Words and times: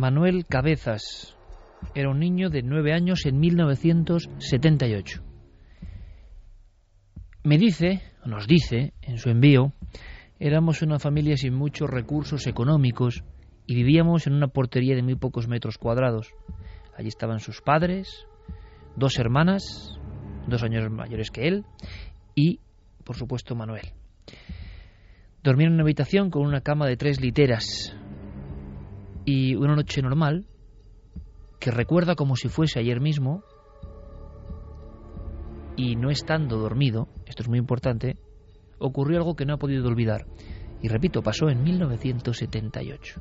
Manuel 0.00 0.46
Cabezas 0.46 1.36
era 1.94 2.08
un 2.08 2.20
niño 2.20 2.48
de 2.48 2.62
nueve 2.62 2.94
años 2.94 3.26
en 3.26 3.38
1978. 3.38 5.22
Me 7.44 7.58
dice, 7.58 8.00
nos 8.24 8.46
dice, 8.46 8.94
en 9.02 9.18
su 9.18 9.28
envío, 9.28 9.74
éramos 10.38 10.80
una 10.80 10.98
familia 10.98 11.36
sin 11.36 11.52
muchos 11.52 11.90
recursos 11.90 12.46
económicos 12.46 13.22
y 13.66 13.74
vivíamos 13.74 14.26
en 14.26 14.32
una 14.32 14.48
portería 14.48 14.96
de 14.96 15.02
muy 15.02 15.16
pocos 15.16 15.48
metros 15.48 15.76
cuadrados. 15.76 16.32
Allí 16.96 17.08
estaban 17.08 17.40
sus 17.40 17.60
padres, 17.60 18.26
dos 18.96 19.18
hermanas, 19.18 20.00
dos 20.48 20.62
años 20.62 20.90
mayores 20.90 21.30
que 21.30 21.46
él, 21.46 21.66
y, 22.34 22.60
por 23.04 23.16
supuesto, 23.16 23.54
Manuel. 23.54 23.92
Dormía 25.42 25.66
en 25.66 25.74
una 25.74 25.82
habitación 25.82 26.30
con 26.30 26.46
una 26.46 26.62
cama 26.62 26.86
de 26.86 26.96
tres 26.96 27.20
literas, 27.20 27.94
y 29.30 29.54
una 29.54 29.76
noche 29.76 30.02
normal, 30.02 30.44
que 31.60 31.70
recuerda 31.70 32.16
como 32.16 32.34
si 32.34 32.48
fuese 32.48 32.80
ayer 32.80 33.00
mismo, 33.00 33.44
y 35.76 35.94
no 35.94 36.10
estando 36.10 36.58
dormido, 36.58 37.06
esto 37.26 37.44
es 37.44 37.48
muy 37.48 37.58
importante, 37.58 38.16
ocurrió 38.80 39.18
algo 39.18 39.36
que 39.36 39.46
no 39.46 39.54
ha 39.54 39.58
podido 39.58 39.86
olvidar. 39.86 40.26
Y 40.82 40.88
repito, 40.88 41.22
pasó 41.22 41.48
en 41.48 41.62
1978. 41.62 43.20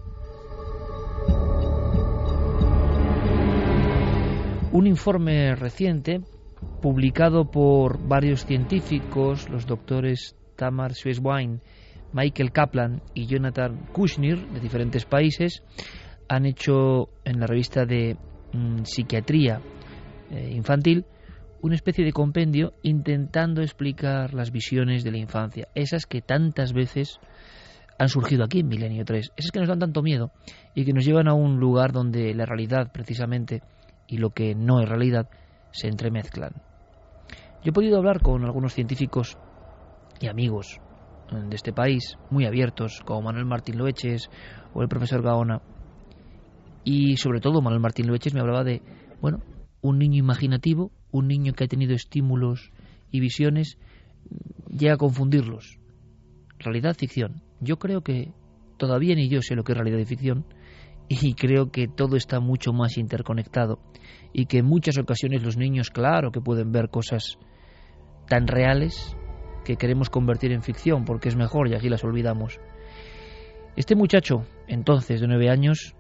Un 4.72 4.88
informe 4.88 5.55
reciente, 5.55 6.22
publicado 6.81 7.52
por 7.52 8.00
varios 8.08 8.45
científicos, 8.45 9.48
los 9.48 9.67
doctores 9.67 10.36
Tamar 10.55 10.95
Schweswein, 10.95 11.61
Michael 12.11 12.52
Kaplan 12.52 13.02
y 13.14 13.28
Jonathan 13.28 13.88
Kushner, 13.92 14.39
de 14.50 14.59
diferentes 14.59 15.05
países, 15.05 15.64
han 16.30 16.45
hecho 16.45 17.09
en 17.25 17.39
la 17.39 17.47
revista 17.47 17.85
de 17.85 18.16
mm, 18.53 18.83
psiquiatría 18.83 19.59
eh, 20.31 20.52
infantil 20.52 21.05
una 21.61 21.75
especie 21.75 22.05
de 22.05 22.13
compendio 22.13 22.73
intentando 22.83 23.61
explicar 23.61 24.33
las 24.33 24.52
visiones 24.52 25.03
de 25.03 25.11
la 25.11 25.17
infancia, 25.17 25.67
esas 25.75 26.05
que 26.05 26.21
tantas 26.21 26.71
veces 26.71 27.19
han 27.97 28.08
surgido 28.08 28.45
aquí 28.45 28.61
en 28.61 28.69
Milenio 28.69 29.03
3, 29.03 29.33
esas 29.36 29.52
que 29.52 29.59
nos 29.59 29.67
dan 29.67 29.80
tanto 29.80 30.02
miedo 30.02 30.31
y 30.73 30.86
que 30.86 30.94
nos 30.94 31.03
llevan 31.03 31.27
a 31.27 31.33
un 31.33 31.59
lugar 31.59 31.91
donde 31.91 32.33
la 32.33 32.45
realidad 32.45 32.91
precisamente 32.93 33.61
y 34.08 34.17
lo 34.17 34.30
que 34.30 34.55
no 34.55 34.80
es 34.80 34.88
realidad 34.88 35.27
se 35.71 35.88
entremezclan. 35.88 36.53
Yo 37.61 37.71
he 37.71 37.73
podido 37.73 37.97
hablar 37.97 38.21
con 38.21 38.45
algunos 38.45 38.73
científicos 38.73 39.38
y 40.21 40.27
amigos 40.27 40.80
de 41.30 41.55
este 41.55 41.73
país, 41.73 42.17
muy 42.30 42.45
abiertos, 42.45 43.02
como 43.05 43.23
Manuel 43.23 43.45
Martín 43.45 43.77
Loeches 43.77 44.30
o 44.73 44.81
el 44.81 44.88
profesor 44.88 45.21
Gaona, 45.21 45.61
y 46.90 47.18
sobre 47.18 47.40
todo 47.40 47.62
Manuel 47.62 47.82
Martín 47.82 48.08
Loeches 48.08 48.34
me 48.34 48.40
hablaba 48.40 48.64
de, 48.64 48.82
bueno, 49.22 49.44
un 49.80 50.00
niño 50.00 50.18
imaginativo, 50.18 50.92
un 51.12 51.28
niño 51.28 51.54
que 51.54 51.66
ha 51.66 51.67
tenido 51.67 51.94
estímulos 51.94 52.72
y 53.11 53.20
visiones, 53.20 53.77
llega 54.67 54.95
a 54.95 54.98
confundirlos. 54.98 55.78
Realidad, 56.58 56.95
ficción. 56.98 57.44
Yo 57.61 57.78
creo 57.78 58.02
que 58.02 58.33
todavía 58.78 59.14
ni 59.14 59.30
yo 59.30 59.44
sé 59.44 59.54
lo 59.54 59.64
que 59.64 59.73
es 59.73 59.78
realidad 59.78 59.99
y 59.99 60.05
ficción 60.05 60.45
y 61.10 61.36
creo 61.36 61.70
que 61.70 61.88
todo 61.88 62.16
está 62.16 62.39
mucho 62.39 62.73
más 62.73 62.98
interconectado 62.98 63.78
y 64.33 64.48
que 64.48 64.58
en 64.58 64.66
muchas 64.66 64.98
ocasiones 64.98 65.44
los 65.44 65.58
niños, 65.58 65.92
claro, 65.92 66.32
que 66.32 66.42
pueden 66.42 66.72
ver 66.72 66.89
cosas 66.89 67.38
tan 68.28 68.48
reales 68.48 69.16
que 69.64 69.76
queremos 69.76 70.10
convertir 70.10 70.54
en 70.54 70.64
ficción 70.64 71.05
porque 71.05 71.30
es 71.30 71.36
mejor 71.36 71.67
y 71.67 71.76
así 71.76 71.88
las 71.88 72.04
olvidamos. 72.04 72.60
Este 73.76 73.95
muchacho, 73.95 74.48
entonces 74.67 75.22
de 75.22 75.28
nueve 75.28 75.52
años, 75.52 75.95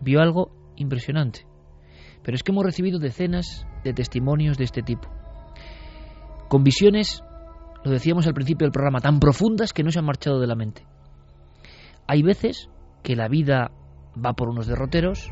vio 0.00 0.20
algo 0.20 0.50
impresionante. 0.76 1.46
Pero 2.22 2.34
es 2.34 2.42
que 2.42 2.52
hemos 2.52 2.64
recibido 2.64 2.98
decenas 2.98 3.66
de 3.84 3.92
testimonios 3.92 4.56
de 4.56 4.64
este 4.64 4.82
tipo. 4.82 5.08
Con 6.48 6.64
visiones, 6.64 7.22
lo 7.84 7.90
decíamos 7.90 8.26
al 8.26 8.34
principio 8.34 8.64
del 8.64 8.72
programa, 8.72 9.00
tan 9.00 9.20
profundas 9.20 9.72
que 9.72 9.82
no 9.82 9.90
se 9.90 9.98
han 9.98 10.06
marchado 10.06 10.40
de 10.40 10.46
la 10.46 10.54
mente. 10.54 10.86
Hay 12.06 12.22
veces 12.22 12.70
que 13.02 13.16
la 13.16 13.28
vida 13.28 13.70
va 14.24 14.32
por 14.34 14.48
unos 14.48 14.66
derroteros, 14.66 15.30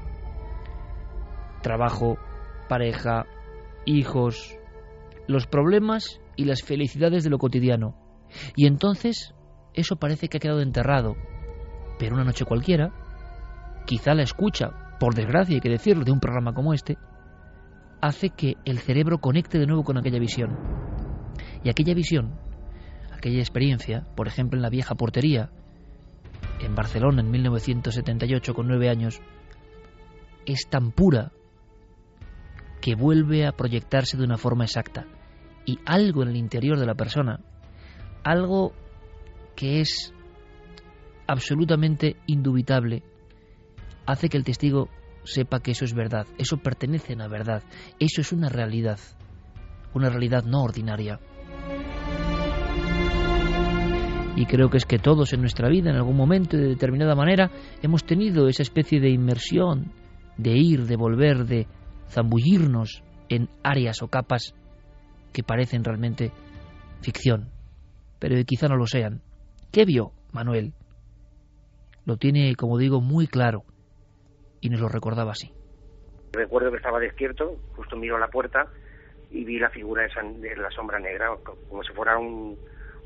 trabajo, 1.63 2.19
pareja, 2.69 3.27
hijos, 3.85 4.57
los 5.27 5.47
problemas 5.47 6.21
y 6.37 6.45
las 6.45 6.63
felicidades 6.63 7.25
de 7.25 7.31
lo 7.31 7.39
cotidiano. 7.39 7.97
Y 8.57 8.67
entonces 8.67 9.35
eso 9.75 9.97
parece 9.97 10.29
que 10.29 10.39
ha 10.39 10.41
quedado 10.41 10.61
enterrado. 10.61 11.17
Pero 11.99 12.15
una 12.15 12.25
noche 12.25 12.45
cualquiera, 12.45 12.93
quizá 13.87 14.15
la 14.15 14.23
escucha, 14.23 14.71
por 14.99 15.15
desgracia 15.15 15.55
hay 15.55 15.61
que 15.61 15.69
decirlo, 15.69 16.05
de 16.05 16.13
un 16.13 16.21
programa 16.21 16.53
como 16.53 16.75
este, 16.75 16.99
hace 18.01 18.31
que 18.31 18.57
el 18.65 18.79
cerebro 18.79 19.19
conecte 19.19 19.59
de 19.59 19.67
nuevo 19.67 19.85
con 19.85 19.99
aquella 19.99 20.19
visión. 20.19 20.59
Y 21.65 21.71
aquella 21.71 21.95
visión, 21.95 22.39
aquella 23.13 23.39
experiencia, 23.39 24.07
por 24.17 24.27
ejemplo 24.27 24.59
en 24.59 24.63
la 24.63 24.71
vieja 24.71 24.95
portería, 24.95 25.51
en 26.61 26.75
Barcelona 26.75 27.23
en 27.23 27.31
1978 27.31 28.55
con 28.55 28.67
nueve 28.67 28.89
años, 28.89 29.21
es 30.47 30.69
tan 30.69 30.91
pura 30.91 31.33
que 32.81 32.97
vuelve 32.97 33.47
a 33.47 33.53
proyectarse 33.53 34.17
de 34.17 34.25
una 34.25 34.37
forma 34.37 34.65
exacta. 34.65 35.07
Y 35.65 35.79
algo 35.87 36.23
en 36.23 36.31
el 36.31 36.37
interior 36.37 36.79
de 36.79 36.87
la 36.87 36.97
persona, 36.97 37.41
algo 38.25 38.73
que 39.55 39.81
es 39.81 40.13
absolutamente 41.29 42.17
indubitable, 42.27 43.05
hace 44.07 44.29
que 44.29 44.37
el 44.37 44.45
testigo 44.45 44.89
sepa 45.25 45.61
que 45.61 45.73
eso 45.73 45.85
es 45.85 45.95
verdad, 45.95 46.27
eso 46.39 46.59
pertenece 46.59 47.13
a 47.15 47.17
la 47.17 47.29
verdad, 47.29 47.63
eso 47.99 48.21
es 48.21 48.33
una 48.33 48.49
realidad, 48.49 48.99
una 49.95 50.09
realidad 50.09 50.45
no 50.45 50.63
ordinaria. 50.63 51.21
Y 54.35 54.47
creo 54.47 54.71
que 54.71 54.79
es 54.79 54.87
que 54.87 54.99
todos 54.99 55.33
en 55.33 55.41
nuestra 55.41 55.69
vida, 55.69 55.91
en 55.91 55.97
algún 55.97 56.17
momento, 56.17 56.57
de 56.57 56.69
determinada 56.69 57.15
manera, 57.15 57.51
hemos 57.83 58.05
tenido 58.05 58.49
esa 58.49 58.63
especie 58.63 58.99
de 58.99 59.11
inmersión, 59.11 59.93
de 60.39 60.57
ir, 60.57 60.87
de 60.87 60.97
volver, 60.97 61.45
de 61.45 61.67
zambullirnos 62.09 63.03
en 63.29 63.51
áreas 63.63 64.03
o 64.03 64.09
capas 64.09 64.55
que 65.33 65.43
parecen 65.43 65.85
realmente 65.85 66.33
ficción, 67.03 67.51
pero 68.19 68.43
quizá 68.45 68.69
no 68.69 68.77
lo 68.77 68.87
sean. 68.87 69.21
¿Qué 69.71 69.85
vio 69.85 70.13
Manuel? 70.33 70.73
Lo 72.05 72.17
tiene, 72.17 72.57
como 72.57 72.79
digo, 72.79 73.01
muy 73.01 73.27
claro 73.27 73.65
y 74.63 74.71
nos 74.71 74.81
lo 74.81 74.89
recordaba 74.89 75.33
así. 75.33 75.53
Recuerdo 76.33 76.71
que 76.71 76.79
estaba 76.79 76.99
despierto, 76.99 77.59
justo 77.77 77.97
miro 77.97 78.17
a 78.17 78.21
la 78.21 78.29
puerta 78.29 78.67
y 79.31 79.45
vi 79.45 79.59
la 79.59 79.69
figura 79.69 80.05
de 80.05 80.57
la 80.57 80.71
sombra 80.71 80.99
negra, 80.99 81.29
como 81.69 81.83
si 81.83 81.93
fuera 81.93 82.17
un, 82.17 82.59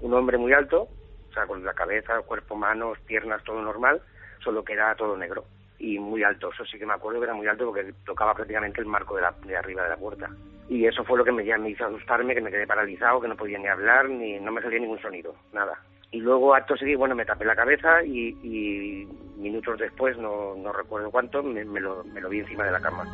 un 0.03 0.15
hombre 0.15 0.39
muy 0.39 0.53
alto, 0.53 0.83
o 0.83 1.33
sea, 1.33 1.47
con 1.47 1.65
la 1.65 1.75
cabeza, 1.75 2.21
cuerpo, 2.23 2.55
manos, 2.55 2.99
piernas, 3.01 3.43
todo 3.43 3.61
normal, 3.61 4.01
solo 4.45 4.63
que 4.65 4.75
era 4.75 4.95
todo 4.95 5.17
negro 5.17 5.45
y 5.79 5.99
muy 5.99 6.23
alto. 6.23 6.51
Eso 6.53 6.65
sí 6.67 6.79
que 6.79 6.87
me 6.87 6.95
acuerdo 6.95 7.21
que 7.21 7.25
era 7.25 7.35
muy 7.35 7.47
alto 7.47 7.67
porque 7.67 7.93
tocaba 8.05 8.35
prácticamente 8.35 8.81
el 8.81 8.87
marco 8.87 9.17
de, 9.17 9.23
la, 9.23 9.35
de 9.45 9.57
arriba 9.57 9.83
de 9.83 9.91
la 9.91 9.97
puerta. 9.97 10.31
Y 10.69 10.85
eso 10.87 11.05
fue 11.05 11.19
lo 11.19 11.25
que 11.25 11.33
me, 11.33 11.43
me 11.59 11.71
hizo 11.71 11.87
asustarme, 11.87 12.35
que 12.35 12.41
me 12.41 12.51
quedé 12.51 12.67
paralizado, 12.67 13.21
que 13.21 13.29
no 13.29 13.37
podía 13.37 13.59
ni 13.59 13.67
hablar, 13.67 14.09
ni 14.09 14.39
no 14.41 14.53
me 14.53 14.63
salía 14.63 14.81
ningún 14.81 15.01
sonido, 15.01 15.35
nada. 15.53 15.79
Y 16.17 16.21
luego, 16.21 16.55
acto 16.55 16.75
seguido, 16.79 17.01
bueno, 17.01 17.15
me 17.15 17.27
tapé 17.27 17.45
la 17.45 17.55
cabeza 17.55 18.03
y, 18.03 19.07
minutos 19.37 19.79
después, 19.79 20.17
no, 20.17 20.57
no 20.57 20.73
recuerdo 20.73 21.11
cuánto, 21.11 21.43
me, 21.43 21.63
lo, 21.63 22.05
me 22.05 22.23
lo 22.23 22.31
vi 22.31 22.39
encima 22.39 22.65
de 22.65 22.71
la 22.73 22.81
cama. 22.81 23.05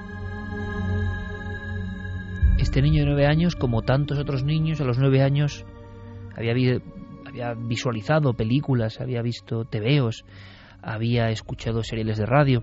Este 2.61 2.81
niño 2.81 3.01
de 3.01 3.07
nueve 3.07 3.27
años, 3.27 3.57
como 3.57 3.83
tantos 3.83 4.21
otros 4.21 4.45
niños, 4.45 4.81
a 4.81 4.85
los 4.85 4.99
nueve 4.99 5.21
años 5.21 5.67
había, 6.37 6.53
había 7.27 7.55
visualizado 7.55 8.35
películas, 8.35 9.01
había 9.01 9.21
visto 9.21 9.65
tebeos, 9.65 10.25
había 10.81 11.31
escuchado 11.31 11.83
seriales 11.83 12.19
de 12.19 12.27
radio. 12.27 12.63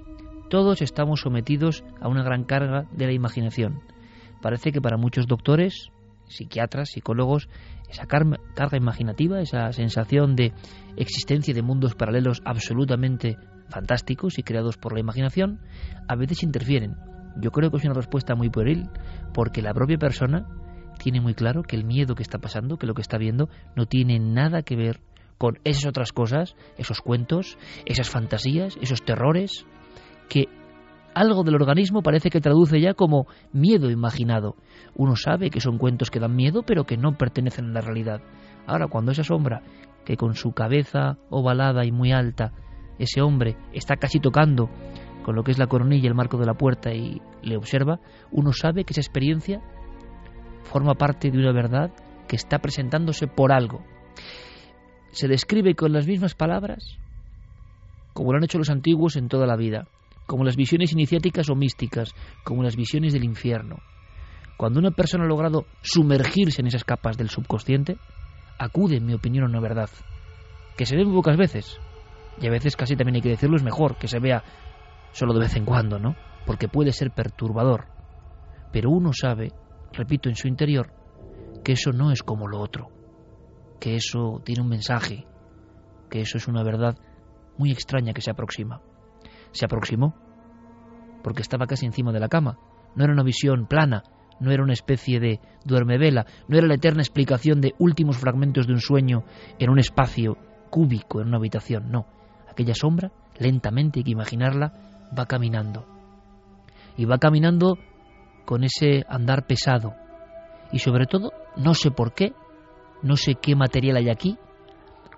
Todos 0.50 0.82
estamos 0.82 1.20
sometidos 1.20 1.84
a 2.00 2.08
una 2.08 2.24
gran 2.24 2.46
carga 2.46 2.86
de 2.94 3.08
la 3.08 3.12
imaginación. 3.12 3.82
Parece 4.42 4.72
que 4.72 4.80
para 4.80 4.96
muchos 4.96 5.28
doctores, 5.28 5.92
psiquiatras, 6.30 6.92
psicólogos, 6.92 7.50
esa 7.90 8.06
carga 8.06 8.78
imaginativa, 8.78 9.42
esa 9.42 9.72
sensación 9.74 10.36
de 10.36 10.54
existencia 10.96 11.54
de 11.54 11.62
mundos 11.62 11.96
paralelos 11.96 12.42
absolutamente 12.46 13.38
fantásticos 13.70 14.38
y 14.38 14.44
creados 14.44 14.78
por 14.78 14.94
la 14.94 15.00
imaginación, 15.00 15.60
a 16.08 16.16
veces 16.16 16.44
interfieren. 16.44 16.96
Yo 17.40 17.52
creo 17.52 17.72
que 17.72 17.78
es 17.78 17.86
una 17.86 17.94
respuesta 17.94 18.36
muy 18.36 18.50
pueril, 18.50 18.90
porque 19.34 19.62
la 19.62 19.74
propia 19.74 19.98
persona 19.98 20.48
tiene 20.98 21.22
muy 21.22 21.34
claro 21.34 21.64
que 21.64 21.76
el 21.76 21.86
miedo 21.86 22.16
que 22.16 22.24
está 22.24 22.40
pasando, 22.40 22.78
que 22.78 22.88
lo 22.88 22.94
que 22.94 23.02
está 23.02 23.18
viendo, 23.18 23.50
no 23.76 23.86
tiene 23.86 24.20
nada 24.20 24.62
que 24.64 24.76
ver 24.76 25.00
con 25.38 25.60
esas 25.64 25.86
otras 25.88 26.12
cosas, 26.12 26.56
esos 26.78 27.02
cuentos, 27.02 27.58
esas 27.86 28.10
fantasías, 28.10 28.78
esos 28.82 29.04
terrores, 29.04 29.66
que 30.28 30.48
algo 31.14 31.44
del 31.44 31.56
organismo 31.56 32.02
parece 32.02 32.30
que 32.30 32.42
traduce 32.42 32.80
ya 32.80 32.94
como 32.94 33.28
miedo 33.52 33.90
imaginado. 33.90 34.56
Uno 34.96 35.16
sabe 35.16 35.50
que 35.50 35.62
son 35.62 35.78
cuentos 35.78 36.12
que 36.12 36.20
dan 36.20 36.36
miedo, 36.36 36.64
pero 36.64 36.86
que 36.86 36.98
no 36.98 37.18
pertenecen 37.18 37.66
a 37.66 37.74
la 37.74 37.82
realidad. 37.82 38.22
Ahora, 38.68 38.88
cuando 38.88 39.12
esa 39.12 39.24
sombra, 39.24 39.62
que 40.06 40.18
con 40.18 40.36
su 40.36 40.52
cabeza 40.52 41.18
ovalada 41.30 41.86
y 41.86 41.92
muy 41.92 42.12
alta, 42.12 42.54
ese 42.98 43.22
hombre 43.22 43.58
está 43.74 43.96
casi 43.96 44.20
tocando 44.20 44.70
con 45.24 45.36
lo 45.36 45.44
que 45.44 45.52
es 45.52 45.60
la 45.60 45.68
coronilla 45.68 46.06
y 46.06 46.08
el 46.08 46.16
marco 46.16 46.38
de 46.38 46.46
la 46.46 46.54
puerta 46.54 46.94
y 46.94 47.22
le 47.42 47.58
observa, 47.58 48.00
uno 48.32 48.54
sabe 48.54 48.84
que 48.84 48.94
esa 48.94 49.02
experiencia 49.02 49.62
forma 50.64 50.96
parte 50.96 51.32
de 51.32 51.38
una 51.38 51.52
verdad 51.52 51.92
que 52.28 52.36
está 52.36 52.60
presentándose 52.60 53.28
por 53.28 53.52
algo. 53.52 53.82
Se 55.12 55.28
describe 55.28 55.76
con 55.76 55.94
las 55.94 56.08
mismas 56.08 56.36
palabras 56.36 57.00
como 58.14 58.34
lo 58.34 58.38
han 58.38 58.44
hecho 58.44 58.58
los 58.58 58.70
antiguos 58.70 59.16
en 59.16 59.30
toda 59.30 59.48
la 59.48 59.56
vida 59.56 59.88
como 60.30 60.44
las 60.44 60.56
visiones 60.56 60.94
iniciáticas 60.94 61.50
o 61.50 61.56
místicas, 61.56 62.14
como 62.44 62.62
las 62.62 62.76
visiones 62.76 63.14
del 63.14 63.24
infierno. 63.24 63.80
Cuando 64.58 64.80
una 64.80 64.92
persona 64.92 65.24
ha 65.24 65.28
logrado 65.28 65.66
sumergirse 65.82 66.62
en 66.62 66.68
esas 66.68 66.84
capas 66.84 67.18
del 67.18 67.32
subconsciente, 67.32 67.98
acude, 68.60 68.98
en 68.98 69.08
mi 69.08 69.16
opinión, 69.16 69.46
a 69.46 69.48
una 69.48 69.60
verdad, 69.60 69.90
que 70.78 70.86
se 70.86 70.96
ve 70.96 71.04
muy 71.04 71.16
pocas 71.16 71.36
veces, 71.36 71.80
y 72.40 72.46
a 72.46 72.52
veces 72.52 72.76
casi 72.76 72.96
también 72.96 73.16
hay 73.16 73.22
que 73.24 73.30
decirlo, 73.30 73.56
es 73.56 73.64
mejor 73.64 73.98
que 73.98 74.08
se 74.08 74.20
vea 74.20 74.44
solo 75.14 75.34
de 75.34 75.40
vez 75.40 75.56
en 75.56 75.66
cuando, 75.66 75.98
¿no? 75.98 76.16
Porque 76.46 76.68
puede 76.68 76.92
ser 76.92 77.10
perturbador. 77.10 77.88
Pero 78.72 78.92
uno 78.92 79.14
sabe, 79.20 79.52
repito, 79.94 80.30
en 80.30 80.36
su 80.36 80.48
interior, 80.48 80.94
que 81.64 81.72
eso 81.72 81.92
no 81.92 82.12
es 82.12 82.22
como 82.22 82.48
lo 82.48 82.60
otro, 82.60 82.92
que 83.80 83.96
eso 83.96 84.44
tiene 84.46 84.62
un 84.62 84.70
mensaje, 84.70 85.26
que 86.08 86.22
eso 86.22 86.38
es 86.38 86.48
una 86.48 86.62
verdad 86.62 86.96
muy 87.58 87.72
extraña 87.72 88.14
que 88.14 88.22
se 88.22 88.30
aproxima. 88.30 88.80
Se 89.52 89.66
aproximó, 89.66 90.16
porque 91.24 91.42
estaba 91.42 91.68
casi 91.68 91.86
encima 91.86 92.12
de 92.12 92.20
la 92.20 92.30
cama. 92.30 92.58
No 92.96 93.04
era 93.04 93.14
una 93.14 93.24
visión 93.24 93.68
plana, 93.68 94.04
no 94.40 94.52
era 94.52 94.64
una 94.64 94.74
especie 94.74 95.20
de 95.20 95.40
duermevela, 95.66 96.26
no 96.48 96.58
era 96.58 96.68
la 96.68 96.76
eterna 96.76 97.02
explicación 97.02 97.62
de 97.62 97.74
últimos 97.78 98.18
fragmentos 98.18 98.68
de 98.68 98.74
un 98.74 98.82
sueño 98.82 99.24
en 99.58 99.70
un 99.70 99.80
espacio 99.80 100.38
cúbico, 100.70 101.22
en 101.22 101.28
una 101.28 101.38
habitación, 101.38 101.92
no. 101.92 102.06
Aquella 102.50 102.74
sombra, 102.74 103.12
lentamente 103.38 104.00
hay 104.00 104.04
que 104.04 104.12
imaginarla, 104.12 104.74
va 105.18 105.26
caminando. 105.26 105.86
Y 106.98 107.06
va 107.06 107.18
caminando 107.18 107.78
con 108.46 108.64
ese 108.64 109.06
andar 109.08 109.46
pesado. 109.46 109.96
Y 110.72 110.80
sobre 110.80 111.06
todo, 111.06 111.32
no 111.56 111.74
sé 111.74 111.92
por 111.92 112.14
qué, 112.14 112.34
no 113.02 113.16
sé 113.16 113.36
qué 113.36 113.56
material 113.56 113.98
hay 113.98 114.10
aquí, 114.10 114.38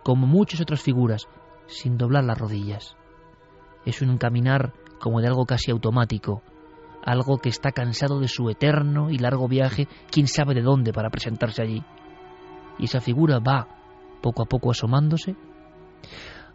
como 0.03 0.27
muchas 0.27 0.61
otras 0.61 0.81
figuras, 0.81 1.27
sin 1.67 1.97
doblar 1.97 2.23
las 2.23 2.37
rodillas 2.37 2.95
es 3.85 4.01
un 4.01 4.17
caminar 4.17 4.73
como 4.99 5.21
de 5.21 5.27
algo 5.27 5.45
casi 5.45 5.71
automático, 5.71 6.41
algo 7.03 7.37
que 7.39 7.49
está 7.49 7.71
cansado 7.71 8.19
de 8.19 8.27
su 8.27 8.49
eterno 8.49 9.09
y 9.09 9.17
largo 9.17 9.47
viaje, 9.47 9.87
quién 10.11 10.27
sabe 10.27 10.53
de 10.53 10.61
dónde 10.61 10.93
para 10.93 11.09
presentarse 11.09 11.61
allí. 11.61 11.83
Y 12.77 12.85
esa 12.85 13.01
figura 13.01 13.39
va, 13.39 13.67
poco 14.21 14.43
a 14.43 14.45
poco 14.45 14.71
asomándose, 14.71 15.35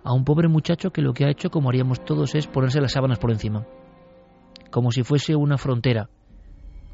a 0.05 0.13
un 0.13 0.25
pobre 0.25 0.49
muchacho 0.49 0.91
que 0.91 1.03
lo 1.03 1.13
que 1.13 1.25
ha 1.25 1.31
hecho, 1.31 1.51
como 1.51 1.69
haríamos 1.69 2.05
todos, 2.05 2.35
es 2.35 2.47
ponerse 2.47 2.81
las 2.81 2.93
sábanas 2.93 3.19
por 3.19 3.33
encima, 3.33 3.67
como 4.71 4.93
si 4.93 5.03
fuese 5.03 5.35
una 5.35 5.59
frontera, 5.59 6.09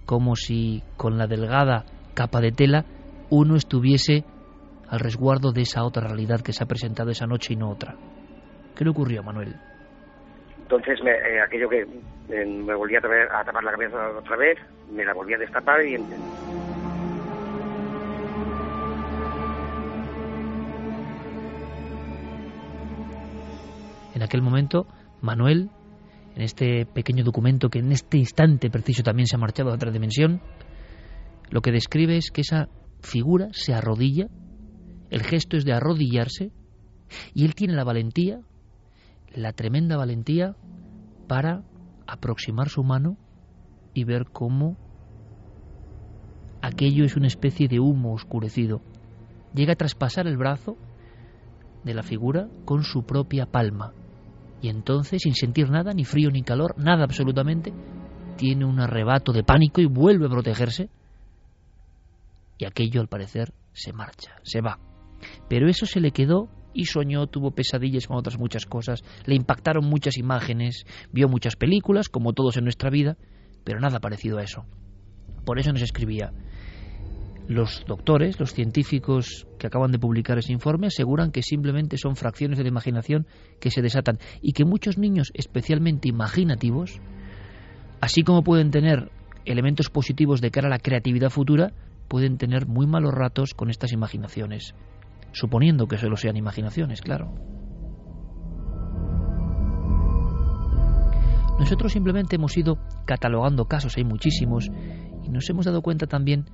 como 0.06 0.34
si 0.34 0.82
con 0.96 1.18
la 1.18 1.26
delgada 1.26 1.84
capa 2.14 2.40
de 2.40 2.52
tela 2.52 2.84
uno 3.30 3.56
estuviese 3.56 4.24
al 4.88 5.00
resguardo 5.00 5.52
de 5.52 5.62
esa 5.62 5.84
otra 5.84 6.06
realidad 6.06 6.40
que 6.40 6.52
se 6.52 6.64
ha 6.64 6.66
presentado 6.66 7.10
esa 7.10 7.26
noche 7.26 7.54
y 7.54 7.56
no 7.56 7.70
otra. 7.70 7.96
¿Qué 8.74 8.84
le 8.84 8.90
ocurrió 8.90 9.20
a 9.20 9.24
Manuel? 9.24 9.56
Entonces, 10.62 11.02
me, 11.02 11.10
eh, 11.10 11.40
aquello 11.40 11.68
que 11.68 11.86
eh, 12.30 12.46
me 12.46 12.74
volvía 12.74 12.98
a, 12.98 13.40
a, 13.40 13.44
tapar 13.44 13.62
la 13.64 13.72
cabeza 13.72 14.10
otra 14.18 14.36
vez, 14.36 14.58
me 14.90 15.04
la 15.04 15.12
volvía 15.12 15.36
a 15.36 15.40
destapar 15.40 15.84
y... 15.84 15.94
En 24.14 24.22
aquel 24.22 24.42
momento, 24.42 24.86
Manuel, 25.20 25.70
en 26.36 26.42
este 26.42 26.86
pequeño 26.86 27.24
documento 27.24 27.68
que 27.68 27.80
en 27.80 27.92
este 27.92 28.18
instante 28.18 28.70
preciso 28.70 29.02
también 29.02 29.26
se 29.26 29.36
ha 29.36 29.38
marchado 29.38 29.70
a 29.70 29.74
otra 29.74 29.90
dimensión, 29.90 30.40
lo 31.50 31.60
que 31.60 31.72
describe 31.72 32.16
es 32.16 32.30
que 32.30 32.42
esa 32.42 32.68
figura 33.02 33.48
se 33.52 33.74
arrodilla, 33.74 34.28
el 35.10 35.22
gesto 35.22 35.56
es 35.56 35.64
de 35.64 35.72
arrodillarse, 35.72 36.50
y 37.34 37.44
él 37.44 37.54
tiene 37.54 37.74
la 37.74 37.84
valentía 37.84 38.40
la 39.34 39.52
tremenda 39.52 39.96
valentía 39.96 40.56
para 41.28 41.62
aproximar 42.06 42.68
su 42.68 42.82
mano 42.82 43.16
y 43.94 44.04
ver 44.04 44.26
cómo 44.32 44.76
aquello 46.60 47.04
es 47.04 47.16
una 47.16 47.26
especie 47.26 47.68
de 47.68 47.80
humo 47.80 48.12
oscurecido. 48.12 48.80
Llega 49.54 49.74
a 49.74 49.76
traspasar 49.76 50.26
el 50.26 50.36
brazo 50.36 50.76
de 51.84 51.94
la 51.94 52.02
figura 52.02 52.48
con 52.64 52.84
su 52.84 53.04
propia 53.04 53.46
palma. 53.46 53.92
Y 54.60 54.68
entonces, 54.68 55.22
sin 55.22 55.34
sentir 55.34 55.70
nada, 55.70 55.92
ni 55.92 56.04
frío 56.04 56.30
ni 56.30 56.42
calor, 56.42 56.74
nada 56.78 57.04
absolutamente, 57.04 57.72
tiene 58.36 58.64
un 58.64 58.80
arrebato 58.80 59.32
de 59.32 59.42
pánico 59.42 59.80
y 59.80 59.86
vuelve 59.86 60.26
a 60.26 60.30
protegerse. 60.30 60.88
Y 62.58 62.64
aquello, 62.64 63.00
al 63.00 63.08
parecer, 63.08 63.52
se 63.72 63.92
marcha, 63.92 64.36
se 64.42 64.60
va. 64.60 64.78
Pero 65.48 65.68
eso 65.68 65.84
se 65.84 66.00
le 66.00 66.12
quedó 66.12 66.48
y 66.74 66.86
soñó, 66.86 67.26
tuvo 67.26 67.50
pesadillas 67.50 68.06
con 68.06 68.16
otras 68.16 68.38
muchas 68.38 68.66
cosas, 68.66 69.02
le 69.26 69.34
impactaron 69.34 69.84
muchas 69.84 70.16
imágenes, 70.16 70.84
vio 71.12 71.28
muchas 71.28 71.56
películas, 71.56 72.08
como 72.08 72.32
todos 72.32 72.56
en 72.56 72.64
nuestra 72.64 72.90
vida, 72.90 73.16
pero 73.64 73.80
nada 73.80 74.00
parecido 74.00 74.38
a 74.38 74.42
eso. 74.42 74.64
Por 75.44 75.58
eso 75.58 75.72
nos 75.72 75.82
escribía. 75.82 76.32
Los 77.48 77.84
doctores, 77.86 78.38
los 78.38 78.54
científicos 78.54 79.46
que 79.58 79.66
acaban 79.66 79.90
de 79.90 79.98
publicar 79.98 80.38
ese 80.38 80.52
informe 80.52 80.86
aseguran 80.86 81.32
que 81.32 81.42
simplemente 81.42 81.98
son 81.98 82.14
fracciones 82.14 82.56
de 82.56 82.64
la 82.64 82.70
imaginación 82.70 83.26
que 83.60 83.70
se 83.70 83.82
desatan 83.82 84.18
y 84.40 84.52
que 84.52 84.64
muchos 84.64 84.96
niños 84.96 85.32
especialmente 85.34 86.08
imaginativos, 86.08 87.00
así 88.00 88.22
como 88.22 88.44
pueden 88.44 88.70
tener 88.70 89.10
elementos 89.44 89.90
positivos 89.90 90.40
de 90.40 90.52
cara 90.52 90.68
a 90.68 90.70
la 90.70 90.78
creatividad 90.78 91.30
futura, 91.30 91.72
pueden 92.06 92.38
tener 92.38 92.66
muy 92.66 92.86
malos 92.86 93.12
ratos 93.12 93.54
con 93.54 93.70
estas 93.70 93.92
imaginaciones 93.92 94.74
suponiendo 95.32 95.86
que 95.86 95.98
solo 95.98 96.16
sean 96.16 96.36
imaginaciones, 96.36 97.00
claro. 97.00 97.34
Nosotros 101.58 101.92
simplemente 101.92 102.36
hemos 102.36 102.56
ido 102.56 102.78
catalogando 103.06 103.66
casos, 103.66 103.96
hay 103.96 104.04
muchísimos, 104.04 104.70
y 105.22 105.28
nos 105.28 105.48
hemos 105.48 105.66
dado 105.66 105.82
cuenta 105.82 106.06
también 106.06 106.46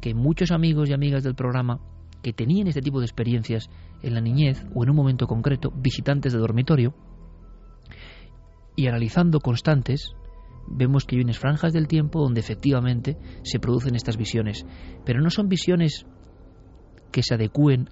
que 0.00 0.14
muchos 0.14 0.50
amigos 0.50 0.88
y 0.88 0.92
amigas 0.92 1.24
del 1.24 1.34
programa 1.34 1.80
que 2.22 2.32
tenían 2.32 2.68
este 2.68 2.80
tipo 2.80 3.00
de 3.00 3.06
experiencias 3.06 3.68
en 4.02 4.14
la 4.14 4.20
niñez 4.20 4.64
o 4.74 4.84
en 4.84 4.90
un 4.90 4.96
momento 4.96 5.26
concreto, 5.26 5.72
visitantes 5.74 6.32
de 6.32 6.38
dormitorio, 6.38 6.94
y 8.76 8.86
analizando 8.86 9.40
constantes, 9.40 10.14
vemos 10.68 11.04
que 11.04 11.16
hay 11.16 11.22
unas 11.22 11.38
franjas 11.38 11.72
del 11.72 11.88
tiempo 11.88 12.20
donde 12.20 12.40
efectivamente 12.40 13.18
se 13.42 13.58
producen 13.58 13.94
estas 13.94 14.16
visiones, 14.16 14.64
pero 15.04 15.20
no 15.20 15.30
son 15.30 15.48
visiones 15.48 16.06
que 17.10 17.22
se 17.22 17.34
adecúen 17.34 17.88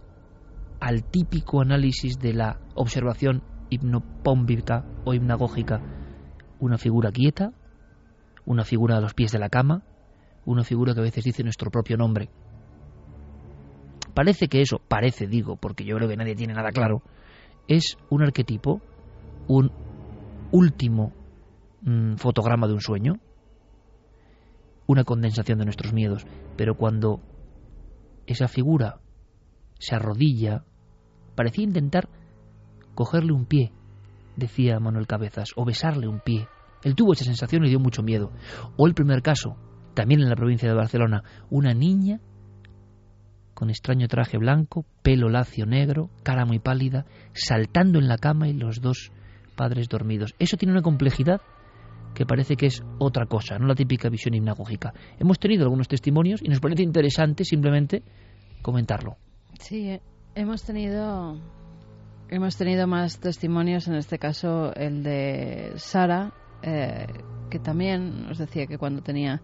al 0.81 1.05
típico 1.05 1.61
análisis 1.61 2.19
de 2.19 2.33
la 2.33 2.59
observación 2.75 3.43
hipnopómbica 3.69 4.85
o 5.05 5.15
hipnagógica. 5.15 5.81
Una 6.59 6.79
figura 6.79 7.13
quieta, 7.13 7.53
una 8.45 8.65
figura 8.65 8.97
a 8.97 9.01
los 9.01 9.15
pies 9.15 9.31
de 9.31 9.39
la 9.39 9.51
cama, 9.51 9.83
una 10.45 10.65
figura 10.65 10.95
que 10.95 11.01
a 11.01 11.05
veces 11.05 11.25
dice 11.25 11.43
nuestro 11.43 11.71
propio 11.71 11.97
nombre. 11.97 12.31
Parece 14.15 14.49
que 14.49 14.61
eso, 14.61 14.81
parece 14.89 15.27
digo, 15.27 15.57
porque 15.57 15.85
yo 15.85 15.97
creo 15.97 16.09
que 16.09 16.17
nadie 16.17 16.35
tiene 16.35 16.55
nada 16.55 16.71
claro, 16.71 17.03
es 17.69 17.97
un 18.09 18.23
arquetipo, 18.23 18.81
un 19.47 19.71
último 20.51 21.13
mm, 21.83 22.15
fotograma 22.17 22.67
de 22.67 22.75
un 22.75 22.81
sueño, 22.81 23.21
una 24.87 25.05
condensación 25.05 25.59
de 25.59 25.65
nuestros 25.65 25.93
miedos, 25.93 26.27
pero 26.57 26.75
cuando 26.75 27.21
esa 28.27 28.49
figura 28.49 29.01
se 29.79 29.95
arrodilla, 29.95 30.65
Parecía 31.35 31.65
intentar 31.65 32.09
cogerle 32.95 33.33
un 33.33 33.47
pie, 33.47 33.73
decía 34.37 34.81
Manuel 34.81 35.07
Cabezas, 35.07 35.51
o 35.57 35.65
besarle 35.65 36.09
un 36.09 36.21
pie. 36.21 36.49
Él 36.83 36.95
tuvo 36.95 37.13
esa 37.13 37.25
sensación 37.25 37.65
y 37.65 37.69
dio 37.69 37.79
mucho 37.79 38.03
miedo. 38.03 38.31
O 38.77 38.87
el 38.87 38.95
primer 38.95 39.23
caso, 39.23 39.57
también 39.95 40.21
en 40.21 40.29
la 40.29 40.37
provincia 40.37 40.69
de 40.69 40.75
Barcelona, 40.75 41.23
una 41.51 41.75
niña 41.75 42.21
con 43.55 43.69
extraño 43.69 44.09
traje 44.09 44.39
blanco, 44.39 44.87
pelo 45.03 45.29
lacio 45.29 45.67
negro, 45.67 46.09
cara 46.23 46.47
muy 46.47 46.59
pálida, 46.59 47.05
saltando 47.35 47.99
en 47.99 48.09
la 48.09 48.17
cama 48.17 48.49
y 48.49 48.55
los 48.55 48.81
dos 48.81 49.13
padres 49.55 49.89
dormidos. 49.89 50.35
Eso 50.39 50.57
tiene 50.57 50.73
una 50.73 50.81
complejidad 50.81 51.43
que 52.15 52.25
parece 52.25 52.57
que 52.57 52.67
es 52.67 52.83
otra 52.99 53.27
cosa, 53.27 53.59
no 53.59 53.67
la 53.67 53.75
típica 53.75 54.09
visión 54.09 54.35
hipnagógica. 54.35 54.95
Hemos 55.19 55.39
tenido 55.39 55.65
algunos 55.65 55.89
testimonios 55.89 56.41
y 56.43 56.49
nos 56.49 56.61
parece 56.61 56.83
interesante 56.83 57.45
simplemente 57.45 58.03
comentarlo. 58.63 59.17
Sí, 59.59 59.91
eh, 59.91 60.01
hemos 60.35 60.63
tenido 60.63 61.39
hemos 62.29 62.57
tenido 62.57 62.87
más 62.87 63.19
testimonios, 63.19 63.89
en 63.89 63.95
este 63.95 64.19
caso 64.19 64.73
el 64.75 65.03
de 65.03 65.73
Sara, 65.77 66.33
eh, 66.63 67.07
que 67.51 67.59
también 67.59 68.29
nos 68.29 68.39
decía 68.39 68.67
que 68.67 68.79
cuando 68.79 69.03
tenía 69.03 69.41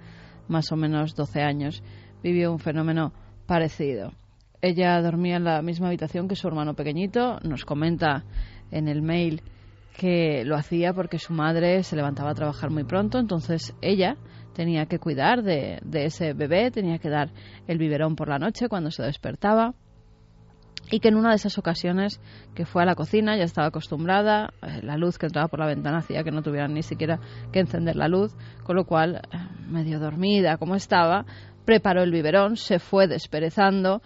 más 0.46 0.70
o 0.70 0.76
menos 0.76 1.16
12 1.16 1.42
años 1.42 1.82
vivió 2.22 2.52
un 2.52 2.60
fenómeno 2.60 3.12
parecido. 3.46 4.12
Ella 4.62 5.00
dormía 5.02 5.36
en 5.36 5.44
la 5.44 5.62
misma 5.62 5.88
habitación 5.88 6.28
que 6.28 6.36
su 6.36 6.46
hermano 6.46 6.74
pequeñito, 6.74 7.40
nos 7.40 7.64
comenta 7.64 8.24
en 8.70 8.88
el 8.88 9.02
mail 9.02 9.42
que 9.96 10.44
lo 10.44 10.56
hacía 10.56 10.92
porque 10.92 11.18
su 11.18 11.32
madre 11.32 11.82
se 11.82 11.96
levantaba 11.96 12.30
a 12.30 12.34
trabajar 12.34 12.70
muy 12.70 12.84
pronto, 12.84 13.18
entonces 13.18 13.74
ella 13.80 14.16
tenía 14.54 14.86
que 14.86 14.98
cuidar 14.98 15.42
de, 15.42 15.80
ese 15.92 16.34
bebé, 16.34 16.70
tenía 16.70 16.98
que 16.98 17.10
dar 17.10 17.30
el 17.66 17.78
biberón 17.78 18.14
por 18.14 18.28
la 18.28 18.38
noche 18.38 18.68
cuando 18.68 18.90
se 18.90 19.02
despertaba 19.02 19.74
y 20.90 21.00
que 21.00 21.08
en 21.08 21.16
una 21.16 21.30
de 21.30 21.36
esas 21.36 21.58
ocasiones 21.58 22.20
que 22.54 22.64
fue 22.64 22.82
a 22.82 22.86
la 22.86 22.94
cocina 22.94 23.36
ya 23.36 23.44
estaba 23.44 23.68
acostumbrada, 23.68 24.52
eh, 24.62 24.80
la 24.82 24.96
luz 24.96 25.18
que 25.18 25.26
entraba 25.26 25.48
por 25.48 25.60
la 25.60 25.66
ventana 25.66 25.98
hacía 25.98 26.22
que 26.24 26.30
no 26.30 26.42
tuvieran 26.42 26.74
ni 26.74 26.82
siquiera 26.82 27.20
que 27.52 27.60
encender 27.60 27.96
la 27.96 28.08
luz, 28.08 28.34
con 28.62 28.76
lo 28.76 28.84
cual, 28.84 29.16
eh, 29.16 29.38
medio 29.68 29.98
dormida 29.98 30.56
como 30.56 30.74
estaba, 30.74 31.24
preparó 31.64 32.02
el 32.02 32.12
biberón, 32.12 32.56
se 32.56 32.78
fue 32.78 33.08
desperezando, 33.08 34.00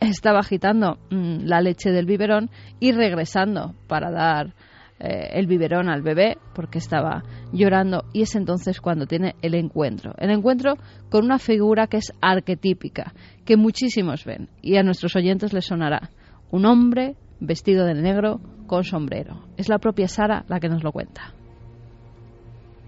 estaba 0.00 0.40
agitando 0.40 0.98
mm, 1.10 1.44
la 1.44 1.60
leche 1.60 1.90
del 1.90 2.06
biberón 2.06 2.50
y 2.80 2.92
regresando 2.92 3.74
para 3.86 4.10
dar 4.10 4.54
eh, 5.00 5.30
el 5.38 5.46
biberón 5.48 5.88
al 5.88 6.02
bebé 6.02 6.38
porque 6.54 6.78
estaba 6.78 7.24
llorando 7.52 8.04
y 8.12 8.22
es 8.22 8.36
entonces 8.36 8.80
cuando 8.80 9.06
tiene 9.06 9.34
el 9.42 9.54
encuentro. 9.54 10.14
El 10.18 10.30
encuentro 10.30 10.76
con 11.10 11.24
una 11.24 11.38
figura 11.38 11.88
que 11.88 11.96
es 11.96 12.12
arquetípica, 12.20 13.12
que 13.44 13.56
muchísimos 13.56 14.24
ven 14.24 14.48
y 14.62 14.76
a 14.76 14.82
nuestros 14.82 15.16
oyentes 15.16 15.52
les 15.52 15.66
sonará. 15.66 16.10
Un 16.50 16.66
hombre 16.66 17.14
vestido 17.40 17.86
de 17.86 17.94
negro 17.94 18.40
con 18.66 18.84
sombrero. 18.84 19.44
Es 19.56 19.68
la 19.68 19.78
propia 19.78 20.08
Sara 20.08 20.44
la 20.48 20.60
que 20.60 20.68
nos 20.68 20.82
lo 20.82 20.92
cuenta. 20.92 21.22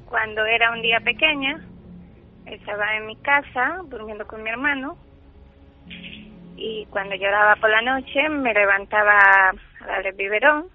Cuando 0.08 0.44
era 0.44 0.72
un 0.72 0.82
día 0.82 1.00
pequeña, 1.04 1.56
estaba 2.46 2.96
en 2.96 3.06
mi 3.06 3.16
casa 3.16 3.82
durmiendo 3.88 4.26
con 4.26 4.42
mi 4.42 4.50
hermano 4.50 4.96
y 6.56 6.86
cuando 6.86 7.14
lloraba 7.16 7.56
por 7.56 7.70
la 7.70 7.82
noche 7.82 8.28
me 8.28 8.54
levantaba 8.54 9.18
a 9.80 9.86
darle 9.86 10.12
biberón 10.12 10.66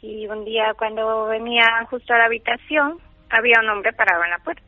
y 0.00 0.26
un 0.26 0.44
día 0.44 0.74
cuando 0.76 1.26
venía 1.26 1.64
justo 1.90 2.12
a 2.12 2.18
la 2.18 2.26
habitación 2.26 2.98
había 3.30 3.60
un 3.62 3.70
hombre 3.70 3.92
parado 3.92 4.22
en 4.22 4.30
la 4.30 4.38
puerta. 4.38 4.62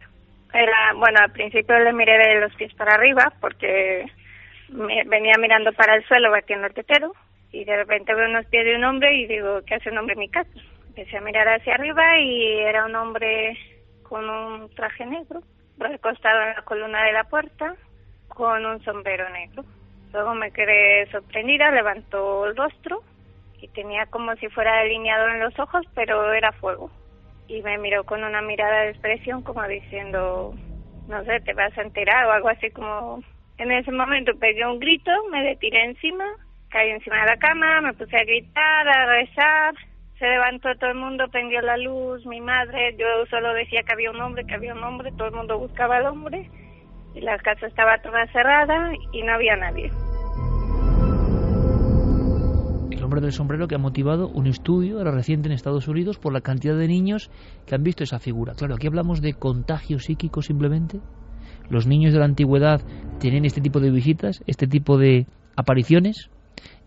Era, 0.52 0.94
bueno, 0.96 1.18
al 1.22 1.32
principio 1.32 1.78
le 1.78 1.92
miré 1.92 2.16
de 2.16 2.40
los 2.40 2.54
pies 2.54 2.72
para 2.74 2.94
arriba 2.94 3.32
porque 3.40 4.06
venía 4.68 5.34
mirando 5.38 5.72
para 5.72 5.94
el 5.96 6.04
suelo 6.06 6.30
batiendo 6.30 6.66
el 6.66 6.74
tetero 6.74 7.12
y 7.52 7.64
de 7.64 7.76
repente 7.76 8.14
veo 8.14 8.28
unos 8.28 8.46
pies 8.46 8.64
de 8.64 8.76
un 8.76 8.84
hombre 8.84 9.14
y 9.14 9.26
digo, 9.26 9.60
¿qué 9.66 9.76
hace 9.76 9.90
un 9.90 9.98
hombre 9.98 10.14
en 10.14 10.20
mi 10.20 10.28
casa? 10.28 10.50
Empecé 10.88 11.18
a 11.18 11.20
mirar 11.20 11.48
hacia 11.48 11.74
arriba 11.74 12.18
y 12.18 12.60
era 12.60 12.86
un 12.86 12.94
hombre 12.94 13.56
con 14.02 14.28
un 14.28 14.74
traje 14.74 15.04
negro, 15.06 15.42
recostado 15.78 16.40
en 16.42 16.54
la 16.54 16.62
columna 16.62 17.04
de 17.04 17.12
la 17.12 17.24
puerta, 17.24 17.74
con 18.28 18.64
un 18.64 18.82
sombrero 18.84 19.28
negro. 19.30 19.64
Luego 20.12 20.34
me 20.34 20.50
quedé 20.52 21.06
sorprendida, 21.10 21.70
levantó 21.70 22.46
el 22.46 22.56
rostro 22.56 23.02
y 23.60 23.68
tenía 23.68 24.06
como 24.06 24.34
si 24.36 24.48
fuera 24.48 24.82
delineado 24.82 25.28
en 25.28 25.40
los 25.40 25.58
ojos, 25.58 25.84
pero 25.94 26.32
era 26.32 26.52
fuego. 26.52 26.90
Y 27.48 27.62
me 27.62 27.78
miró 27.78 28.04
con 28.04 28.24
una 28.24 28.42
mirada 28.42 28.82
de 28.82 28.90
expresión 28.90 29.42
como 29.42 29.66
diciendo, 29.66 30.54
no 31.08 31.24
sé, 31.24 31.40
te 31.40 31.54
vas 31.54 31.76
a 31.76 31.82
enterar 31.82 32.26
o 32.26 32.32
algo 32.32 32.48
así 32.48 32.70
como... 32.70 33.22
En 33.58 33.72
ese 33.72 33.90
momento 33.90 34.32
pegué 34.38 34.66
un 34.66 34.78
grito, 34.78 35.10
me 35.30 35.42
detiré 35.42 35.84
encima, 35.84 36.24
caí 36.68 36.90
encima 36.90 37.20
de 37.20 37.26
la 37.26 37.36
cama, 37.36 37.80
me 37.80 37.94
puse 37.94 38.16
a 38.16 38.24
gritar, 38.24 38.88
a 38.88 39.06
rezar, 39.06 39.74
se 40.18 40.26
levantó 40.26 40.74
todo 40.78 40.90
el 40.90 40.96
mundo, 40.96 41.28
prendió 41.30 41.60
la 41.62 41.76
luz, 41.76 42.24
mi 42.26 42.40
madre, 42.40 42.94
yo 42.98 43.06
solo 43.30 43.54
decía 43.54 43.82
que 43.82 43.92
había 43.92 44.10
un 44.10 44.20
hombre, 44.20 44.44
que 44.44 44.54
había 44.54 44.74
un 44.74 44.84
hombre, 44.84 45.10
todo 45.12 45.28
el 45.28 45.34
mundo 45.34 45.58
buscaba 45.58 45.96
al 45.96 46.06
hombre 46.06 46.50
y 47.14 47.20
la 47.20 47.38
casa 47.38 47.66
estaba 47.66 47.98
toda 47.98 48.26
cerrada 48.26 48.92
y 49.12 49.22
no 49.22 49.32
había 49.32 49.56
nadie 49.56 49.90
hombre 53.06 53.20
del 53.20 53.32
sombrero 53.32 53.68
que 53.68 53.76
ha 53.76 53.78
motivado 53.78 54.28
un 54.28 54.48
estudio 54.48 54.98
ahora 54.98 55.12
reciente 55.12 55.48
en 55.48 55.52
Estados 55.52 55.86
Unidos 55.86 56.18
por 56.18 56.32
la 56.32 56.40
cantidad 56.40 56.76
de 56.76 56.88
niños 56.88 57.30
que 57.64 57.76
han 57.76 57.84
visto 57.84 58.02
esa 58.02 58.18
figura. 58.18 58.54
Claro, 58.54 58.74
aquí 58.74 58.88
hablamos 58.88 59.22
de 59.22 59.34
contagio 59.34 60.00
psíquico 60.00 60.42
simplemente. 60.42 61.00
Los 61.68 61.86
niños 61.86 62.12
de 62.12 62.18
la 62.18 62.24
antigüedad 62.24 62.82
tienen 63.18 63.44
este 63.44 63.60
tipo 63.60 63.80
de 63.80 63.90
visitas, 63.90 64.42
este 64.46 64.66
tipo 64.66 64.98
de 64.98 65.26
apariciones. 65.56 66.30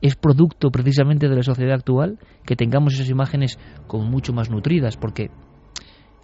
Es 0.02 0.16
producto 0.16 0.72
precisamente 0.72 1.28
de 1.28 1.36
la 1.36 1.44
sociedad 1.44 1.76
actual 1.76 2.18
que 2.46 2.56
tengamos 2.56 2.94
esas 2.94 3.10
imágenes 3.10 3.60
como 3.88 4.06
mucho 4.06 4.34
más 4.34 4.50
nutridas, 4.50 4.98
porque, 4.98 5.30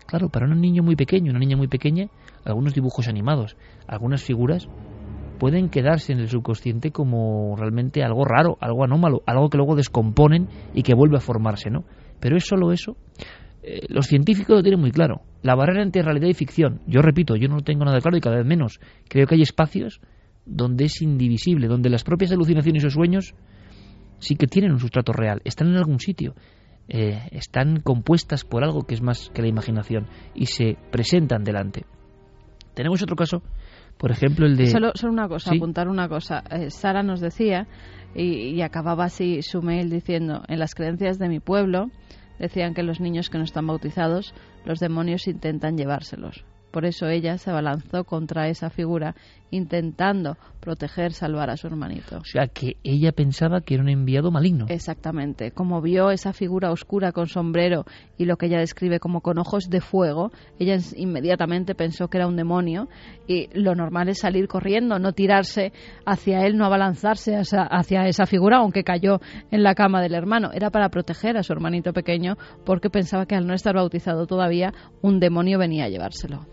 claro, 0.08 0.30
para 0.30 0.48
un 0.48 0.62
niño 0.62 0.82
muy 0.82 0.96
pequeño, 0.96 1.32
una 1.32 1.40
niña 1.40 1.58
muy 1.58 1.68
pequeña, 1.68 2.08
algunos 2.44 2.74
dibujos 2.74 3.08
animados, 3.08 3.56
algunas 3.88 4.24
figuras 4.24 4.68
pueden 5.38 5.70
quedarse 5.70 6.14
en 6.14 6.20
el 6.20 6.30
subconsciente 6.30 6.92
como 6.92 7.56
realmente 7.58 8.04
algo 8.04 8.24
raro, 8.26 8.58
algo 8.62 8.84
anómalo, 8.84 9.22
algo 9.26 9.50
que 9.50 9.58
luego 9.58 9.76
descomponen 9.76 10.48
y 10.74 10.84
que 10.84 10.96
vuelve 10.96 11.18
a 11.18 11.22
formarse, 11.22 11.70
¿no? 11.70 11.84
Pero 12.20 12.38
es 12.38 12.46
solo 12.46 12.72
eso. 12.72 12.96
Eh, 13.68 13.88
los 13.90 14.06
científicos 14.06 14.58
lo 14.58 14.62
tienen 14.62 14.80
muy 14.80 14.92
claro. 14.92 15.24
La 15.42 15.56
barrera 15.56 15.82
entre 15.82 16.04
realidad 16.04 16.28
y 16.28 16.36
ficción, 16.36 16.82
yo 16.86 17.02
repito, 17.02 17.36
yo 17.36 17.48
no 17.48 17.56
lo 17.56 17.62
tengo 17.64 17.84
nada 17.84 18.00
claro 18.00 18.16
y 18.16 18.22
cada 18.22 18.38
vez 18.38 18.46
menos. 18.46 18.80
Creo 19.10 19.26
que 19.26 19.34
hay 19.34 19.42
espacios 19.42 20.02
donde 20.46 20.86
es 20.86 21.02
indivisible, 21.02 21.68
donde 21.68 21.90
las 21.90 22.04
propias 22.04 22.32
alucinaciones 22.32 22.86
o 22.86 22.92
sueños 22.92 23.34
sí 24.20 24.36
que 24.36 24.46
tienen 24.46 24.72
un 24.72 24.80
sustrato 24.80 25.14
real, 25.14 25.42
están 25.46 25.70
en 25.70 25.78
algún 25.78 26.00
sitio, 26.00 26.36
eh, 26.88 27.28
están 27.32 27.80
compuestas 27.80 28.44
por 28.44 28.64
algo 28.64 28.84
que 28.84 28.94
es 28.94 29.02
más 29.02 29.32
que 29.34 29.42
la 29.42 29.48
imaginación 29.48 30.06
y 30.36 30.46
se 30.46 30.78
presentan 30.92 31.44
delante. 31.44 31.86
Tenemos 32.76 33.02
otro 33.02 33.16
caso 33.16 33.42
por 33.98 34.12
ejemplo, 34.12 34.46
el 34.46 34.58
de... 34.58 34.68
Solo, 34.68 34.92
solo 34.94 35.14
una 35.14 35.28
cosa, 35.30 35.52
apuntar 35.56 35.88
una 35.88 36.10
cosa. 36.10 36.44
Eh, 36.52 36.70
Sara 36.70 37.02
nos 37.02 37.22
decía, 37.22 37.66
y, 38.14 38.50
y, 38.50 38.62
acababa 38.62 39.06
así 39.06 39.42
su 39.42 39.62
mail 39.62 39.90
diciendo, 39.90 40.44
en 40.50 40.60
las 40.60 40.76
creencias 40.76 41.18
de 41.18 41.30
mi 41.30 41.40
pueblo 41.40 41.90
decían 42.40 42.74
que 42.74 42.84
los 42.84 43.00
niños 43.00 43.30
que 43.30 43.38
no 43.38 43.44
están 43.44 43.68
bautizados, 43.68 44.34
los 44.66 44.80
demonios 44.80 45.28
intentan 45.28 45.78
llevárselos. 45.78 46.46
Por 46.72 46.86
eso 46.86 47.08
ella 47.08 47.38
se 47.38 47.50
abalanzó 47.50 48.04
contra 48.04 48.50
esa 48.50 48.70
figura 48.70 49.16
intentando 49.56 50.38
proteger, 50.60 51.14
salvar 51.14 51.50
a 51.50 51.58
su 51.58 51.68
hermanito. 51.68 52.18
O 52.18 52.26
sea, 52.26 52.48
que 52.48 52.78
ella 52.84 53.12
pensaba 53.12 53.62
que 53.62 53.76
era 53.76 53.84
un 53.84 53.90
enviado 53.90 54.32
maligno. 54.32 54.66
Exactamente. 54.68 55.52
Como 55.52 55.80
vio 55.82 56.10
esa 56.10 56.34
figura 56.34 56.72
oscura 56.72 57.12
con 57.12 57.28
sombrero 57.28 57.86
y 58.18 58.26
lo 58.26 58.38
que 58.38 58.48
ella 58.48 58.58
describe 58.58 59.00
como 59.00 59.22
con 59.22 59.38
ojos 59.38 59.70
de 59.70 59.80
fuego, 59.80 60.32
ella 60.60 60.78
inmediatamente 60.96 61.76
pensó 61.76 62.08
que 62.08 62.18
era 62.18 62.28
un 62.28 62.36
demonio 62.36 62.90
y 63.28 63.48
lo 63.54 63.76
normal 63.76 64.10
es 64.10 64.20
salir 64.20 64.48
corriendo, 64.48 64.98
no 64.98 65.14
tirarse 65.14 65.72
hacia 66.06 66.46
él, 66.46 66.58
no 66.58 66.66
abalanzarse 66.66 67.36
hacia 67.38 68.08
esa 68.08 68.26
figura, 68.26 68.58
aunque 68.58 68.84
cayó 68.84 69.20
en 69.52 69.62
la 69.62 69.76
cama 69.76 70.02
del 70.02 70.16
hermano. 70.16 70.50
Era 70.52 70.72
para 70.72 70.90
proteger 70.90 71.38
a 71.38 71.44
su 71.44 71.54
hermanito 71.54 71.94
pequeño 71.94 72.38
porque 72.66 72.90
pensaba 72.90 73.28
que 73.28 73.36
al 73.36 73.46
no 73.46 73.54
estar 73.54 73.76
bautizado 73.76 74.26
todavía, 74.26 74.74
un 75.02 75.20
demonio 75.20 75.60
venía 75.60 75.86
a 75.86 75.90
llevárselo. 75.90 76.48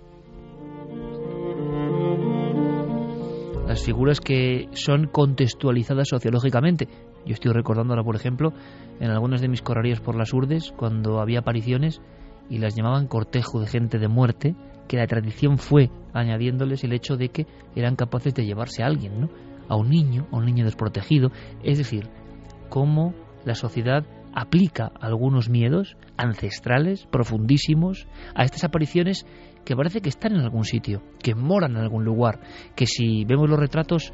Las 3.67 3.83
figuras 3.83 4.21
que 4.21 4.69
son 4.73 5.07
contextualizadas 5.07 6.09
sociológicamente. 6.09 6.89
Yo 7.25 7.35
estoy 7.35 7.53
recordando 7.53 7.93
ahora, 7.93 8.05
por 8.05 8.17
ejemplo, 8.17 8.53
en 9.01 9.11
algunas 9.11 9.41
de 9.41 9.49
mis 9.49 9.63
correrías 9.63 10.01
por 10.01 10.17
las 10.17 10.33
urdes, 10.33 10.73
cuando 10.77 11.21
había 11.21 11.41
apariciones 11.41 12.01
y 12.51 12.59
las 12.59 12.75
llamaban 12.75 13.07
cortejo 13.07 13.61
de 13.61 13.69
gente 13.69 13.99
de 13.99 14.09
muerte, 14.09 14.57
que 14.89 14.97
la 14.97 15.07
tradición 15.07 15.59
fue 15.59 15.91
añadiéndoles 16.13 16.85
el 16.85 16.93
hecho 16.93 17.17
de 17.17 17.29
que 17.29 17.47
eran 17.77 17.97
capaces 17.97 18.35
de 18.35 18.45
llevarse 18.45 18.83
a 18.83 18.87
alguien, 18.87 19.21
¿no? 19.21 19.31
A 19.69 19.77
un 19.77 19.89
niño, 19.89 20.27
a 20.33 20.37
un 20.37 20.45
niño 20.45 20.65
desprotegido. 20.65 21.31
Es 21.63 21.79
decir, 21.79 22.09
cómo 22.69 23.15
la 23.45 23.55
sociedad 23.55 24.05
aplica 24.35 24.93
algunos 25.01 25.49
miedos 25.49 25.97
ancestrales, 26.17 27.07
profundísimos, 27.07 28.07
a 28.35 28.45
estas 28.45 28.65
apariciones 28.65 29.27
que 29.65 29.77
parece 29.77 30.01
que 30.01 30.09
están 30.09 30.35
en 30.35 30.41
algún 30.41 30.65
sitio, 30.65 31.03
que 31.23 31.35
moran 31.35 31.73
en 31.73 31.83
algún 31.83 32.05
lugar, 32.05 32.41
que 32.75 32.87
si 32.87 33.25
vemos 33.25 33.49
los 33.49 33.59
retratos 33.59 34.13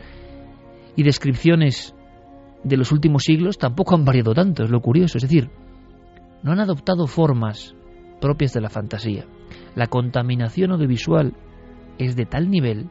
y 0.97 1.03
descripciones 1.03 1.95
de 2.65 2.77
los 2.77 2.93
últimos 2.93 3.23
siglos 3.23 3.59
tampoco 3.59 3.95
han 3.95 4.05
variado 4.05 4.35
tanto, 4.35 4.65
es 4.65 4.71
lo 4.71 4.81
curioso, 4.81 5.19
es 5.19 5.23
decir, 5.23 5.51
no 6.43 6.53
han 6.53 6.61
adoptado 6.61 7.07
formas 7.07 7.75
propias 8.21 8.53
de 8.53 8.61
la 8.61 8.69
fantasía. 8.69 9.27
La 9.75 9.87
contaminación 9.87 10.73
audiovisual 10.73 11.35
es 11.99 12.17
de 12.17 12.27
tal 12.27 12.51
nivel 12.51 12.91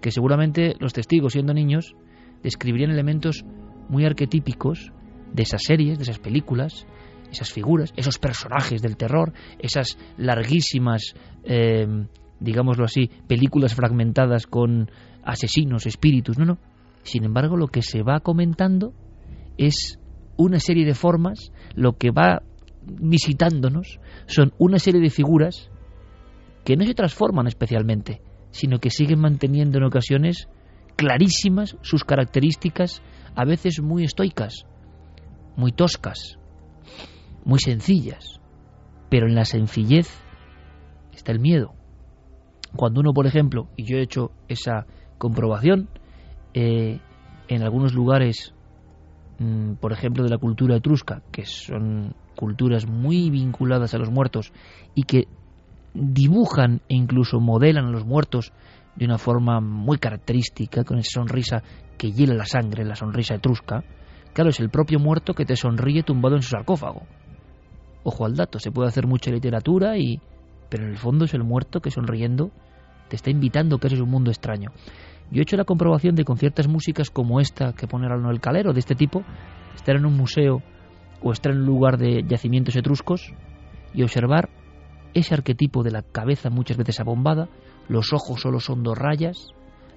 que 0.00 0.10
seguramente 0.10 0.74
los 0.80 0.92
testigos 0.92 1.32
siendo 1.32 1.54
niños 1.54 1.94
describirían 2.42 2.90
elementos 2.90 3.44
muy 3.88 4.04
arquetípicos 4.04 4.92
de 5.32 5.42
esas 5.42 5.62
series, 5.62 5.98
de 5.98 6.04
esas 6.04 6.18
películas, 6.18 6.86
esas 7.34 7.52
figuras, 7.52 7.92
esos 7.96 8.18
personajes 8.18 8.80
del 8.80 8.96
terror, 8.96 9.32
esas 9.58 9.98
larguísimas, 10.16 11.14
eh, 11.44 11.86
digámoslo 12.40 12.84
así, 12.84 13.10
películas 13.26 13.74
fragmentadas 13.74 14.46
con 14.46 14.90
asesinos, 15.22 15.86
espíritus, 15.86 16.38
no, 16.38 16.44
no. 16.44 16.58
Sin 17.02 17.24
embargo, 17.24 17.56
lo 17.56 17.68
que 17.68 17.82
se 17.82 18.02
va 18.02 18.20
comentando 18.20 18.94
es 19.58 19.98
una 20.36 20.58
serie 20.58 20.84
de 20.84 20.94
formas, 20.94 21.52
lo 21.74 21.96
que 21.96 22.10
va 22.10 22.42
visitándonos 22.82 24.00
son 24.26 24.52
una 24.58 24.78
serie 24.78 25.00
de 25.00 25.10
figuras 25.10 25.70
que 26.64 26.76
no 26.76 26.84
se 26.84 26.94
transforman 26.94 27.46
especialmente, 27.46 28.20
sino 28.50 28.78
que 28.78 28.90
siguen 28.90 29.20
manteniendo 29.20 29.78
en 29.78 29.84
ocasiones 29.84 30.48
clarísimas 30.96 31.76
sus 31.82 32.04
características, 32.04 33.02
a 33.34 33.44
veces 33.44 33.80
muy 33.82 34.04
estoicas, 34.04 34.66
muy 35.56 35.72
toscas, 35.72 36.38
muy 37.44 37.58
sencillas, 37.58 38.40
pero 39.10 39.26
en 39.26 39.34
la 39.34 39.44
sencillez 39.44 40.08
está 41.12 41.32
el 41.32 41.40
miedo. 41.40 41.74
Cuando 42.76 43.00
uno, 43.00 43.12
por 43.12 43.26
ejemplo, 43.26 43.68
y 43.76 43.84
yo 43.84 43.98
he 43.98 44.02
hecho 44.02 44.32
esa 44.48 44.86
comprobación, 45.18 45.88
eh, 46.54 46.98
en 47.48 47.62
algunos 47.62 47.94
lugares, 47.94 48.54
mm, 49.38 49.74
por 49.74 49.92
ejemplo, 49.92 50.24
de 50.24 50.30
la 50.30 50.38
cultura 50.38 50.76
etrusca, 50.76 51.22
que 51.30 51.44
son 51.46 52.14
culturas 52.36 52.86
muy 52.88 53.30
vinculadas 53.30 53.94
a 53.94 53.98
los 53.98 54.10
muertos 54.10 54.52
y 54.94 55.04
que 55.04 55.28
dibujan 55.94 56.80
e 56.88 56.96
incluso 56.96 57.38
modelan 57.38 57.86
a 57.86 57.90
los 57.90 58.04
muertos 58.04 58.52
de 58.96 59.04
una 59.04 59.18
forma 59.18 59.60
muy 59.60 59.98
característica, 59.98 60.84
con 60.84 60.98
esa 60.98 61.20
sonrisa 61.20 61.62
que 61.96 62.10
hiela 62.10 62.34
la 62.34 62.46
sangre, 62.46 62.84
la 62.84 62.96
sonrisa 62.96 63.34
etrusca, 63.34 63.84
claro, 64.32 64.50
es 64.50 64.60
el 64.60 64.70
propio 64.70 64.98
muerto 64.98 65.34
que 65.34 65.44
te 65.44 65.56
sonríe 65.56 66.02
tumbado 66.02 66.36
en 66.36 66.42
su 66.42 66.50
sarcófago. 66.50 67.02
Ojo 68.04 68.24
al 68.26 68.36
dato, 68.36 68.58
se 68.58 68.70
puede 68.70 68.88
hacer 68.88 69.06
mucha 69.06 69.30
literatura 69.30 69.98
y 69.98 70.20
pero 70.68 70.84
en 70.84 70.90
el 70.90 70.98
fondo 70.98 71.24
es 71.24 71.34
el 71.34 71.44
muerto 71.44 71.80
que 71.80 71.90
sonriendo 71.90 72.50
te 73.08 73.16
está 73.16 73.30
invitando 73.30 73.78
que 73.78 73.86
eres 73.88 74.00
un 74.00 74.10
mundo 74.10 74.30
extraño. 74.30 74.70
Yo 75.30 75.40
he 75.40 75.42
hecho 75.42 75.56
la 75.56 75.64
comprobación 75.64 76.14
de 76.14 76.24
con 76.24 76.36
ciertas 76.36 76.68
músicas 76.68 77.10
como 77.10 77.40
esta 77.40 77.72
que 77.72 77.86
pone 77.86 78.06
ahora 78.06 78.30
el 78.30 78.40
calero, 78.40 78.72
de 78.72 78.80
este 78.80 78.94
tipo, 78.94 79.22
estar 79.74 79.96
en 79.96 80.06
un 80.06 80.16
museo 80.16 80.62
o 81.22 81.32
estar 81.32 81.52
en 81.52 81.60
un 81.60 81.66
lugar 81.66 81.96
de 81.96 82.24
yacimientos 82.26 82.76
etruscos 82.76 83.32
y 83.92 84.02
observar 84.02 84.50
ese 85.14 85.34
arquetipo 85.34 85.82
de 85.82 85.92
la 85.92 86.02
cabeza 86.02 86.50
muchas 86.50 86.76
veces 86.76 87.00
abombada, 87.00 87.48
los 87.88 88.12
ojos 88.12 88.40
solo 88.40 88.60
son 88.60 88.82
dos 88.82 88.98
rayas, 88.98 89.48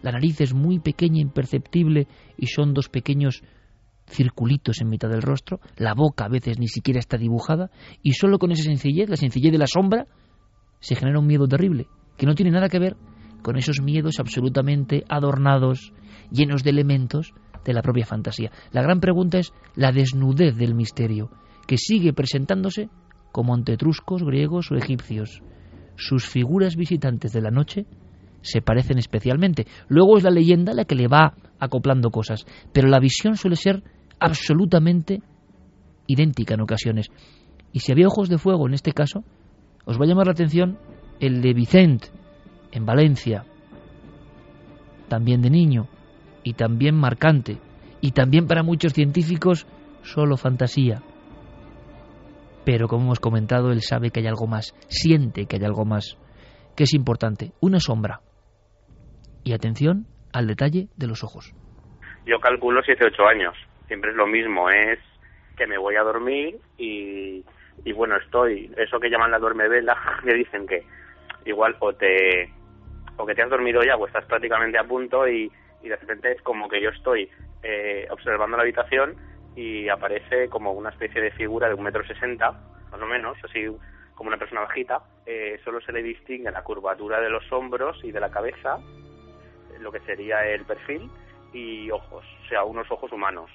la 0.01 0.11
nariz 0.11 0.39
es 0.41 0.53
muy 0.53 0.79
pequeña, 0.79 1.21
imperceptible 1.21 2.07
y 2.37 2.47
son 2.47 2.73
dos 2.73 2.87
pequeños 2.87 3.43
circulitos 4.07 4.81
en 4.81 4.89
mitad 4.89 5.09
del 5.09 5.21
rostro, 5.21 5.59
la 5.77 5.93
boca 5.93 6.25
a 6.25 6.29
veces 6.29 6.59
ni 6.59 6.67
siquiera 6.67 6.99
está 6.99 7.17
dibujada 7.17 7.69
y 8.01 8.13
solo 8.13 8.39
con 8.39 8.51
esa 8.51 8.63
sencillez, 8.63 9.09
la 9.09 9.17
sencillez 9.17 9.51
de 9.51 9.57
la 9.57 9.67
sombra, 9.67 10.07
se 10.79 10.95
genera 10.95 11.19
un 11.19 11.27
miedo 11.27 11.47
terrible, 11.47 11.87
que 12.17 12.25
no 12.25 12.35
tiene 12.35 12.51
nada 12.51 12.69
que 12.69 12.79
ver 12.79 12.97
con 13.41 13.57
esos 13.57 13.81
miedos 13.81 14.19
absolutamente 14.19 15.03
adornados, 15.09 15.93
llenos 16.31 16.63
de 16.63 16.71
elementos 16.71 17.33
de 17.63 17.73
la 17.73 17.81
propia 17.81 18.05
fantasía. 18.05 18.51
La 18.71 18.81
gran 18.81 18.99
pregunta 18.99 19.37
es 19.37 19.53
la 19.75 19.91
desnudez 19.91 20.55
del 20.55 20.75
misterio, 20.75 21.29
que 21.67 21.77
sigue 21.77 22.13
presentándose 22.13 22.89
como 23.31 23.53
ante 23.53 23.73
etruscos, 23.73 24.23
griegos 24.23 24.71
o 24.71 24.75
egipcios. 24.75 25.41
Sus 25.95 26.25
figuras 26.25 26.75
visitantes 26.75 27.33
de 27.33 27.41
la 27.41 27.51
noche 27.51 27.85
se 28.41 28.61
parecen 28.61 28.97
especialmente. 28.97 29.67
Luego 29.87 30.17
es 30.17 30.23
la 30.23 30.29
leyenda 30.29 30.73
la 30.73 30.85
que 30.85 30.95
le 30.95 31.07
va 31.07 31.35
acoplando 31.59 32.09
cosas, 32.11 32.45
pero 32.71 32.87
la 32.87 32.99
visión 32.99 33.35
suele 33.35 33.55
ser 33.55 33.83
absolutamente 34.19 35.21
idéntica 36.07 36.55
en 36.55 36.61
ocasiones. 36.61 37.09
Y 37.71 37.79
si 37.79 37.91
había 37.91 38.07
ojos 38.07 38.29
de 38.29 38.37
fuego 38.37 38.67
en 38.67 38.73
este 38.73 38.91
caso, 38.93 39.23
os 39.85 39.99
va 39.99 40.05
a 40.05 40.07
llamar 40.07 40.27
la 40.27 40.31
atención 40.33 40.77
el 41.19 41.41
de 41.41 41.53
Vicente 41.53 42.07
en 42.71 42.85
Valencia, 42.85 43.45
también 45.07 45.41
de 45.41 45.49
niño, 45.49 45.87
y 46.43 46.53
también 46.53 46.95
marcante, 46.95 47.57
y 48.01 48.11
también 48.11 48.47
para 48.47 48.63
muchos 48.63 48.93
científicos 48.93 49.67
solo 50.01 50.37
fantasía. 50.37 51.01
Pero 52.65 52.87
como 52.87 53.05
hemos 53.05 53.19
comentado, 53.19 53.71
él 53.71 53.81
sabe 53.81 54.09
que 54.11 54.19
hay 54.19 54.27
algo 54.27 54.47
más, 54.47 54.75
siente 54.87 55.45
que 55.45 55.57
hay 55.57 55.63
algo 55.63 55.85
más, 55.85 56.17
que 56.75 56.83
es 56.83 56.93
importante, 56.93 57.53
una 57.61 57.79
sombra. 57.79 58.21
Y 59.43 59.53
atención 59.53 60.07
al 60.33 60.47
detalle 60.47 60.89
de 60.97 61.07
los 61.07 61.23
ojos. 61.23 61.53
Yo 62.25 62.39
calculo 62.41 62.81
7-8 62.81 63.29
años, 63.31 63.55
siempre 63.87 64.11
es 64.11 64.15
lo 64.15 64.27
mismo, 64.27 64.69
es 64.69 64.99
que 65.55 65.67
me 65.67 65.77
voy 65.77 65.95
a 65.95 66.03
dormir 66.03 66.59
y, 66.77 67.43
y 67.83 67.91
bueno, 67.93 68.15
estoy, 68.17 68.71
eso 68.77 68.99
que 68.99 69.09
llaman 69.09 69.31
la 69.31 69.39
duerme 69.39 69.67
vela, 69.67 69.97
me 70.23 70.33
dicen 70.33 70.67
que 70.67 70.83
igual 71.45 71.75
o 71.79 71.93
te 71.93 72.51
o 73.19 73.25
que 73.25 73.33
te 73.33 73.41
has 73.41 73.49
dormido 73.49 73.81
ya 73.83 73.95
o 73.95 74.05
estás 74.05 74.25
prácticamente 74.25 74.77
a 74.77 74.83
punto 74.83 75.27
y, 75.27 75.51
y 75.81 75.89
de 75.89 75.95
repente 75.95 76.31
es 76.31 76.41
como 76.43 76.69
que 76.69 76.79
yo 76.79 76.89
estoy 76.89 77.29
eh, 77.63 78.07
observando 78.11 78.57
la 78.57 78.63
habitación 78.63 79.15
y 79.55 79.89
aparece 79.89 80.49
como 80.49 80.71
una 80.73 80.89
especie 80.89 81.19
de 81.19 81.31
figura 81.31 81.67
de 81.67 81.73
un 81.73 81.83
metro 81.83 82.05
sesenta, 82.05 82.51
más 82.91 83.01
o 83.01 83.05
menos, 83.07 83.37
así 83.43 83.65
como 84.13 84.27
una 84.27 84.37
persona 84.37 84.61
bajita, 84.61 85.01
eh, 85.25 85.59
solo 85.63 85.81
se 85.81 85.91
le 85.91 86.03
distingue 86.03 86.51
la 86.51 86.63
curvatura 86.63 87.19
de 87.19 87.29
los 87.29 87.51
hombros 87.51 87.99
y 88.03 88.11
de 88.11 88.19
la 88.19 88.29
cabeza, 88.29 88.77
lo 89.79 89.91
que 89.91 89.99
sería 90.01 90.45
el 90.45 90.63
perfil, 90.65 91.09
y 91.53 91.89
ojos, 91.89 92.25
o 92.45 92.47
sea, 92.47 92.63
unos 92.63 92.89
ojos 92.91 93.11
humanos, 93.11 93.49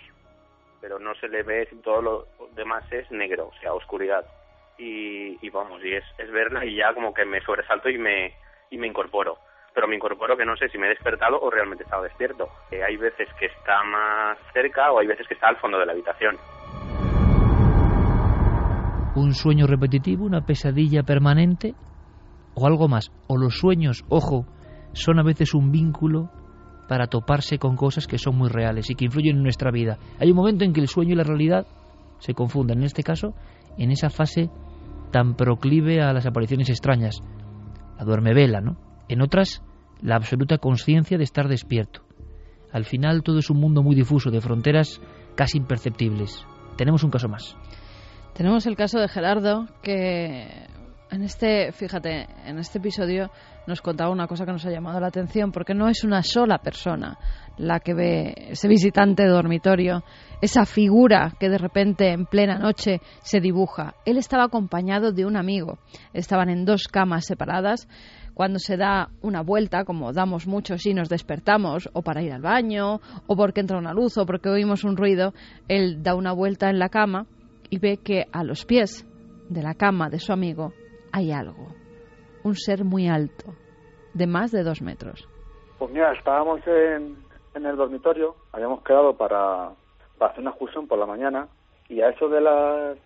pero 0.82 0.98
no 0.98 1.14
se 1.14 1.28
le 1.28 1.42
ve, 1.42 1.66
todo 1.82 2.02
lo 2.02 2.26
demás 2.54 2.84
es 2.92 3.10
negro, 3.10 3.46
o 3.46 3.60
sea, 3.60 3.72
oscuridad. 3.72 4.26
Y, 4.76 5.38
y 5.40 5.50
vamos, 5.50 5.82
y 5.84 5.94
es, 5.94 6.04
es 6.18 6.30
verla 6.30 6.64
y 6.66 6.76
ya 6.76 6.92
como 6.92 7.14
que 7.14 7.24
me 7.24 7.40
sobresalto 7.40 7.88
y 7.88 7.96
me, 7.96 8.34
y 8.70 8.76
me 8.76 8.88
incorporo 8.88 9.38
pero 9.74 9.88
me 9.88 9.96
incorporo 9.96 10.36
que 10.36 10.44
no 10.44 10.56
sé 10.56 10.68
si 10.68 10.78
me 10.78 10.86
he 10.86 10.90
despertado 10.90 11.40
o 11.40 11.50
realmente 11.50 11.82
he 11.82 11.86
estado 11.86 12.02
despierto. 12.02 12.48
Eh, 12.70 12.82
hay 12.82 12.96
veces 12.96 13.28
que 13.38 13.46
está 13.46 13.82
más 13.84 14.38
cerca 14.52 14.92
o 14.92 15.00
hay 15.00 15.06
veces 15.06 15.26
que 15.26 15.34
está 15.34 15.48
al 15.48 15.56
fondo 15.56 15.78
de 15.78 15.86
la 15.86 15.92
habitación. 15.92 16.36
Un 19.14 19.34
sueño 19.34 19.66
repetitivo, 19.66 20.24
una 20.24 20.44
pesadilla 20.44 21.02
permanente 21.02 21.74
o 22.54 22.66
algo 22.66 22.88
más. 22.88 23.10
O 23.28 23.36
los 23.36 23.58
sueños, 23.58 24.04
ojo, 24.08 24.46
son 24.92 25.18
a 25.18 25.22
veces 25.22 25.54
un 25.54 25.70
vínculo 25.70 26.30
para 26.92 27.06
toparse 27.06 27.56
con 27.56 27.74
cosas 27.74 28.06
que 28.06 28.18
son 28.18 28.36
muy 28.36 28.50
reales 28.50 28.90
y 28.90 28.94
que 28.94 29.06
influyen 29.06 29.38
en 29.38 29.42
nuestra 29.42 29.70
vida. 29.70 29.96
Hay 30.18 30.28
un 30.30 30.36
momento 30.36 30.62
en 30.62 30.74
que 30.74 30.82
el 30.82 30.88
sueño 30.88 31.14
y 31.14 31.16
la 31.16 31.24
realidad 31.24 31.66
se 32.18 32.34
confunden. 32.34 32.80
En 32.80 32.84
este 32.84 33.02
caso, 33.02 33.32
en 33.78 33.90
esa 33.90 34.10
fase 34.10 34.50
tan 35.10 35.34
proclive 35.34 36.02
a 36.02 36.12
las 36.12 36.26
apariciones 36.26 36.68
extrañas. 36.68 37.22
La 37.96 38.04
duerme 38.04 38.34
vela, 38.34 38.60
¿no? 38.60 38.76
en 39.08 39.22
otras 39.22 39.62
la 40.02 40.16
absoluta 40.16 40.58
conciencia 40.58 41.16
de 41.16 41.24
estar 41.24 41.48
despierto. 41.48 42.02
Al 42.72 42.84
final 42.84 43.22
todo 43.22 43.38
es 43.38 43.48
un 43.48 43.58
mundo 43.58 43.82
muy 43.82 43.96
difuso, 43.96 44.30
de 44.30 44.42
fronteras 44.42 45.00
casi 45.34 45.56
imperceptibles. 45.56 46.44
Tenemos 46.76 47.04
un 47.04 47.10
caso 47.10 47.26
más. 47.26 47.56
Tenemos 48.34 48.66
el 48.66 48.76
caso 48.76 48.98
de 48.98 49.08
Gerardo, 49.08 49.66
que 49.82 50.66
en 51.12 51.22
este, 51.22 51.72
fíjate, 51.72 52.26
en 52.46 52.58
este 52.58 52.78
episodio 52.78 53.30
nos 53.66 53.82
contaba 53.82 54.10
una 54.10 54.26
cosa 54.26 54.46
que 54.46 54.52
nos 54.52 54.64
ha 54.64 54.70
llamado 54.70 54.98
la 54.98 55.08
atención, 55.08 55.52
porque 55.52 55.74
no 55.74 55.88
es 55.88 56.04
una 56.04 56.22
sola 56.22 56.58
persona 56.58 57.18
la 57.58 57.80
que 57.80 57.92
ve 57.92 58.34
ese 58.48 58.66
visitante 58.66 59.22
de 59.22 59.28
dormitorio, 59.28 60.02
esa 60.40 60.64
figura 60.64 61.34
que 61.38 61.50
de 61.50 61.58
repente 61.58 62.12
en 62.12 62.24
plena 62.24 62.58
noche 62.58 63.02
se 63.20 63.40
dibuja. 63.40 63.94
Él 64.06 64.16
estaba 64.16 64.44
acompañado 64.44 65.12
de 65.12 65.26
un 65.26 65.36
amigo. 65.36 65.78
Estaban 66.14 66.48
en 66.48 66.64
dos 66.64 66.88
camas 66.88 67.26
separadas 67.26 67.86
cuando 68.32 68.58
se 68.58 68.78
da 68.78 69.10
una 69.20 69.42
vuelta, 69.42 69.84
como 69.84 70.14
damos 70.14 70.46
muchos 70.46 70.86
y 70.86 70.94
nos 70.94 71.10
despertamos, 71.10 71.90
o 71.92 72.00
para 72.00 72.22
ir 72.22 72.32
al 72.32 72.40
baño, 72.40 73.02
o 73.26 73.36
porque 73.36 73.60
entra 73.60 73.76
una 73.76 73.92
luz, 73.92 74.16
o 74.16 74.24
porque 74.24 74.48
oímos 74.48 74.82
un 74.82 74.96
ruido, 74.96 75.34
él 75.68 76.02
da 76.02 76.14
una 76.14 76.32
vuelta 76.32 76.70
en 76.70 76.78
la 76.78 76.88
cama 76.88 77.26
y 77.68 77.78
ve 77.78 77.98
que 77.98 78.24
a 78.32 78.42
los 78.44 78.64
pies 78.64 79.06
de 79.50 79.62
la 79.62 79.74
cama 79.74 80.08
de 80.08 80.18
su 80.18 80.32
amigo 80.32 80.72
hay 81.12 81.32
algo, 81.32 81.68
un 82.42 82.54
ser 82.56 82.84
muy 82.84 83.08
alto, 83.08 83.54
de 84.14 84.26
más 84.26 84.50
de 84.50 84.62
dos 84.62 84.82
metros. 84.82 85.28
Pues 85.78 85.90
mira, 85.92 86.12
estábamos 86.12 86.60
en, 86.66 87.16
en 87.54 87.66
el 87.66 87.76
dormitorio, 87.76 88.34
habíamos 88.52 88.82
quedado 88.82 89.16
para, 89.16 89.70
para 90.18 90.32
hacer 90.32 90.40
una 90.40 90.50
excursión 90.50 90.86
por 90.86 90.98
la 90.98 91.06
mañana, 91.06 91.48
y 91.88 92.00
a 92.00 92.08
eso 92.08 92.28
de 92.28 92.40
las 92.40 92.96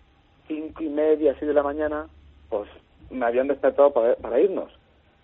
cinco 0.47 0.83
y 0.83 0.89
media, 0.89 1.33
así 1.33 1.45
de 1.45 1.53
la 1.53 1.63
mañana, 1.63 2.07
pues 2.49 2.69
me 3.09 3.25
habían 3.25 3.47
despertado 3.47 3.91
para, 3.91 4.15
para 4.15 4.39
irnos 4.39 4.71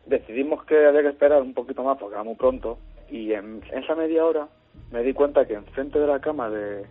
decidimos 0.05 0.63
que 0.65 0.85
había 0.85 1.01
que 1.01 1.09
esperar 1.09 1.41
un 1.41 1.53
poquito 1.53 1.83
más 1.83 1.97
porque 1.97 2.15
era 2.15 2.23
muy 2.23 2.35
pronto 2.35 2.77
y 3.09 3.33
en 3.33 3.61
esa 3.71 3.95
media 3.95 4.25
hora 4.25 4.47
me 4.91 5.03
di 5.03 5.13
cuenta 5.13 5.45
que 5.45 5.53
enfrente 5.53 5.99
de 5.99 6.07
la 6.07 6.19
cama 6.19 6.49
de, 6.49 6.85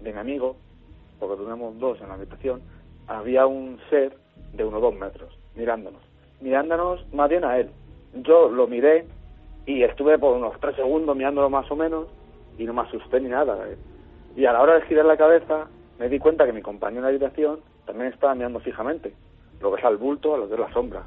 de 0.00 0.12
mi 0.12 0.18
amigo, 0.18 0.56
porque 1.18 1.42
tenemos 1.42 1.78
dos 1.78 2.00
en 2.00 2.08
la 2.08 2.14
habitación, 2.14 2.62
había 3.06 3.46
un 3.46 3.78
ser 3.90 4.16
de 4.52 4.64
unos 4.64 4.80
dos 4.80 4.94
metros 4.94 5.35
mirándonos, 5.56 6.00
mirándonos 6.40 7.04
más 7.12 7.28
bien 7.28 7.44
a 7.44 7.58
él. 7.58 7.70
Yo 8.14 8.48
lo 8.48 8.66
miré 8.66 9.06
y 9.66 9.82
estuve 9.82 10.18
por 10.18 10.36
unos 10.36 10.58
tres 10.60 10.76
segundos 10.76 11.16
mirándolo 11.16 11.50
más 11.50 11.70
o 11.70 11.76
menos 11.76 12.06
y 12.58 12.64
no 12.64 12.72
me 12.72 12.82
asusté 12.82 13.20
ni 13.20 13.28
nada. 13.28 13.58
¿eh? 13.68 13.76
Y 14.36 14.46
a 14.46 14.52
la 14.52 14.62
hora 14.62 14.74
de 14.74 14.82
girar 14.82 15.04
la 15.06 15.16
cabeza, 15.16 15.66
me 15.98 16.08
di 16.08 16.18
cuenta 16.18 16.46
que 16.46 16.52
mi 16.52 16.62
compañero 16.62 17.02
de 17.02 17.08
habitación 17.08 17.60
también 17.84 18.12
estaba 18.12 18.34
mirando 18.34 18.60
fijamente, 18.60 19.12
lo 19.60 19.72
que 19.72 19.80
es 19.80 19.84
al 19.84 19.96
bulto, 19.96 20.34
a 20.34 20.38
lo 20.38 20.48
que 20.48 20.54
es 20.54 20.60
la 20.60 20.72
sombra. 20.72 21.04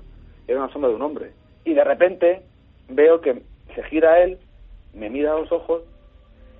Era 0.47 0.59
una 0.59 0.73
sombra 0.73 0.89
de 0.89 0.95
un 0.95 1.01
hombre. 1.01 1.31
Y 1.63 1.73
de 1.73 1.83
repente 1.83 2.41
veo 2.89 3.21
que 3.21 3.43
se 3.75 3.83
gira 3.83 4.19
él, 4.19 4.39
me 4.93 5.09
mira 5.09 5.33
a 5.33 5.39
los 5.39 5.51
ojos 5.51 5.83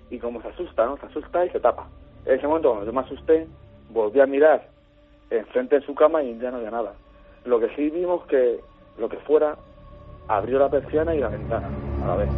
y 0.09 0.19
como 0.19 0.41
se 0.41 0.49
asusta, 0.49 0.85
¿no? 0.85 0.97
Se 0.97 1.07
asusta 1.07 1.45
y 1.45 1.49
se 1.49 1.59
tapa. 1.59 1.87
En 2.25 2.37
ese 2.37 2.47
momento, 2.47 2.69
cuando 2.69 2.85
yo 2.85 2.93
me 2.93 3.01
asusté, 3.01 3.47
volví 3.89 4.19
a 4.19 4.25
mirar 4.25 4.67
enfrente 5.29 5.79
de 5.79 5.85
su 5.85 5.95
cama 5.95 6.23
y 6.23 6.37
ya 6.39 6.51
no 6.51 6.57
había 6.57 6.71
nada. 6.71 6.93
Lo 7.45 7.59
que 7.59 7.73
sí 7.75 7.89
vimos 7.89 8.25
que 8.25 8.59
lo 8.97 9.09
que 9.09 9.17
fuera 9.19 9.57
abrió 10.27 10.59
la 10.59 10.69
persiana 10.69 11.15
y 11.15 11.19
la 11.19 11.29
ventana 11.29 11.69
a 12.03 12.07
la 12.07 12.15
vez. 12.15 12.29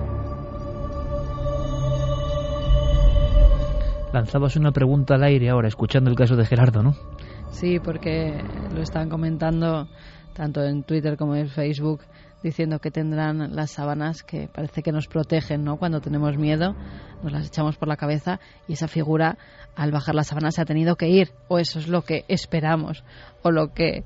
Lanzabas 4.14 4.56
una 4.58 4.72
pregunta 4.72 5.16
al 5.16 5.24
aire 5.24 5.50
ahora, 5.50 5.68
escuchando 5.68 6.10
el 6.10 6.18
caso 6.18 6.36
de 6.36 6.46
Gerardo, 6.46 6.84
¿no? 6.84 6.94
Sí, 7.52 7.80
porque 7.80 8.42
lo 8.74 8.82
están 8.82 9.10
comentando 9.10 9.88
tanto 10.34 10.64
en 10.64 10.84
Twitter 10.84 11.18
como 11.18 11.36
en 11.36 11.48
Facebook, 11.48 12.02
diciendo 12.44 12.80
que 12.80 12.92
tendrán 12.92 13.56
las 13.56 13.72
sábanas 13.72 14.24
que 14.24 14.50
parece 14.52 14.82
que 14.82 14.92
nos 14.92 15.08
protegen, 15.08 15.64
¿no? 15.64 15.78
Cuando 15.78 16.02
tenemos 16.02 16.38
miedo, 16.38 16.76
nos 17.24 17.32
las 17.32 17.48
echamos 17.48 17.78
por 17.78 17.88
la 17.88 17.98
cabeza 17.98 18.40
y 18.68 18.74
esa 18.74 18.88
figura, 18.88 19.38
al 19.76 19.92
bajar 19.92 20.16
la 20.16 20.24
sábana, 20.24 20.52
se 20.52 20.62
ha 20.62 20.66
tenido 20.66 20.96
que 20.96 21.08
ir, 21.08 21.30
o 21.48 21.60
eso 21.60 21.80
es 21.80 21.88
lo 21.88 22.02
que 22.02 22.26
esperamos, 22.28 23.04
o 23.44 23.52
lo 23.52 23.74
que 23.74 24.04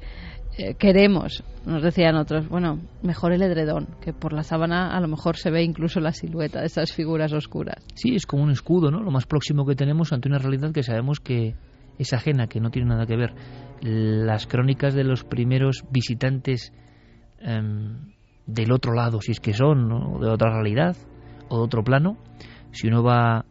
eh, 0.57 0.75
queremos. 0.75 1.43
Nos 1.65 1.83
decían 1.83 2.15
otros, 2.15 2.47
bueno, 2.47 2.79
mejor 3.01 3.33
el 3.33 3.41
edredón, 3.41 3.87
que 4.01 4.13
por 4.13 4.31
la 4.31 4.43
sábana 4.43 4.95
a 4.95 5.01
lo 5.01 5.07
mejor 5.07 5.35
se 5.35 5.51
ve 5.51 5.63
incluso 5.63 5.99
la 5.99 6.13
silueta 6.13 6.61
de 6.61 6.67
esas 6.67 6.93
figuras 6.93 7.33
oscuras. 7.33 7.83
Sí, 7.95 8.15
es 8.15 8.25
como 8.25 8.43
un 8.43 8.51
escudo, 8.51 8.89
¿no? 8.89 9.01
Lo 9.01 9.11
más 9.11 9.25
próximo 9.25 9.65
que 9.65 9.75
tenemos 9.75 10.13
ante 10.13 10.29
una 10.29 10.37
realidad 10.37 10.71
que 10.71 10.83
sabemos 10.83 11.19
que 11.19 11.55
es 11.97 12.13
ajena, 12.13 12.47
que 12.47 12.61
no 12.61 12.69
tiene 12.69 12.87
nada 12.87 13.05
que 13.05 13.17
ver. 13.17 13.33
Las 13.81 14.47
crónicas 14.47 14.93
de 14.93 15.03
los 15.03 15.23
primeros 15.25 15.83
visitantes 15.91 16.71
em, 17.39 18.13
del 18.45 18.71
otro 18.71 18.93
lado, 18.93 19.19
si 19.21 19.31
es 19.31 19.41
que 19.41 19.53
son, 19.53 19.89
¿no? 19.89 20.19
de 20.19 20.29
otra 20.29 20.51
realidad 20.51 20.95
o 21.49 21.57
de 21.57 21.63
otro 21.63 21.83
plano, 21.83 22.17
si 22.71 22.87
uno 22.87 23.03
va 23.03 23.45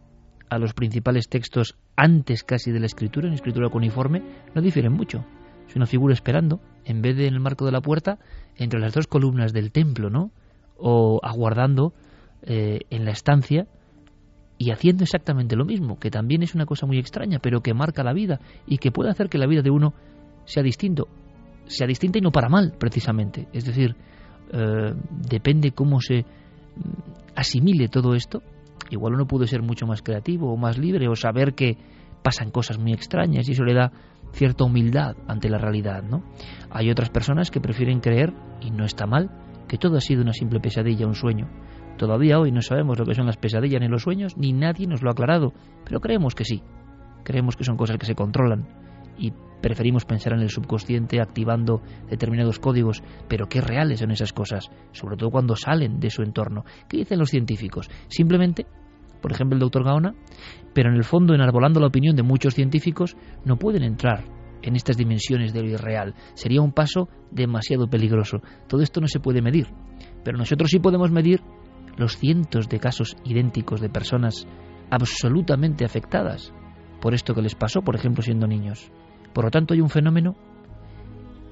a 0.49 0.59
los 0.59 0.73
principales 0.73 1.29
textos 1.29 1.77
antes 1.97 2.45
casi 2.45 2.71
de 2.71 2.81
la 2.81 2.87
escritura, 2.87 3.29
en 3.29 3.35
escritura 3.35 3.69
cuneiforme, 3.69 4.23
no 4.55 4.63
difieren 4.63 4.93
mucho. 4.93 5.25
Es 5.67 5.77
una 5.77 5.87
figura 5.87 6.15
esperando, 6.15 6.61
en 6.85 7.03
vez 7.03 7.17
de 7.17 7.27
en 7.27 7.35
el 7.35 7.41
marco 7.41 7.65
de 7.65 7.73
la 7.73 7.81
puerta, 7.81 8.19
entre 8.57 8.81
las 8.81 8.93
dos 8.93 9.07
columnas 9.07 9.53
del 9.53 9.73
templo, 9.73 10.11
¿no? 10.11 10.31
O 10.77 11.21
aguardando 11.23 11.93
eh, 12.43 12.81
en 12.91 13.05
la 13.05 13.11
estancia 13.11 13.67
y 14.59 14.71
haciendo 14.71 15.05
exactamente 15.05 15.57
lo 15.57 15.65
mismo, 15.65 15.99
que 15.99 16.11
también 16.11 16.43
es 16.43 16.55
una 16.55 16.67
cosa 16.67 16.87
muy 16.87 16.99
extraña, 16.99 17.39
pero 17.41 17.61
que 17.61 17.75
marca 17.75 18.05
la 18.05 18.13
vida 18.13 18.41
y 18.67 18.79
que 18.79 18.93
puede 18.93 19.11
hacer 19.11 19.29
que 19.29 19.39
la 19.39 19.47
vida 19.47 19.63
de 19.63 19.71
uno 19.71 19.95
sea 20.45 20.63
distinto, 20.63 21.09
sea 21.67 21.87
distinta 21.87 22.19
y 22.19 22.21
no 22.21 22.31
para 22.31 22.49
mal, 22.49 22.75
precisamente. 22.79 23.49
Es 23.53 23.65
decir, 23.65 23.97
eh, 24.53 24.95
depende 25.29 25.73
cómo 25.73 26.01
se 26.01 26.21
mm, 26.21 26.25
asimile 27.35 27.89
todo 27.89 28.15
esto. 28.15 28.43
Igual 28.91 29.15
uno 29.15 29.27
puede 29.27 29.47
ser 29.47 29.63
mucho 29.63 29.87
más 29.87 30.03
creativo 30.03 30.53
o 30.53 30.57
más 30.57 30.79
libre 30.79 31.09
o 31.09 31.17
saber 31.17 31.55
que 31.55 31.77
pasan 32.25 32.51
cosas 32.51 32.79
muy 32.79 32.95
extrañas 32.95 33.47
y 33.47 33.53
eso 33.53 33.65
le 33.65 33.75
da 33.75 33.93
cierta 34.33 34.65
humildad 34.65 35.15
ante 35.29 35.51
la 35.51 35.59
realidad, 35.59 36.03
¿no? 36.03 36.25
Hay 36.71 36.91
otras 36.91 37.11
personas 37.11 37.51
que 37.51 37.61
prefieren 37.61 38.01
creer, 38.01 38.33
y 38.63 38.71
no 38.71 38.87
está 38.87 39.07
mal, 39.07 39.31
que 39.69 39.77
todo 39.77 39.99
ha 39.99 40.01
sido 40.01 40.23
una 40.23 40.33
simple 40.33 40.59
pesadilla, 40.59 41.07
un 41.07 41.15
sueño. 41.15 41.51
Todavía 41.99 42.41
hoy 42.41 42.51
no 42.51 42.63
sabemos 42.63 42.99
lo 42.99 43.05
que 43.05 43.15
son 43.15 43.27
las 43.27 43.37
pesadillas 43.37 43.81
ni 43.81 43.89
los 43.89 44.03
sueños, 44.03 44.39
ni 44.39 44.55
nadie 44.55 44.87
nos 44.87 45.03
lo 45.03 45.11
ha 45.11 45.13
aclarado, 45.13 45.53
pero 45.85 46.01
creemos 46.01 46.35
que 46.35 46.47
sí. 46.47 46.63
Creemos 47.25 47.57
que 47.57 47.65
son 47.65 47.77
cosas 47.77 47.99
que 47.99 48.07
se 48.07 48.15
controlan 48.15 48.67
y 49.19 49.35
preferimos 49.61 50.07
pensar 50.07 50.33
en 50.33 50.41
el 50.41 50.51
subconsciente 50.51 51.21
activando 51.21 51.83
determinados 52.09 52.59
códigos, 52.59 53.03
pero 53.29 53.49
qué 53.51 53.61
reales 53.61 54.01
son 54.01 54.11
esas 54.11 54.33
cosas, 54.33 54.71
sobre 54.93 55.17
todo 55.17 55.31
cuando 55.31 55.57
salen 55.57 56.01
de 56.01 56.09
su 56.09 56.23
entorno. 56.23 56.65
¿Qué 56.89 56.97
dicen 56.97 57.19
los 57.19 57.31
científicos? 57.31 57.91
Simplemente 58.09 58.67
por 59.25 59.33
ejemplo 59.33 59.57
el 59.57 59.61
doctor 59.61 59.85
Gaona, 59.85 60.15
pero 60.75 60.91
en 60.91 60.97
el 60.97 61.05
fondo, 61.05 61.35
enarbolando 61.35 61.81
la 61.81 61.87
opinión 61.87 62.17
de 62.17 62.23
muchos 62.23 62.55
científicos, 62.55 63.17
no 63.45 63.57
pueden 63.57 63.85
entrar 63.85 64.25
en 64.63 64.77
estas 64.77 64.97
dimensiones 64.97 65.53
de 65.53 65.63
lo 65.63 65.69
irreal. 65.69 66.15
Sería 66.35 66.63
un 66.63 66.73
paso 66.73 67.09
demasiado 67.31 67.89
peligroso. 67.89 68.41
Todo 68.67 68.83
esto 68.83 69.01
no 69.01 69.07
se 69.07 69.21
puede 69.21 69.43
medir, 69.43 69.69
pero 70.25 70.37
nosotros 70.37 70.71
sí 70.71 70.79
podemos 70.79 71.11
medir 71.11 71.41
los 71.97 72.17
cientos 72.17 72.69
de 72.69 72.81
casos 72.81 73.17
idénticos 73.25 73.81
de 73.81 73.89
personas 73.89 74.47
absolutamente 74.91 75.85
afectadas 75.85 76.53
por 77.01 77.15
esto 77.15 77.35
que 77.35 77.43
les 77.43 77.55
pasó, 77.55 77.83
por 77.83 77.95
ejemplo, 77.95 78.23
siendo 78.23 78.47
niños. 78.47 78.91
Por 79.33 79.45
lo 79.45 79.51
tanto, 79.51 79.75
hay 79.75 79.81
un 79.81 79.91
fenómeno 79.91 80.35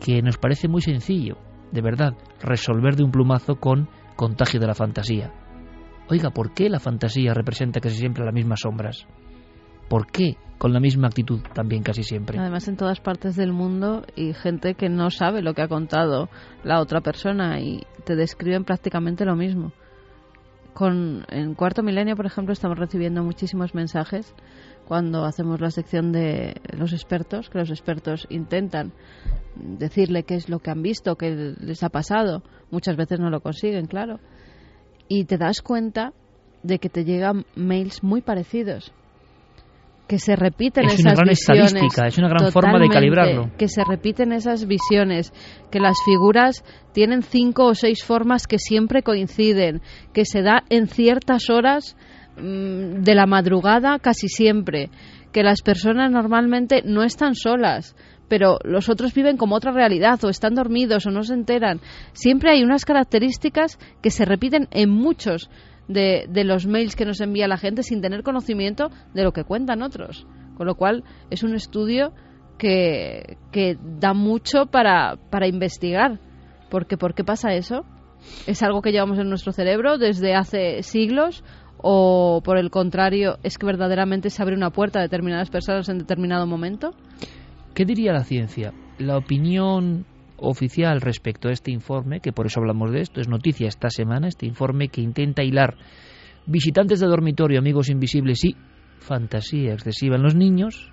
que 0.00 0.22
nos 0.22 0.38
parece 0.38 0.66
muy 0.66 0.80
sencillo, 0.80 1.36
de 1.70 1.82
verdad, 1.82 2.14
resolver 2.40 2.96
de 2.96 3.04
un 3.04 3.10
plumazo 3.10 3.56
con 3.56 3.88
contagio 4.16 4.58
de 4.60 4.66
la 4.66 4.74
fantasía. 4.74 5.32
Oiga, 6.08 6.30
¿por 6.30 6.52
qué 6.52 6.68
la 6.68 6.80
fantasía 6.80 7.32
representa 7.32 7.80
casi 7.80 7.96
siempre 7.96 8.24
las 8.24 8.34
mismas 8.34 8.60
sombras? 8.60 9.06
¿Por 9.88 10.06
qué 10.06 10.36
con 10.58 10.72
la 10.72 10.80
misma 10.80 11.08
actitud 11.08 11.40
también 11.54 11.82
casi 11.82 12.02
siempre? 12.02 12.38
Además 12.38 12.66
en 12.68 12.76
todas 12.76 13.00
partes 13.00 13.36
del 13.36 13.52
mundo 13.52 14.04
y 14.16 14.32
gente 14.32 14.74
que 14.74 14.88
no 14.88 15.10
sabe 15.10 15.42
lo 15.42 15.54
que 15.54 15.62
ha 15.62 15.68
contado 15.68 16.28
la 16.64 16.80
otra 16.80 17.00
persona 17.00 17.60
y 17.60 17.82
te 18.04 18.16
describen 18.16 18.64
prácticamente 18.64 19.24
lo 19.24 19.36
mismo. 19.36 19.72
Con 20.74 21.24
en 21.28 21.54
cuarto 21.54 21.82
milenio, 21.82 22.16
por 22.16 22.24
ejemplo, 22.24 22.52
estamos 22.52 22.78
recibiendo 22.78 23.22
muchísimos 23.22 23.74
mensajes 23.74 24.34
cuando 24.86 25.24
hacemos 25.24 25.60
la 25.60 25.70
sección 25.70 26.10
de 26.12 26.60
los 26.76 26.92
expertos, 26.92 27.50
que 27.50 27.58
los 27.58 27.70
expertos 27.70 28.26
intentan 28.30 28.92
decirle 29.56 30.22
qué 30.22 30.36
es 30.36 30.48
lo 30.48 30.60
que 30.60 30.70
han 30.70 30.82
visto, 30.82 31.16
qué 31.16 31.54
les 31.60 31.82
ha 31.82 31.90
pasado. 31.90 32.42
Muchas 32.70 32.96
veces 32.96 33.20
no 33.20 33.28
lo 33.28 33.40
consiguen, 33.40 33.86
claro 33.86 34.18
y 35.12 35.24
te 35.24 35.36
das 35.36 35.60
cuenta 35.60 36.12
de 36.62 36.78
que 36.78 36.88
te 36.88 37.04
llegan 37.04 37.44
mails 37.54 38.02
muy 38.02 38.22
parecidos 38.22 38.92
que 40.08 40.18
se 40.18 40.36
repiten 40.36 40.84
es 40.84 40.94
esas 40.94 41.04
una 41.04 41.14
gran 41.14 41.28
visiones 41.28 41.72
estadística, 41.72 42.06
es 42.06 42.18
una 42.18 42.28
gran 42.28 42.52
forma 42.52 42.78
de 42.78 42.88
calibrarlo. 42.88 43.50
que 43.56 43.68
se 43.68 43.82
repiten 43.84 44.32
esas 44.32 44.66
visiones 44.66 45.32
que 45.70 45.80
las 45.80 45.96
figuras 46.04 46.64
tienen 46.92 47.22
cinco 47.22 47.66
o 47.66 47.74
seis 47.74 48.04
formas 48.04 48.46
que 48.46 48.58
siempre 48.58 49.02
coinciden 49.02 49.80
que 50.12 50.24
se 50.24 50.42
da 50.42 50.64
en 50.68 50.86
ciertas 50.86 51.48
horas 51.50 51.96
mm, 52.36 53.02
de 53.02 53.14
la 53.14 53.26
madrugada 53.26 53.98
casi 53.98 54.28
siempre 54.28 54.90
que 55.32 55.42
las 55.42 55.62
personas 55.62 56.10
normalmente 56.10 56.82
no 56.84 57.04
están 57.04 57.34
solas 57.34 57.96
pero 58.32 58.58
los 58.64 58.88
otros 58.88 59.12
viven 59.12 59.36
como 59.36 59.56
otra 59.56 59.72
realidad 59.72 60.18
o 60.24 60.30
están 60.30 60.54
dormidos 60.54 61.04
o 61.04 61.10
no 61.10 61.22
se 61.22 61.34
enteran. 61.34 61.82
Siempre 62.14 62.50
hay 62.50 62.62
unas 62.62 62.86
características 62.86 63.78
que 64.00 64.08
se 64.08 64.24
repiten 64.24 64.68
en 64.70 64.88
muchos 64.88 65.50
de, 65.86 66.24
de 66.30 66.44
los 66.44 66.66
mails 66.66 66.96
que 66.96 67.04
nos 67.04 67.20
envía 67.20 67.46
la 67.46 67.58
gente 67.58 67.82
sin 67.82 68.00
tener 68.00 68.22
conocimiento 68.22 68.90
de 69.12 69.24
lo 69.24 69.32
que 69.32 69.44
cuentan 69.44 69.82
otros. 69.82 70.26
Con 70.56 70.66
lo 70.66 70.76
cual 70.76 71.04
es 71.28 71.42
un 71.42 71.54
estudio 71.54 72.14
que, 72.56 73.36
que 73.52 73.76
da 74.00 74.14
mucho 74.14 74.64
para, 74.64 75.18
para 75.30 75.46
investigar. 75.46 76.18
Porque 76.70 76.96
¿por 76.96 77.12
qué 77.12 77.24
pasa 77.24 77.52
eso? 77.52 77.84
¿Es 78.46 78.62
algo 78.62 78.80
que 78.80 78.92
llevamos 78.92 79.18
en 79.18 79.28
nuestro 79.28 79.52
cerebro 79.52 79.98
desde 79.98 80.34
hace 80.34 80.82
siglos? 80.82 81.44
¿O 81.76 82.40
por 82.42 82.56
el 82.56 82.70
contrario 82.70 83.36
es 83.42 83.58
que 83.58 83.66
verdaderamente 83.66 84.30
se 84.30 84.40
abre 84.40 84.56
una 84.56 84.70
puerta 84.70 85.00
a 85.00 85.02
determinadas 85.02 85.50
personas 85.50 85.86
en 85.90 85.98
determinado 85.98 86.46
momento? 86.46 86.94
¿Qué 87.74 87.86
diría 87.86 88.12
la 88.12 88.24
ciencia? 88.24 88.72
La 88.98 89.16
opinión 89.16 90.04
oficial 90.36 91.00
respecto 91.00 91.48
a 91.48 91.52
este 91.52 91.70
informe, 91.70 92.20
que 92.20 92.32
por 92.32 92.44
eso 92.44 92.60
hablamos 92.60 92.92
de 92.92 93.00
esto, 93.00 93.20
es 93.20 93.28
noticia 93.28 93.66
esta 93.66 93.88
semana, 93.88 94.28
este 94.28 94.44
informe 94.44 94.88
que 94.88 95.00
intenta 95.00 95.42
hilar 95.42 95.74
visitantes 96.44 97.00
de 97.00 97.06
dormitorio, 97.06 97.58
amigos 97.58 97.88
invisibles 97.88 98.44
y 98.44 98.56
fantasía 98.98 99.72
excesiva 99.72 100.16
en 100.16 100.22
los 100.22 100.34
niños, 100.34 100.92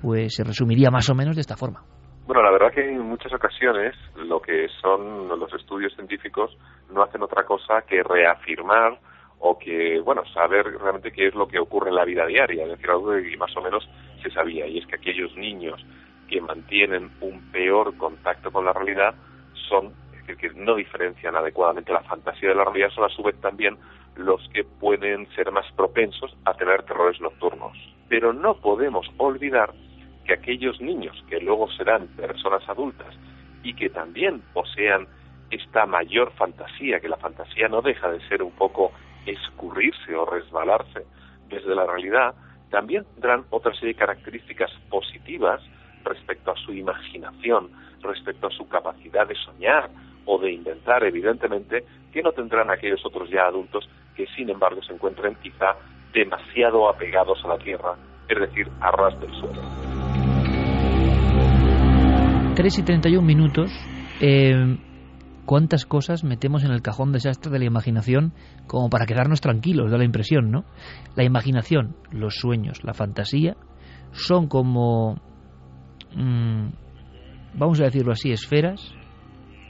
pues 0.00 0.36
se 0.36 0.44
resumiría 0.44 0.90
más 0.90 1.10
o 1.10 1.14
menos 1.14 1.36
de 1.36 1.42
esta 1.42 1.56
forma. 1.56 1.82
Bueno, 2.26 2.42
la 2.44 2.52
verdad 2.52 2.72
que 2.72 2.88
en 2.88 3.06
muchas 3.06 3.34
ocasiones 3.34 3.94
lo 4.14 4.40
que 4.40 4.68
son 4.80 5.28
los 5.28 5.52
estudios 5.52 5.92
científicos 5.96 6.56
no 6.90 7.02
hacen 7.02 7.22
otra 7.22 7.44
cosa 7.44 7.82
que 7.86 8.02
reafirmar 8.02 8.98
o 9.40 9.58
que, 9.58 10.00
bueno, 10.00 10.22
saber 10.32 10.66
realmente 10.66 11.12
qué 11.12 11.28
es 11.28 11.34
lo 11.34 11.48
que 11.48 11.58
ocurre 11.58 11.88
en 11.88 11.96
la 11.96 12.04
vida 12.04 12.26
diaria, 12.26 12.64
es 12.64 12.70
decir, 12.70 12.90
algo 12.90 13.10
que 13.10 13.36
más 13.38 13.56
o 13.56 13.62
menos 13.62 13.88
se 14.22 14.30
sabía, 14.30 14.66
y 14.66 14.78
es 14.78 14.86
que 14.86 14.96
aquellos 14.96 15.34
niños 15.34 15.84
que 16.28 16.40
mantienen 16.40 17.10
un 17.20 17.50
peor 17.50 17.96
contacto 17.96 18.52
con 18.52 18.66
la 18.66 18.72
realidad 18.72 19.14
son, 19.68 19.94
es 20.12 20.26
decir, 20.26 20.36
que 20.36 20.50
no 20.60 20.76
diferencian 20.76 21.34
adecuadamente 21.36 21.92
la 21.92 22.02
fantasía 22.02 22.50
de 22.50 22.54
la 22.54 22.64
realidad, 22.64 22.90
son 22.90 23.04
a 23.04 23.08
su 23.08 23.22
vez 23.22 23.40
también 23.40 23.78
los 24.16 24.46
que 24.52 24.62
pueden 24.64 25.26
ser 25.34 25.50
más 25.50 25.64
propensos 25.72 26.36
a 26.44 26.52
tener 26.54 26.82
terrores 26.82 27.18
nocturnos. 27.20 27.76
Pero 28.08 28.34
no 28.34 28.54
podemos 28.60 29.06
olvidar 29.16 29.72
que 30.26 30.34
aquellos 30.34 30.80
niños 30.80 31.16
que 31.28 31.40
luego 31.40 31.70
serán 31.72 32.08
personas 32.08 32.68
adultas 32.68 33.14
y 33.62 33.74
que 33.74 33.88
también 33.88 34.42
posean 34.52 35.06
esta 35.50 35.86
mayor 35.86 36.30
fantasía, 36.32 37.00
que 37.00 37.08
la 37.08 37.16
fantasía 37.16 37.68
no 37.68 37.80
deja 37.80 38.10
de 38.10 38.20
ser 38.28 38.42
un 38.42 38.52
poco 38.52 38.92
escurrirse 39.26 40.14
o 40.14 40.24
resbalarse 40.24 41.04
desde 41.48 41.74
la 41.74 41.86
realidad, 41.86 42.34
también 42.70 43.04
tendrán 43.14 43.44
otra 43.50 43.74
serie 43.74 43.94
de 43.94 43.98
características 43.98 44.70
positivas 44.88 45.60
respecto 46.04 46.52
a 46.52 46.56
su 46.56 46.72
imaginación, 46.72 47.70
respecto 48.00 48.46
a 48.46 48.50
su 48.50 48.68
capacidad 48.68 49.26
de 49.26 49.34
soñar 49.34 49.90
o 50.24 50.38
de 50.38 50.52
inventar, 50.52 51.04
evidentemente, 51.04 51.84
que 52.12 52.22
no 52.22 52.32
tendrán 52.32 52.70
aquellos 52.70 53.04
otros 53.04 53.28
ya 53.30 53.46
adultos 53.46 53.88
que, 54.16 54.26
sin 54.36 54.50
embargo, 54.50 54.82
se 54.82 54.92
encuentren 54.92 55.34
quizá 55.42 55.76
demasiado 56.12 56.88
apegados 56.88 57.44
a 57.44 57.48
la 57.48 57.58
tierra, 57.58 57.96
es 58.28 58.38
decir, 58.38 58.68
a 58.80 58.90
ras 58.90 59.20
del 59.20 59.32
suelo. 59.34 59.60
3 62.54 62.78
y 62.78 62.84
31 62.84 63.26
minutos. 63.26 63.70
Eh, 64.20 64.76
¿Cuántas 65.50 65.84
cosas 65.84 66.22
metemos 66.22 66.62
en 66.62 66.70
el 66.70 66.80
cajón 66.80 67.10
desastre 67.10 67.50
de 67.50 67.58
la 67.58 67.64
imaginación 67.64 68.32
como 68.68 68.88
para 68.88 69.04
quedarnos 69.04 69.40
tranquilos? 69.40 69.90
Da 69.90 69.98
la 69.98 70.04
impresión, 70.04 70.52
¿no? 70.52 70.64
La 71.16 71.24
imaginación, 71.24 71.96
los 72.12 72.36
sueños, 72.36 72.84
la 72.84 72.94
fantasía 72.94 73.56
son 74.12 74.46
como, 74.46 75.16
mm, 76.14 76.68
vamos 77.54 77.80
a 77.80 77.82
decirlo 77.86 78.12
así, 78.12 78.30
esferas, 78.30 78.94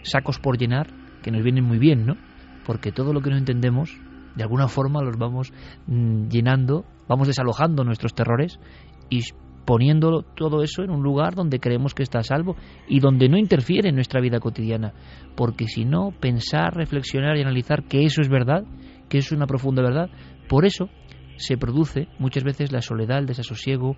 sacos 0.02 0.38
por 0.38 0.58
llenar 0.58 0.88
que 1.22 1.30
nos 1.30 1.42
vienen 1.42 1.64
muy 1.64 1.78
bien, 1.78 2.04
¿no? 2.04 2.18
Porque 2.66 2.92
todo 2.92 3.14
lo 3.14 3.22
que 3.22 3.30
no 3.30 3.38
entendemos, 3.38 3.98
de 4.36 4.42
alguna 4.42 4.68
forma 4.68 5.00
los 5.00 5.16
vamos 5.16 5.50
mm, 5.86 6.28
llenando, 6.28 6.84
vamos 7.08 7.26
desalojando 7.26 7.84
nuestros 7.84 8.12
terrores 8.12 8.60
y 9.08 9.22
poniendo 9.70 10.22
todo 10.22 10.64
eso 10.64 10.82
en 10.82 10.90
un 10.90 11.04
lugar 11.04 11.36
donde 11.36 11.60
creemos 11.60 11.94
que 11.94 12.02
está 12.02 12.18
a 12.18 12.24
salvo 12.24 12.56
y 12.88 12.98
donde 12.98 13.28
no 13.28 13.38
interfiere 13.38 13.90
en 13.90 13.94
nuestra 13.94 14.20
vida 14.20 14.40
cotidiana. 14.40 14.92
Porque 15.36 15.68
si 15.68 15.84
no, 15.84 16.10
pensar, 16.10 16.74
reflexionar 16.74 17.36
y 17.36 17.42
analizar 17.42 17.84
que 17.84 18.04
eso 18.04 18.20
es 18.20 18.28
verdad, 18.28 18.64
que 19.08 19.18
eso 19.18 19.28
es 19.28 19.36
una 19.36 19.46
profunda 19.46 19.80
verdad, 19.80 20.10
por 20.48 20.64
eso 20.64 20.88
se 21.36 21.56
produce 21.56 22.08
muchas 22.18 22.42
veces 22.42 22.72
la 22.72 22.82
soledad, 22.82 23.20
el 23.20 23.26
desasosiego, 23.26 23.96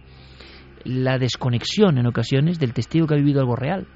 la 0.85 1.17
desconexión 1.17 1.97
en 1.97 2.07
ocasiones 2.07 2.59
del 2.59 2.75
testigo 2.75 3.07
que 3.07 3.15
ha 3.15 3.17
vivido 3.17 3.41
algo 3.41 3.57
real, 3.57 3.89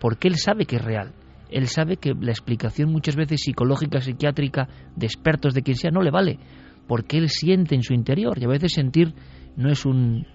porque 0.00 0.26
él 0.26 0.34
sabe 0.34 0.64
que 0.64 0.76
es 0.76 0.84
real. 0.84 1.12
Él 1.48 1.68
sabe 1.68 1.96
que 1.96 2.12
la 2.12 2.32
explicación 2.32 2.90
muchas 2.90 3.14
veces 3.14 3.42
psicológica, 3.42 4.00
psiquiátrica, 4.00 4.66
de 4.96 5.06
expertos, 5.06 5.54
de 5.54 5.62
quien 5.62 5.76
sea, 5.76 5.92
no 5.92 6.02
le 6.02 6.10
vale, 6.10 6.40
porque 6.88 7.18
él 7.18 7.28
siente 7.28 7.76
en 7.76 7.84
su 7.84 7.94
interior, 7.94 8.36
y 8.36 8.46
a 8.46 8.48
veces 8.48 8.72
sentir 8.72 9.14
no 9.56 9.70
es 9.70 9.86
un 9.86 10.26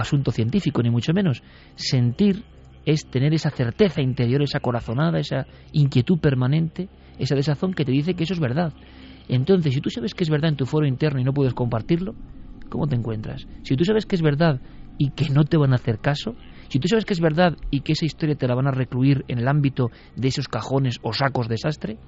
asunto 0.00 0.30
científico, 0.30 0.82
ni 0.82 0.90
mucho 0.90 1.12
menos. 1.12 1.42
Sentir 1.74 2.44
es 2.84 3.06
tener 3.06 3.34
esa 3.34 3.50
certeza 3.50 4.00
interior, 4.00 4.42
esa 4.42 4.60
corazonada, 4.60 5.18
esa 5.18 5.46
inquietud 5.72 6.18
permanente, 6.18 6.88
esa 7.18 7.34
desazón 7.34 7.74
que 7.74 7.84
te 7.84 7.92
dice 7.92 8.14
que 8.14 8.24
eso 8.24 8.34
es 8.34 8.40
verdad. 8.40 8.72
Entonces, 9.28 9.74
si 9.74 9.80
tú 9.80 9.90
sabes 9.90 10.14
que 10.14 10.24
es 10.24 10.30
verdad 10.30 10.50
en 10.50 10.56
tu 10.56 10.64
foro 10.64 10.86
interno 10.86 11.20
y 11.20 11.24
no 11.24 11.34
puedes 11.34 11.52
compartirlo, 11.52 12.14
¿cómo 12.70 12.86
te 12.86 12.96
encuentras? 12.96 13.46
Si 13.62 13.76
tú 13.76 13.84
sabes 13.84 14.06
que 14.06 14.16
es 14.16 14.22
verdad 14.22 14.60
y 14.96 15.10
que 15.10 15.28
no 15.28 15.44
te 15.44 15.58
van 15.58 15.72
a 15.72 15.76
hacer 15.76 15.98
caso, 15.98 16.34
si 16.68 16.78
tú 16.78 16.88
sabes 16.88 17.04
que 17.04 17.14
es 17.14 17.20
verdad 17.20 17.56
y 17.70 17.80
que 17.80 17.92
esa 17.92 18.06
historia 18.06 18.36
te 18.36 18.48
la 18.48 18.54
van 18.54 18.68
a 18.68 18.72
recluir 18.72 19.24
en 19.28 19.38
el 19.38 19.48
ámbito 19.48 19.90
de 20.16 20.28
esos 20.28 20.48
cajones 20.48 20.96
o 21.02 21.12
sacos 21.12 21.48
de 21.48 21.54
desastre, 21.54 21.98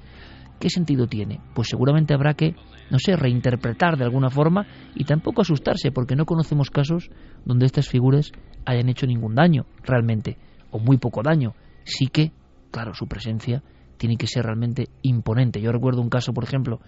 ¿qué 0.59 0.71
sentido 0.71 1.07
tiene? 1.07 1.41
Pues 1.55 1.69
seguramente 1.69 2.15
habrá 2.15 2.35
que, 2.35 2.55
no 2.91 2.99
sé, 2.99 3.17
reinterpretar 3.17 3.97
de 3.97 4.05
alguna 4.05 4.31
forma 4.31 4.67
y 4.95 5.05
tampoco 5.05 5.43
asustarse 5.43 5.93
porque 5.93 6.17
no 6.17 6.27
conocemos 6.27 6.71
casos 6.71 7.11
donde 7.45 7.67
estas 7.67 7.89
figuras 7.89 8.33
hayan 8.65 8.89
hecho 8.89 9.07
ningún 9.07 9.35
daño 9.35 9.67
realmente, 9.83 10.37
o 10.71 10.79
muy 10.79 10.99
poco 10.99 11.23
daño. 11.23 11.55
Sí 11.85 12.09
que, 12.09 12.33
claro, 12.71 12.95
su 12.95 13.07
presencia 13.07 13.63
tiene 13.97 14.17
que 14.17 14.27
ser 14.27 14.45
realmente 14.45 14.89
imponente. 15.03 15.61
Yo 15.61 15.73
recuerdo 15.73 16.01
un 16.01 16.11
caso, 16.11 16.33
por 16.33 16.45
ejemplo, 16.45 16.81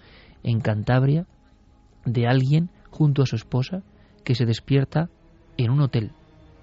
en 0.43 0.59
Cantabria, 0.59 1.25
de 2.05 2.27
alguien 2.27 2.69
junto 2.89 3.23
a 3.23 3.25
su 3.25 3.35
esposa 3.35 3.83
que 4.23 4.35
se 4.35 4.45
despierta 4.45 5.09
en 5.57 5.71
un 5.71 5.81
hotel. 5.81 6.11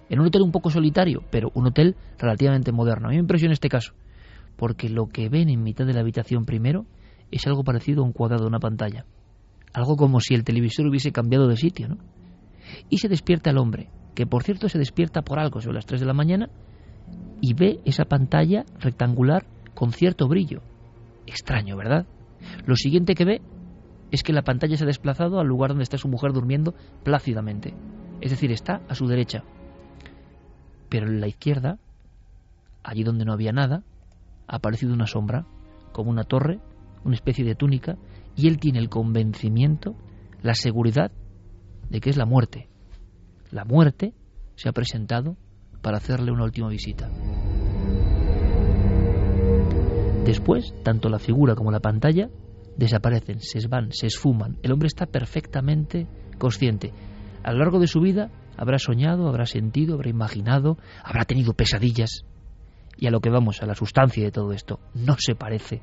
En 0.08 0.20
un 0.20 0.26
hotel 0.26 0.42
un 0.42 0.52
poco 0.52 0.70
solitario, 0.70 1.22
pero 1.30 1.50
un 1.54 1.66
hotel 1.66 1.96
relativamente 2.18 2.72
moderno. 2.72 3.06
A 3.06 3.10
mí 3.10 3.16
me 3.16 3.22
impresiona 3.22 3.52
este 3.52 3.68
caso, 3.68 3.94
porque 4.56 4.88
lo 4.88 5.06
que 5.06 5.28
ven 5.28 5.48
en 5.48 5.62
mitad 5.62 5.86
de 5.86 5.94
la 5.94 6.00
habitación 6.00 6.44
primero 6.44 6.84
es 7.30 7.46
algo 7.46 7.62
parecido 7.62 8.02
a 8.02 8.06
un 8.06 8.12
cuadrado 8.12 8.42
de 8.42 8.48
una 8.48 8.58
pantalla. 8.58 9.06
Algo 9.72 9.96
como 9.96 10.20
si 10.20 10.34
el 10.34 10.44
televisor 10.44 10.86
hubiese 10.86 11.12
cambiado 11.12 11.46
de 11.46 11.56
sitio, 11.56 11.88
¿no? 11.88 11.98
Y 12.88 12.98
se 12.98 13.08
despierta 13.08 13.50
el 13.50 13.58
hombre, 13.58 13.90
que 14.14 14.26
por 14.26 14.42
cierto 14.42 14.68
se 14.68 14.78
despierta 14.78 15.22
por 15.22 15.38
algo 15.38 15.60
sobre 15.60 15.76
las 15.76 15.86
3 15.86 16.00
de 16.00 16.06
la 16.06 16.12
mañana 16.12 16.50
y 17.40 17.54
ve 17.54 17.80
esa 17.84 18.04
pantalla 18.04 18.64
rectangular 18.78 19.46
con 19.74 19.92
cierto 19.92 20.28
brillo. 20.28 20.62
Extraño, 21.26 21.76
¿verdad? 21.76 22.06
Lo 22.66 22.76
siguiente 22.76 23.14
que 23.14 23.24
ve 23.24 23.42
es 24.10 24.22
que 24.22 24.32
la 24.32 24.42
pantalla 24.42 24.76
se 24.76 24.84
ha 24.84 24.86
desplazado 24.86 25.40
al 25.40 25.46
lugar 25.46 25.70
donde 25.70 25.84
está 25.84 25.98
su 25.98 26.08
mujer 26.08 26.32
durmiendo 26.32 26.74
plácidamente. 27.04 27.74
Es 28.20 28.30
decir, 28.30 28.50
está 28.50 28.82
a 28.88 28.94
su 28.94 29.06
derecha. 29.06 29.44
Pero 30.88 31.06
en 31.06 31.20
la 31.20 31.28
izquierda, 31.28 31.78
allí 32.82 33.04
donde 33.04 33.24
no 33.24 33.32
había 33.32 33.52
nada, 33.52 33.84
ha 34.48 34.56
aparecido 34.56 34.92
una 34.92 35.06
sombra, 35.06 35.46
como 35.92 36.10
una 36.10 36.24
torre 36.24 36.60
una 37.04 37.14
especie 37.14 37.44
de 37.44 37.54
túnica, 37.54 37.96
y 38.40 38.46
él 38.46 38.58
tiene 38.58 38.78
el 38.78 38.88
convencimiento, 38.88 39.96
la 40.40 40.54
seguridad 40.54 41.12
de 41.90 42.00
que 42.00 42.08
es 42.08 42.16
la 42.16 42.24
muerte. 42.24 42.68
La 43.50 43.66
muerte 43.66 44.14
se 44.56 44.68
ha 44.68 44.72
presentado 44.72 45.36
para 45.82 45.98
hacerle 45.98 46.32
una 46.32 46.44
última 46.44 46.68
visita. 46.68 47.10
Después, 50.24 50.72
tanto 50.82 51.10
la 51.10 51.18
figura 51.18 51.54
como 51.54 51.70
la 51.70 51.80
pantalla 51.80 52.30
desaparecen, 52.76 53.40
se 53.40 53.66
van, 53.68 53.92
se 53.92 54.06
esfuman. 54.06 54.56
El 54.62 54.72
hombre 54.72 54.86
está 54.86 55.04
perfectamente 55.04 56.06
consciente. 56.38 56.92
A 57.42 57.52
lo 57.52 57.58
largo 57.58 57.78
de 57.78 57.88
su 57.88 58.00
vida 58.00 58.30
habrá 58.56 58.78
soñado, 58.78 59.28
habrá 59.28 59.44
sentido, 59.44 59.94
habrá 59.94 60.08
imaginado, 60.08 60.78
habrá 61.04 61.24
tenido 61.24 61.52
pesadillas. 61.52 62.24
Y 62.96 63.06
a 63.06 63.10
lo 63.10 63.20
que 63.20 63.30
vamos, 63.30 63.62
a 63.62 63.66
la 63.66 63.74
sustancia 63.74 64.24
de 64.24 64.30
todo 64.30 64.52
esto, 64.52 64.80
no 64.94 65.16
se 65.18 65.34
parece 65.34 65.82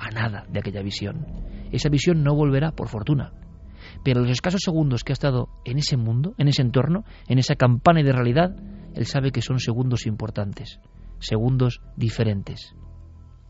a 0.00 0.10
nada 0.10 0.46
de 0.48 0.60
aquella 0.60 0.82
visión. 0.82 1.26
Esa 1.70 1.88
visión 1.88 2.24
no 2.24 2.34
volverá, 2.34 2.72
por 2.72 2.88
fortuna. 2.88 3.32
Pero 4.02 4.20
los 4.20 4.30
escasos 4.30 4.62
segundos 4.64 5.04
que 5.04 5.12
ha 5.12 5.14
estado 5.14 5.48
en 5.64 5.78
ese 5.78 5.96
mundo, 5.96 6.34
en 6.38 6.48
ese 6.48 6.62
entorno, 6.62 7.04
en 7.28 7.38
esa 7.38 7.54
campana 7.54 8.02
de 8.02 8.12
realidad, 8.12 8.56
él 8.94 9.06
sabe 9.06 9.30
que 9.30 9.42
son 9.42 9.60
segundos 9.60 10.06
importantes, 10.06 10.80
segundos 11.18 11.80
diferentes. 11.96 12.74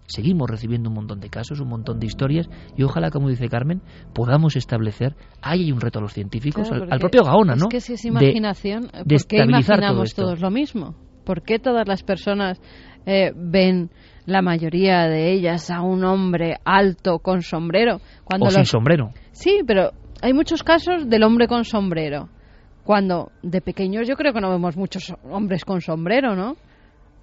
Seguimos 0.06 0.50
recibiendo 0.50 0.88
un 0.88 0.96
montón 0.96 1.20
de 1.20 1.30
casos, 1.30 1.60
un 1.60 1.68
montón 1.68 2.00
de 2.00 2.06
historias, 2.06 2.50
y 2.76 2.82
ojalá, 2.82 3.10
como 3.10 3.28
dice 3.28 3.48
Carmen, 3.48 3.80
podamos 4.12 4.56
establecer, 4.56 5.14
ahí 5.40 5.62
hay 5.62 5.72
un 5.72 5.80
reto 5.80 6.00
a 6.00 6.02
los 6.02 6.12
científicos, 6.12 6.68
al, 6.72 6.98
propio 6.98 7.22
Gaona, 7.22 7.54
¿no? 7.54 7.66
Es 7.66 7.70
que 7.70 7.80
si 7.80 7.92
es 7.92 8.04
imaginación, 8.04 8.88
¿por 8.90 9.26
qué 9.26 9.44
imaginamos 9.44 10.14
todos 10.14 10.40
lo 10.40 10.50
mismo? 10.50 10.96
¿Por 11.31 11.43
qué 11.43 11.61
todas 11.61 11.87
las 11.87 12.03
personas 12.03 12.61
eh, 13.07 13.31
ven 13.37 13.88
la 14.27 14.43
mayoría 14.43 15.07
de 15.07 15.31
ellas 15.33 15.71
a 15.71 15.81
un 15.81 16.03
hombre 16.03 16.57
alto 16.64 17.21
con 17.21 17.43
sombrero. 17.43 18.01
Cuando 18.25 18.47
o 18.47 18.51
sin 18.51 18.64
sombrero. 18.64 19.12
Sí, 19.31 19.61
pero 19.64 19.93
hay 20.23 20.33
muchos 20.33 20.64
casos 20.64 21.09
del 21.09 21.23
hombre 21.23 21.47
con 21.47 21.64
sombrero. 21.64 22.31
Cuando 22.83 23.31
de 23.45 23.61
pequeños 23.61 24.09
yo 24.09 24.16
creo 24.16 24.33
que 24.33 24.40
no 24.40 24.51
vemos 24.51 24.77
muchos 24.77 25.14
hombres 25.23 25.64
con 25.64 25.81
sombrero, 25.81 26.35
¿no? 26.35 26.57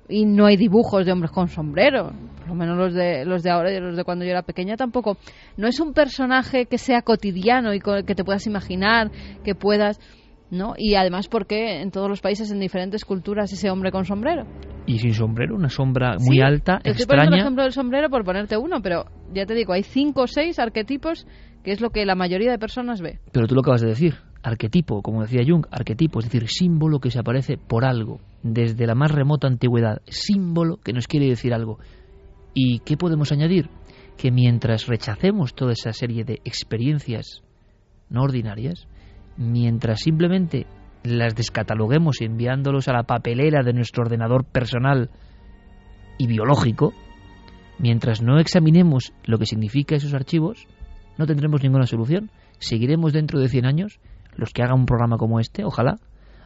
Y 0.08 0.24
no 0.24 0.46
hay 0.46 0.56
dibujos 0.56 1.06
de 1.06 1.12
hombres 1.12 1.32
con 1.32 1.50
sombrero. 1.50 2.14
Por 2.38 2.48
lo 2.48 2.56
menos 2.56 2.78
los 2.78 2.94
de, 2.94 3.26
los 3.26 3.44
de 3.44 3.50
ahora 3.50 3.74
y 3.74 3.80
los 3.82 3.98
de 3.98 4.06
cuando 4.06 4.24
yo 4.24 4.32
era 4.32 4.44
pequeña 4.44 4.78
tampoco. 4.78 5.18
No 5.58 5.68
es 5.68 5.82
un 5.82 5.92
personaje 5.92 6.68
que 6.68 6.78
sea 6.78 7.02
cotidiano 7.02 7.74
y 7.74 7.82
que 7.82 8.16
te 8.16 8.24
puedas 8.24 8.48
imaginar, 8.48 9.12
que 9.44 9.54
puedas... 9.54 10.00
¿no? 10.50 10.74
Y 10.78 10.96
además 10.96 11.28
porque 11.28 11.82
en 11.82 11.92
todos 11.92 12.10
los 12.10 12.22
países, 12.22 12.52
en 12.52 12.60
diferentes 12.60 13.06
culturas, 13.06 13.52
ese 13.52 13.70
hombre 13.70 13.92
con 13.92 14.06
sombrero. 14.06 14.46
Y 14.86 15.00
sin 15.00 15.14
sombrero, 15.14 15.56
una 15.56 15.70
sombra 15.70 16.16
muy 16.20 16.40
alta, 16.42 16.78
Estoy 16.78 16.92
extraña. 16.92 17.36
el 17.36 17.42
ejemplo 17.42 17.64
del 17.64 17.74
sombrero 17.74 18.10
por 18.10 18.24
ponerte 18.24 18.58
uno, 18.58 18.82
pero 18.82 19.06
ya 19.34 19.46
te 19.46 19.54
digo, 19.54 19.74
hay 19.74 19.84
cinco 19.84 20.22
o 20.24 20.28
seis 20.28 20.60
arquetipos 20.60 21.28
que 21.64 21.72
es 21.72 21.82
lo 21.82 21.90
que 21.90 22.06
la 22.06 22.16
mayoría 22.16 22.52
de 22.52 22.60
personas 22.60 23.02
ve. 23.02 23.20
Pero 23.34 23.48
tú 23.48 23.56
lo 23.56 23.60
acabas 23.62 23.82
de 23.82 23.90
decir, 23.90 24.16
arquetipo, 24.42 25.02
como 25.02 25.22
decía 25.24 25.42
Jung, 25.46 25.66
arquetipo, 25.70 26.20
es 26.20 26.26
decir, 26.26 26.48
símbolo 26.48 27.00
que 27.00 27.12
se 27.12 27.20
aparece 27.20 27.58
por 27.58 27.84
algo, 27.84 28.22
desde 28.44 28.88
la 28.88 28.96
más 28.96 29.12
remota 29.12 29.48
antigüedad, 29.48 30.02
símbolo 30.08 30.78
que 30.78 30.94
nos 30.94 31.08
quiere 31.08 31.28
decir 31.28 31.54
algo. 31.54 31.80
¿Y 32.54 32.80
qué 32.80 32.96
podemos 32.96 33.34
añadir? 33.34 33.70
Que 34.18 34.32
mientras 34.32 34.88
rechacemos 34.88 35.54
toda 35.54 35.74
esa 35.74 35.92
serie 35.92 36.24
de 36.24 36.40
experiencias 36.46 37.44
no 38.10 38.24
ordinarias, 38.24 38.88
mientras 39.38 40.02
simplemente 40.02 40.66
las 41.04 41.36
descataloguemos 41.36 42.22
enviándolos 42.22 42.88
a 42.88 42.94
la 42.94 43.04
papelera 43.04 43.64
de 43.64 43.74
nuestro 43.74 44.04
ordenador 44.04 44.46
personal 44.46 45.10
y 46.18 46.28
biológico, 46.28 46.94
mientras 47.80 48.22
no 48.22 48.40
examinemos 48.40 49.14
lo 49.26 49.38
que 49.38 49.46
significa 49.46 49.96
esos 49.96 50.14
archivos, 50.14 50.68
no 51.18 51.26
tendremos 51.26 51.64
ninguna 51.64 51.86
solución. 51.86 52.32
Seguiremos 52.60 53.14
dentro 53.14 53.40
de 53.40 53.50
100 53.50 53.66
años, 53.66 54.00
los 54.36 54.52
que 54.52 54.64
hagan 54.64 54.80
un 54.80 54.86
programa 54.86 55.18
como 55.18 55.40
este, 55.40 55.64
ojalá, 55.64 55.98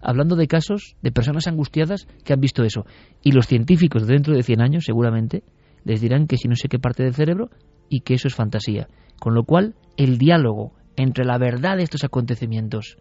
hablando 0.02 0.36
de 0.36 0.48
casos 0.48 0.96
de 1.02 1.12
personas 1.12 1.48
angustiadas 1.48 2.08
que 2.24 2.34
han 2.34 2.42
visto 2.42 2.64
eso. 2.64 2.86
Y 3.24 3.32
los 3.32 3.48
científicos 3.48 4.08
dentro 4.08 4.36
de 4.36 4.44
100 4.44 4.62
años, 4.62 4.84
seguramente, 4.86 5.44
les 5.84 6.02
dirán 6.02 6.28
que 6.28 6.38
si 6.38 6.48
no 6.48 6.56
sé 6.56 6.68
qué 6.68 6.80
parte 6.80 7.04
del 7.04 7.14
cerebro 7.14 7.50
y 7.90 8.02
que 8.02 8.16
eso 8.16 8.28
es 8.28 8.36
fantasía. 8.36 8.88
Con 9.20 9.34
lo 9.34 9.44
cual, 9.44 9.76
el 9.98 10.18
diálogo 10.18 10.74
entre 11.02 11.26
la 11.26 11.38
verdad 11.38 11.78
de 11.78 11.84
estos 11.84 12.04
acontecimientos 12.04 12.98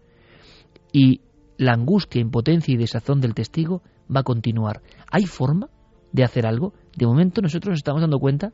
y 0.92 1.20
la 1.56 1.72
angustia, 1.72 2.20
impotencia 2.20 2.72
y 2.72 2.78
desazón 2.78 3.20
del 3.20 3.34
testigo 3.34 3.82
va 4.14 4.20
a 4.20 4.24
continuar. 4.24 4.80
¿Hay 5.10 5.26
forma 5.26 5.68
de 6.12 6.24
hacer 6.24 6.46
algo? 6.46 6.72
De 6.96 7.06
momento 7.06 7.42
nosotros 7.42 7.72
nos 7.72 7.78
estamos 7.80 8.00
dando 8.00 8.18
cuenta 8.18 8.52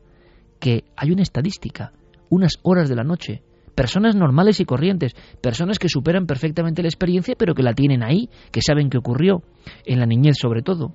que 0.59 0.83
hay 0.95 1.11
una 1.11 1.23
estadística, 1.23 1.93
unas 2.29 2.55
horas 2.63 2.89
de 2.89 2.95
la 2.95 3.03
noche, 3.03 3.43
personas 3.75 4.15
normales 4.15 4.59
y 4.59 4.65
corrientes, 4.65 5.13
personas 5.41 5.79
que 5.79 5.87
superan 5.87 6.25
perfectamente 6.25 6.81
la 6.81 6.89
experiencia, 6.89 7.35
pero 7.37 7.53
que 7.53 7.63
la 7.63 7.73
tienen 7.73 8.03
ahí, 8.03 8.29
que 8.51 8.61
saben 8.61 8.89
qué 8.89 8.97
ocurrió, 8.97 9.43
en 9.85 9.99
la 9.99 10.05
niñez 10.05 10.37
sobre 10.39 10.61
todo. 10.61 10.93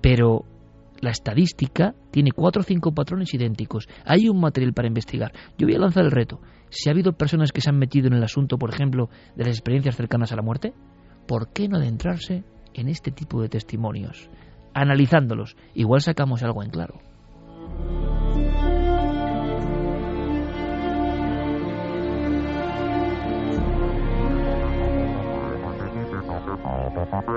Pero 0.00 0.44
la 1.00 1.10
estadística 1.10 1.94
tiene 2.10 2.32
cuatro 2.32 2.60
o 2.60 2.64
cinco 2.64 2.92
patrones 2.92 3.32
idénticos. 3.34 3.88
Hay 4.04 4.28
un 4.28 4.40
material 4.40 4.72
para 4.72 4.88
investigar. 4.88 5.32
Yo 5.58 5.66
voy 5.66 5.76
a 5.76 5.80
lanzar 5.80 6.04
el 6.04 6.10
reto. 6.10 6.40
Si 6.70 6.88
ha 6.88 6.92
habido 6.92 7.12
personas 7.12 7.52
que 7.52 7.60
se 7.60 7.70
han 7.70 7.78
metido 7.78 8.08
en 8.08 8.14
el 8.14 8.24
asunto, 8.24 8.58
por 8.58 8.70
ejemplo, 8.70 9.08
de 9.36 9.44
las 9.44 9.54
experiencias 9.54 9.96
cercanas 9.96 10.32
a 10.32 10.36
la 10.36 10.42
muerte, 10.42 10.74
¿por 11.26 11.52
qué 11.52 11.68
no 11.68 11.78
adentrarse 11.78 12.44
en 12.74 12.88
este 12.88 13.10
tipo 13.10 13.40
de 13.40 13.48
testimonios? 13.48 14.30
Analizándolos, 14.74 15.56
igual 15.74 16.00
sacamos 16.00 16.42
algo 16.42 16.62
en 16.62 16.70
claro. 16.70 16.98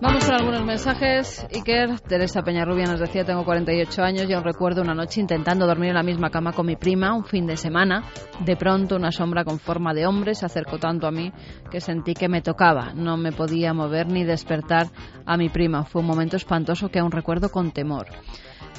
Vamos 0.00 0.24
con 0.24 0.34
algunos 0.34 0.64
mensajes. 0.64 1.46
Iker, 1.52 2.00
Teresa 2.00 2.42
Peñarrubia 2.42 2.86
nos 2.86 3.00
decía, 3.00 3.24
tengo 3.24 3.44
48 3.44 4.02
años 4.02 4.26
y 4.28 4.32
aún 4.32 4.44
recuerdo 4.44 4.82
una 4.82 4.94
noche 4.94 5.20
intentando 5.20 5.66
dormir 5.66 5.88
en 5.88 5.96
la 5.96 6.02
misma 6.02 6.30
cama 6.30 6.52
con 6.52 6.66
mi 6.66 6.76
prima, 6.76 7.12
un 7.12 7.24
fin 7.24 7.46
de 7.46 7.56
semana. 7.56 8.04
De 8.44 8.56
pronto 8.56 8.94
una 8.94 9.10
sombra 9.10 9.44
con 9.44 9.58
forma 9.58 9.94
de 9.94 10.06
hombre 10.06 10.34
se 10.34 10.46
acercó 10.46 10.78
tanto 10.78 11.06
a 11.06 11.10
mí 11.10 11.32
que 11.70 11.80
sentí 11.80 12.14
que 12.14 12.28
me 12.28 12.40
tocaba. 12.40 12.92
No 12.94 13.16
me 13.16 13.32
podía 13.32 13.72
mover 13.72 14.06
ni 14.06 14.24
despertar 14.24 14.86
a 15.24 15.36
mi 15.36 15.48
prima. 15.48 15.84
Fue 15.84 16.02
un 16.02 16.06
momento 16.06 16.36
espantoso 16.36 16.88
que 16.88 17.00
aún 17.00 17.10
recuerdo 17.10 17.50
con 17.50 17.72
temor. 17.72 18.06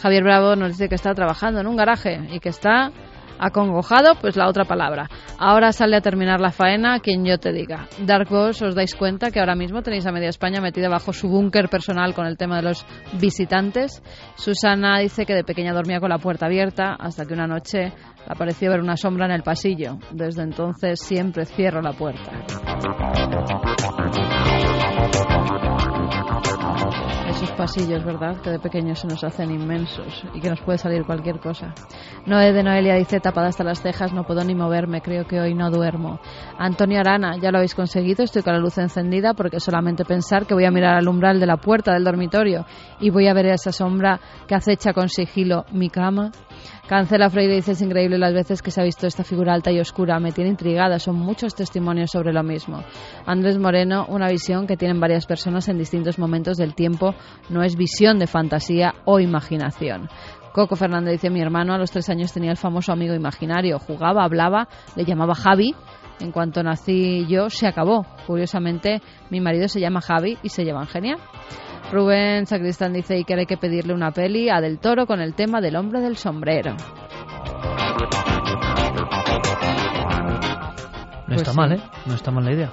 Javier 0.01 0.23
Bravo 0.23 0.55
nos 0.55 0.69
dice 0.69 0.87
que 0.87 0.95
está 0.95 1.13
trabajando 1.13 1.59
en 1.59 1.67
un 1.67 1.75
garaje 1.75 2.21
y 2.31 2.39
que 2.39 2.49
está 2.49 2.91
acongojado, 3.39 4.15
pues 4.19 4.35
la 4.35 4.47
otra 4.47 4.65
palabra. 4.65 5.09
Ahora 5.37 5.71
sale 5.71 5.95
a 5.95 6.01
terminar 6.01 6.39
la 6.39 6.51
faena 6.51 6.99
quien 6.99 7.25
yo 7.25 7.37
te 7.37 7.51
diga. 7.51 7.87
Dark 8.05 8.29
Ghost, 8.29 8.61
os 8.61 8.75
dais 8.75 8.95
cuenta 8.95 9.31
que 9.31 9.39
ahora 9.39 9.55
mismo 9.55 9.81
tenéis 9.81 10.05
a 10.05 10.11
media 10.11 10.29
España 10.29 10.61
metida 10.61 10.89
bajo 10.89 11.13
su 11.13 11.29
búnker 11.29 11.69
personal 11.69 12.13
con 12.13 12.25
el 12.25 12.37
tema 12.37 12.57
de 12.57 12.63
los 12.63 12.85
visitantes. 13.19 14.01
Susana 14.35 14.99
dice 14.99 15.25
que 15.25 15.33
de 15.33 15.43
pequeña 15.43 15.73
dormía 15.73 15.99
con 15.99 16.09
la 16.09 16.19
puerta 16.19 16.47
abierta 16.47 16.95
hasta 16.99 17.25
que 17.25 17.33
una 17.33 17.47
noche 17.47 17.93
le 18.27 18.35
pareció 18.35 18.71
ver 18.71 18.81
una 18.81 18.97
sombra 18.97 19.25
en 19.25 19.31
el 19.31 19.43
pasillo. 19.43 19.97
Desde 20.11 20.43
entonces 20.43 20.99
siempre 20.99 21.45
cierro 21.45 21.81
la 21.81 21.93
puerta. 21.93 22.31
Esos 27.37 27.51
pasillos, 27.51 28.03
¿verdad? 28.03 28.41
Que 28.41 28.49
de 28.49 28.57
pequeños 28.57 28.97
se 28.97 29.05
nos 29.05 29.23
hacen 29.23 29.51
inmensos 29.51 30.23
y 30.33 30.39
que 30.39 30.49
nos 30.49 30.59
puede 30.61 30.79
salir 30.79 31.05
cualquier 31.05 31.39
cosa. 31.39 31.71
Noé 32.25 32.51
de 32.51 32.63
Noelia 32.63 32.95
dice, 32.95 33.19
tapada 33.19 33.49
hasta 33.49 33.63
las 33.63 33.79
cejas, 33.79 34.11
no 34.11 34.23
puedo 34.23 34.43
ni 34.43 34.55
moverme, 34.55 35.03
creo 35.03 35.27
que 35.27 35.39
hoy 35.39 35.53
no 35.53 35.69
duermo. 35.69 36.19
Antonio 36.57 36.99
Arana, 36.99 37.37
ya 37.37 37.51
lo 37.51 37.59
habéis 37.59 37.75
conseguido, 37.75 38.23
estoy 38.23 38.41
con 38.41 38.53
la 38.53 38.59
luz 38.59 38.79
encendida 38.79 39.35
porque 39.35 39.59
solamente 39.59 40.03
pensar 40.03 40.47
que 40.47 40.55
voy 40.55 40.65
a 40.65 40.71
mirar 40.71 40.95
al 40.95 41.07
umbral 41.07 41.39
de 41.39 41.45
la 41.45 41.57
puerta 41.57 41.93
del 41.93 42.05
dormitorio 42.05 42.65
y 42.99 43.11
voy 43.11 43.27
a 43.27 43.35
ver 43.35 43.45
esa 43.45 43.71
sombra 43.71 44.19
que 44.47 44.55
acecha 44.55 44.91
con 44.93 45.07
sigilo 45.07 45.63
mi 45.71 45.91
cama. 45.91 46.31
Cancela 46.87 47.29
Freire 47.29 47.55
dice 47.55 47.73
es 47.73 47.81
increíble 47.81 48.17
las 48.17 48.33
veces 48.33 48.61
que 48.61 48.71
se 48.71 48.79
ha 48.79 48.83
visto 48.85 49.07
esta 49.07 49.25
figura 49.25 49.53
alta 49.53 49.71
y 49.71 49.79
oscura. 49.79 50.19
Me 50.21 50.31
tiene 50.31 50.51
intrigada, 50.51 50.99
son 50.99 51.17
muchos 51.17 51.53
testimonios 51.53 52.11
sobre 52.11 52.31
lo 52.31 52.43
mismo. 52.43 52.81
Andrés 53.25 53.57
Moreno, 53.57 54.05
una 54.07 54.29
visión 54.29 54.65
que 54.67 54.77
tienen 54.77 54.99
varias 54.99 55.25
personas 55.25 55.67
en 55.67 55.77
distintos 55.77 56.17
momentos 56.17 56.55
del 56.55 56.75
tiempo, 56.75 57.13
no 57.49 57.63
es 57.63 57.75
visión 57.75 58.19
de 58.19 58.27
fantasía 58.27 58.93
o 59.05 59.19
imaginación. 59.19 60.09
Coco 60.53 60.75
Fernández 60.75 61.13
dice, 61.13 61.29
mi 61.29 61.41
hermano 61.41 61.73
a 61.73 61.77
los 61.77 61.91
tres 61.91 62.09
años 62.09 62.33
tenía 62.33 62.51
el 62.51 62.57
famoso 62.57 62.91
amigo 62.91 63.13
imaginario, 63.13 63.77
jugaba, 63.79 64.23
hablaba, 64.23 64.67
le 64.95 65.05
llamaba 65.05 65.35
Javi. 65.35 65.75
En 66.19 66.31
cuanto 66.31 66.63
nací 66.63 67.27
yo, 67.27 67.49
se 67.51 67.67
acabó. 67.67 68.05
Curiosamente, 68.25 69.01
mi 69.29 69.39
marido 69.39 69.67
se 69.67 69.79
llama 69.79 70.01
Javi 70.01 70.37
y 70.41 70.49
se 70.49 70.63
llevan 70.65 70.87
genial. 70.87 71.19
Rubén 71.91 72.47
Sacristán 72.47 72.91
dice 72.91 73.17
y 73.19 73.23
que 73.23 73.35
hay 73.35 73.45
que 73.45 73.57
pedirle 73.57 73.93
una 73.93 74.11
peli 74.11 74.49
a 74.49 74.59
Del 74.59 74.79
Toro 74.79 75.05
con 75.05 75.21
el 75.21 75.35
tema 75.35 75.61
del 75.61 75.75
hombre 75.75 76.01
del 76.01 76.17
sombrero. 76.17 76.75
No 81.27 81.35
Pues 81.35 81.41
está 81.41 81.51
sí. 81.51 81.57
mal, 81.57 81.71
¿eh? 81.73 81.81
No 82.05 82.15
está 82.15 82.31
mal 82.31 82.45
la 82.45 82.53
idea. 82.53 82.71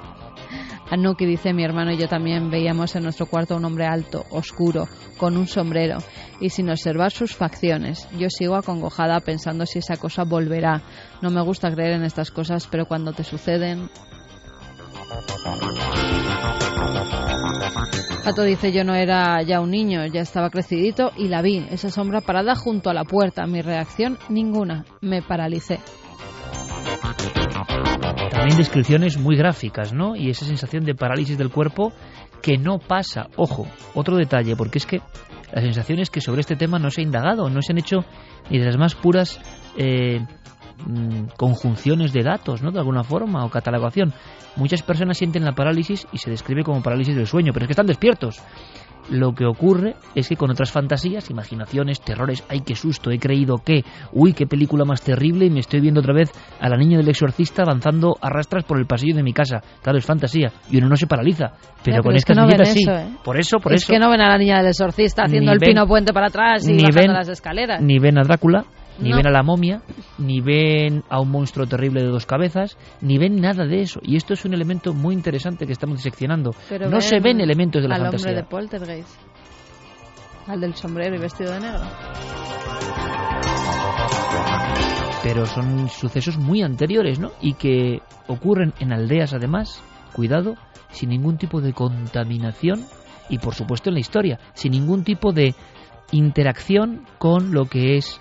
Anuki 0.90 1.26
dice, 1.26 1.52
mi 1.52 1.64
hermano 1.64 1.92
y 1.92 1.98
yo 1.98 2.08
también 2.08 2.50
veíamos 2.50 2.94
en 2.94 3.04
nuestro 3.04 3.26
cuarto 3.26 3.54
a 3.54 3.56
un 3.56 3.64
hombre 3.64 3.86
alto, 3.86 4.24
oscuro, 4.30 4.86
con 5.16 5.36
un 5.36 5.46
sombrero 5.46 5.98
y 6.40 6.50
sin 6.50 6.70
observar 6.70 7.10
sus 7.10 7.34
facciones. 7.34 8.08
Yo 8.18 8.28
sigo 8.28 8.54
acongojada 8.54 9.20
pensando 9.20 9.66
si 9.66 9.78
esa 9.78 9.96
cosa 9.96 10.24
volverá. 10.24 10.82
No 11.22 11.30
me 11.30 11.42
gusta 11.42 11.70
creer 11.72 11.94
en 11.94 12.04
estas 12.04 12.30
cosas, 12.30 12.68
pero 12.70 12.86
cuando 12.86 13.12
te 13.12 13.24
suceden... 13.24 13.88
Pato 18.24 18.42
dice, 18.42 18.72
yo 18.72 18.84
no 18.84 18.94
era 18.94 19.42
ya 19.42 19.60
un 19.60 19.70
niño, 19.70 20.06
ya 20.06 20.22
estaba 20.22 20.48
crecidito 20.48 21.12
y 21.16 21.28
la 21.28 21.42
vi, 21.42 21.66
esa 21.70 21.90
sombra 21.90 22.22
parada 22.22 22.54
junto 22.54 22.88
a 22.88 22.94
la 22.94 23.04
puerta. 23.04 23.46
Mi 23.46 23.60
reacción, 23.60 24.18
ninguna. 24.30 24.86
Me 25.02 25.20
paralicé. 25.20 25.80
También 28.30 28.56
descripciones 28.56 29.18
muy 29.18 29.36
gráficas, 29.36 29.92
¿no? 29.92 30.16
Y 30.16 30.30
esa 30.30 30.44
sensación 30.44 30.84
de 30.84 30.94
parálisis 30.94 31.38
del 31.38 31.50
cuerpo 31.50 31.92
que 32.42 32.58
no 32.58 32.78
pasa. 32.78 33.28
Ojo, 33.36 33.66
otro 33.94 34.16
detalle, 34.16 34.56
porque 34.56 34.78
es 34.78 34.86
que 34.86 35.00
la 35.52 35.62
sensación 35.62 35.98
es 36.00 36.10
que 36.10 36.20
sobre 36.20 36.40
este 36.40 36.56
tema 36.56 36.78
no 36.78 36.90
se 36.90 37.00
ha 37.00 37.04
indagado, 37.04 37.48
no 37.48 37.62
se 37.62 37.72
han 37.72 37.78
hecho 37.78 38.04
ni 38.50 38.58
de 38.58 38.66
las 38.66 38.76
más 38.76 38.94
puras 38.94 39.40
eh, 39.76 40.20
mm, 40.86 41.26
conjunciones 41.36 42.12
de 42.12 42.22
datos, 42.22 42.62
¿no? 42.62 42.70
De 42.70 42.80
alguna 42.80 43.04
forma, 43.04 43.44
o 43.44 43.50
catalogación. 43.50 44.12
Muchas 44.56 44.82
personas 44.82 45.16
sienten 45.16 45.44
la 45.44 45.52
parálisis 45.52 46.06
y 46.12 46.18
se 46.18 46.30
describe 46.30 46.64
como 46.64 46.82
parálisis 46.82 47.16
del 47.16 47.26
sueño, 47.26 47.52
pero 47.52 47.64
es 47.64 47.68
que 47.68 47.72
están 47.72 47.86
despiertos. 47.86 48.42
Lo 49.10 49.34
que 49.34 49.44
ocurre 49.44 49.96
es 50.14 50.28
que 50.28 50.36
con 50.36 50.50
otras 50.50 50.70
fantasías, 50.72 51.28
imaginaciones, 51.30 52.00
terrores, 52.00 52.42
ay, 52.48 52.60
qué 52.60 52.74
susto, 52.74 53.10
he 53.10 53.18
creído 53.18 53.56
que, 53.58 53.84
uy, 54.12 54.32
qué 54.32 54.46
película 54.46 54.84
más 54.84 55.02
terrible 55.02 55.44
y 55.46 55.50
me 55.50 55.60
estoy 55.60 55.80
viendo 55.80 56.00
otra 56.00 56.14
vez 56.14 56.30
a 56.58 56.68
la 56.70 56.76
niña 56.76 56.96
del 56.98 57.08
exorcista 57.08 57.62
avanzando 57.62 58.16
a 58.20 58.30
rastras 58.30 58.64
por 58.64 58.78
el 58.78 58.86
pasillo 58.86 59.14
de 59.16 59.22
mi 59.22 59.32
casa. 59.34 59.60
Claro, 59.82 59.98
es 59.98 60.06
fantasía 60.06 60.50
y 60.70 60.78
uno 60.78 60.88
no 60.88 60.96
se 60.96 61.06
paraliza, 61.06 61.52
pero 61.84 62.02
con 62.02 62.12
es 62.14 62.22
estas 62.22 62.36
no 62.36 62.44
viñetas 62.46 62.68
sí. 62.72 62.80
eso, 62.82 62.92
¿eh? 62.92 63.06
Por 63.22 63.38
eso, 63.38 63.58
por 63.58 63.74
es 63.74 63.82
eso. 63.82 63.92
que 63.92 63.98
no 63.98 64.08
ven 64.10 64.22
a 64.22 64.28
la 64.28 64.38
niña 64.38 64.56
del 64.58 64.68
exorcista 64.68 65.24
haciendo 65.24 65.50
Ni 65.50 65.54
el 65.54 65.58
ven- 65.60 65.70
pino 65.70 65.86
puente 65.86 66.12
para 66.14 66.28
atrás 66.28 66.66
y 66.66 66.72
ni 66.72 66.82
bajando 66.84 67.00
ven- 67.00 67.12
las 67.12 67.28
escaleras. 67.28 67.82
Ni 67.82 67.98
ven 67.98 68.18
a 68.18 68.22
Drácula, 68.22 68.64
ni 68.98 69.10
No. 69.10 69.16
ven 69.16 69.26
a 69.26 69.30
la 69.30 69.42
momia, 69.42 69.82
ni 70.18 70.40
ven 70.40 71.02
a 71.08 71.20
un 71.20 71.30
monstruo 71.30 71.66
terrible 71.66 72.02
de 72.02 72.08
dos 72.08 72.26
cabezas, 72.26 72.76
ni 73.00 73.18
ven 73.18 73.40
nada 73.40 73.66
de 73.66 73.80
eso. 73.82 74.00
Y 74.02 74.16
esto 74.16 74.34
es 74.34 74.44
un 74.44 74.54
elemento 74.54 74.92
muy 74.94 75.14
interesante 75.14 75.66
que 75.66 75.72
estamos 75.72 75.96
diseccionando. 75.98 76.52
Pero 76.68 76.88
no 76.88 77.00
se 77.00 77.20
ven 77.20 77.40
elementos 77.40 77.82
de 77.82 77.88
la 77.88 77.96
al 77.96 78.02
fantasía. 78.02 78.28
hombre 78.28 78.42
de 78.42 78.48
Poltergeist. 78.48 79.18
Al 80.46 80.60
del 80.60 80.74
sombrero 80.74 81.16
y 81.16 81.18
vestido 81.18 81.52
de 81.52 81.60
negro. 81.60 81.80
pero 85.22 85.46
son 85.46 85.88
sucesos 85.88 86.36
muy 86.36 86.62
anteriores, 86.62 87.18
¿no? 87.18 87.32
Y 87.40 87.54
que 87.54 88.00
ocurren 88.28 88.74
en 88.78 88.92
aldeas 88.92 89.32
además, 89.32 89.82
cuidado, 90.12 90.54
sin 90.90 91.08
ningún 91.08 91.38
tipo 91.38 91.62
de 91.62 91.72
contaminación 91.72 92.84
y 93.30 93.38
por 93.38 93.54
supuesto 93.54 93.88
en 93.88 93.94
la 93.94 94.00
historia, 94.00 94.38
sin 94.52 94.72
ningún 94.72 95.02
tipo 95.02 95.32
de 95.32 95.54
interacción 96.12 97.06
con 97.18 97.52
lo 97.54 97.64
que 97.64 97.96
es 97.96 98.20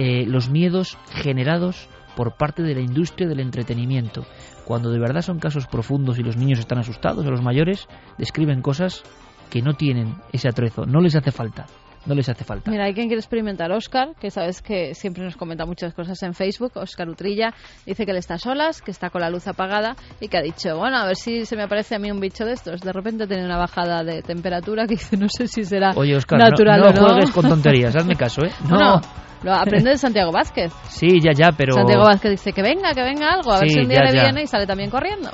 eh, 0.00 0.24
los 0.26 0.48
miedos 0.48 0.96
generados 1.10 1.88
por 2.14 2.36
parte 2.36 2.62
de 2.62 2.72
la 2.72 2.80
industria 2.80 3.26
del 3.26 3.40
entretenimiento. 3.40 4.24
Cuando 4.64 4.90
de 4.90 5.00
verdad 5.00 5.22
son 5.22 5.40
casos 5.40 5.66
profundos 5.66 6.20
y 6.20 6.22
los 6.22 6.36
niños 6.36 6.60
están 6.60 6.78
asustados 6.78 7.26
o 7.26 7.30
los 7.32 7.42
mayores, 7.42 7.88
describen 8.16 8.62
cosas 8.62 9.02
que 9.50 9.60
no 9.60 9.72
tienen 9.74 10.14
ese 10.32 10.48
atrezo, 10.48 10.86
no 10.86 11.00
les 11.00 11.16
hace 11.16 11.32
falta. 11.32 11.66
no 12.06 12.14
les 12.14 12.28
hace 12.28 12.44
falta. 12.44 12.70
Mira, 12.70 12.84
hay 12.84 12.94
quien 12.94 13.08
quiere 13.08 13.18
experimentar. 13.18 13.72
Oscar, 13.72 14.14
que 14.20 14.30
sabes 14.30 14.62
que 14.62 14.94
siempre 14.94 15.24
nos 15.24 15.36
comenta 15.36 15.66
muchas 15.66 15.92
cosas 15.94 16.22
en 16.22 16.32
Facebook. 16.32 16.72
Oscar 16.76 17.08
Utrilla 17.08 17.52
dice 17.84 18.04
que 18.06 18.12
él 18.12 18.18
está 18.18 18.38
solas, 18.38 18.80
que 18.82 18.92
está 18.92 19.10
con 19.10 19.20
la 19.20 19.30
luz 19.30 19.48
apagada 19.48 19.96
y 20.20 20.28
que 20.28 20.38
ha 20.38 20.42
dicho, 20.42 20.78
bueno, 20.78 20.96
a 20.96 21.06
ver 21.06 21.16
si 21.16 21.44
se 21.44 21.56
me 21.56 21.64
aparece 21.64 21.96
a 21.96 21.98
mí 21.98 22.08
un 22.10 22.20
bicho 22.20 22.44
de 22.44 22.52
estos. 22.52 22.82
De 22.82 22.92
repente 22.92 23.26
tiene 23.26 23.44
una 23.44 23.58
bajada 23.58 24.04
de 24.04 24.22
temperatura 24.22 24.86
que 24.86 24.94
dice, 24.94 25.16
no 25.16 25.26
sé 25.28 25.48
si 25.48 25.64
será 25.64 25.90
Oye, 25.96 26.14
Oscar, 26.14 26.38
natural 26.38 26.80
no, 26.80 26.86
o 26.86 26.92
no. 26.92 27.08
juegues 27.08 27.30
con 27.32 27.48
tonterías, 27.48 27.96
hazme 27.96 28.14
caso, 28.14 28.42
¿eh? 28.44 28.52
No, 28.70 29.00
lo 29.42 29.54
aprende 29.54 29.90
de 29.90 29.98
Santiago 29.98 30.32
Vázquez. 30.32 30.72
Sí, 30.88 31.20
ya, 31.20 31.32
ya, 31.32 31.52
pero... 31.56 31.74
Santiago 31.74 32.04
Vázquez 32.04 32.32
dice 32.32 32.52
que 32.52 32.62
venga, 32.62 32.92
que 32.94 33.02
venga 33.02 33.32
algo, 33.32 33.52
a 33.52 33.60
ver 33.60 33.68
si 33.68 33.80
un 33.80 33.88
día 33.88 34.00
ya, 34.04 34.10
le 34.10 34.16
ya. 34.16 34.22
viene 34.24 34.42
y 34.42 34.46
sale 34.46 34.66
también 34.66 34.90
corriendo. 34.90 35.30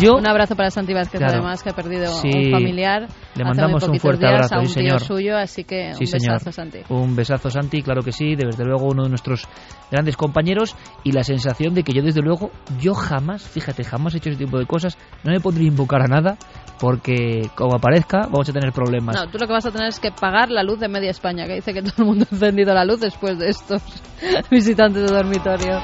Yo... 0.00 0.14
Un 0.16 0.28
abrazo 0.28 0.54
para 0.56 0.70
Santi 0.70 0.94
Vázquez, 0.94 1.18
Claro. 1.18 1.34
además, 1.34 1.62
que 1.62 1.70
ha 1.70 1.72
perdido 1.74 2.06
Sí. 2.14 2.30
un 2.34 2.50
familiar. 2.50 3.02
Le 3.02 3.06
hace 3.06 3.44
mandamos 3.44 3.86
muy 3.88 3.96
un 3.96 4.00
fuerte 4.00 4.26
días 4.26 4.32
abrazo, 4.34 4.54
a 4.56 4.58
un 4.60 4.66
sí, 4.68 4.74
tío 4.74 4.82
señor. 4.82 5.00
suyo, 5.00 5.36
así 5.36 5.64
que 5.64 5.92
Sí, 5.94 6.04
un 6.04 6.06
señor. 6.06 6.32
besazo, 6.34 6.52
Santi. 6.52 6.78
Un 6.88 7.16
besazo, 7.16 7.50
Santi, 7.50 7.82
claro 7.82 8.02
que 8.02 8.12
sí, 8.12 8.34
desde 8.36 8.64
luego 8.64 8.86
uno 8.86 9.04
de 9.04 9.08
nuestros 9.10 9.44
grandes 9.90 10.16
compañeros 10.16 10.74
y 11.04 11.12
la 11.12 11.22
sensación 11.24 11.74
de 11.74 11.82
que 11.82 11.92
yo, 11.92 12.02
desde 12.02 12.20
luego, 12.22 12.50
yo 12.80 12.94
jamás, 12.94 13.42
fíjate, 13.46 13.84
jamás 13.84 14.14
he 14.14 14.18
hecho 14.18 14.30
ese 14.30 14.38
tipo 14.44 14.58
de 14.58 14.66
cosas, 14.66 14.96
no 15.24 15.32
me 15.32 15.40
podría 15.40 15.68
invocar 15.68 16.02
a 16.02 16.06
nada 16.06 16.36
porque, 16.80 17.48
como 17.54 17.76
aparezca, 17.76 18.22
vamos 18.30 18.48
a 18.48 18.52
tener 18.52 18.72
problemas. 18.72 19.16
No, 19.16 19.26
tú 19.30 19.38
lo 19.38 19.46
que 19.46 19.52
vas 19.52 19.64
a 19.66 19.70
tener 19.70 19.88
es 19.88 19.98
que 19.98 20.10
pagar 20.12 20.50
la 20.50 20.62
luz 20.62 20.78
de 20.78 20.88
media 20.88 21.10
España, 21.10 21.46
que 21.46 21.54
dice 21.54 21.72
que 21.72 21.82
todo 21.82 21.94
el 21.98 22.04
mundo 22.04 22.26
ha 22.30 22.34
encendido 22.34 22.74
la 22.74 22.84
luz 22.84 23.00
después 23.00 23.38
de 23.38 23.48
estos 23.48 23.82
visitantes 24.50 25.08
de 25.08 25.14
dormitorio. 25.16 25.80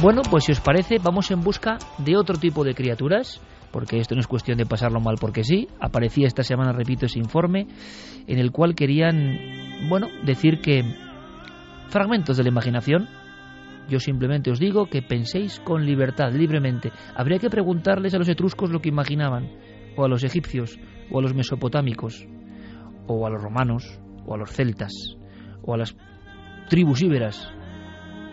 Bueno, 0.00 0.22
pues 0.30 0.44
si 0.44 0.52
os 0.52 0.60
parece, 0.60 0.98
vamos 1.02 1.28
en 1.32 1.40
busca 1.40 1.76
de 1.98 2.16
otro 2.16 2.38
tipo 2.38 2.62
de 2.62 2.72
criaturas, 2.72 3.40
porque 3.72 3.98
esto 3.98 4.14
no 4.14 4.20
es 4.20 4.28
cuestión 4.28 4.56
de 4.56 4.64
pasarlo 4.64 5.00
mal 5.00 5.16
porque 5.20 5.42
sí. 5.42 5.66
Aparecía 5.80 6.28
esta 6.28 6.44
semana, 6.44 6.72
repito, 6.72 7.06
ese 7.06 7.18
informe 7.18 7.66
en 8.28 8.38
el 8.38 8.52
cual 8.52 8.76
querían, 8.76 9.88
bueno, 9.88 10.06
decir 10.24 10.60
que 10.60 10.84
fragmentos 11.88 12.36
de 12.36 12.44
la 12.44 12.50
imaginación. 12.50 13.08
Yo 13.88 13.98
simplemente 13.98 14.52
os 14.52 14.60
digo 14.60 14.86
que 14.86 15.02
penséis 15.02 15.58
con 15.58 15.84
libertad, 15.84 16.32
libremente. 16.32 16.92
Habría 17.16 17.40
que 17.40 17.50
preguntarles 17.50 18.14
a 18.14 18.18
los 18.18 18.28
etruscos 18.28 18.70
lo 18.70 18.80
que 18.80 18.90
imaginaban, 18.90 19.50
o 19.96 20.04
a 20.04 20.08
los 20.08 20.22
egipcios, 20.22 20.78
o 21.10 21.18
a 21.18 21.22
los 21.22 21.34
mesopotámicos, 21.34 22.24
o 23.08 23.26
a 23.26 23.30
los 23.30 23.42
romanos, 23.42 24.00
o 24.26 24.34
a 24.34 24.38
los 24.38 24.52
celtas, 24.52 24.92
o 25.62 25.74
a 25.74 25.76
las 25.76 25.96
tribus 26.68 27.02
íberas. 27.02 27.50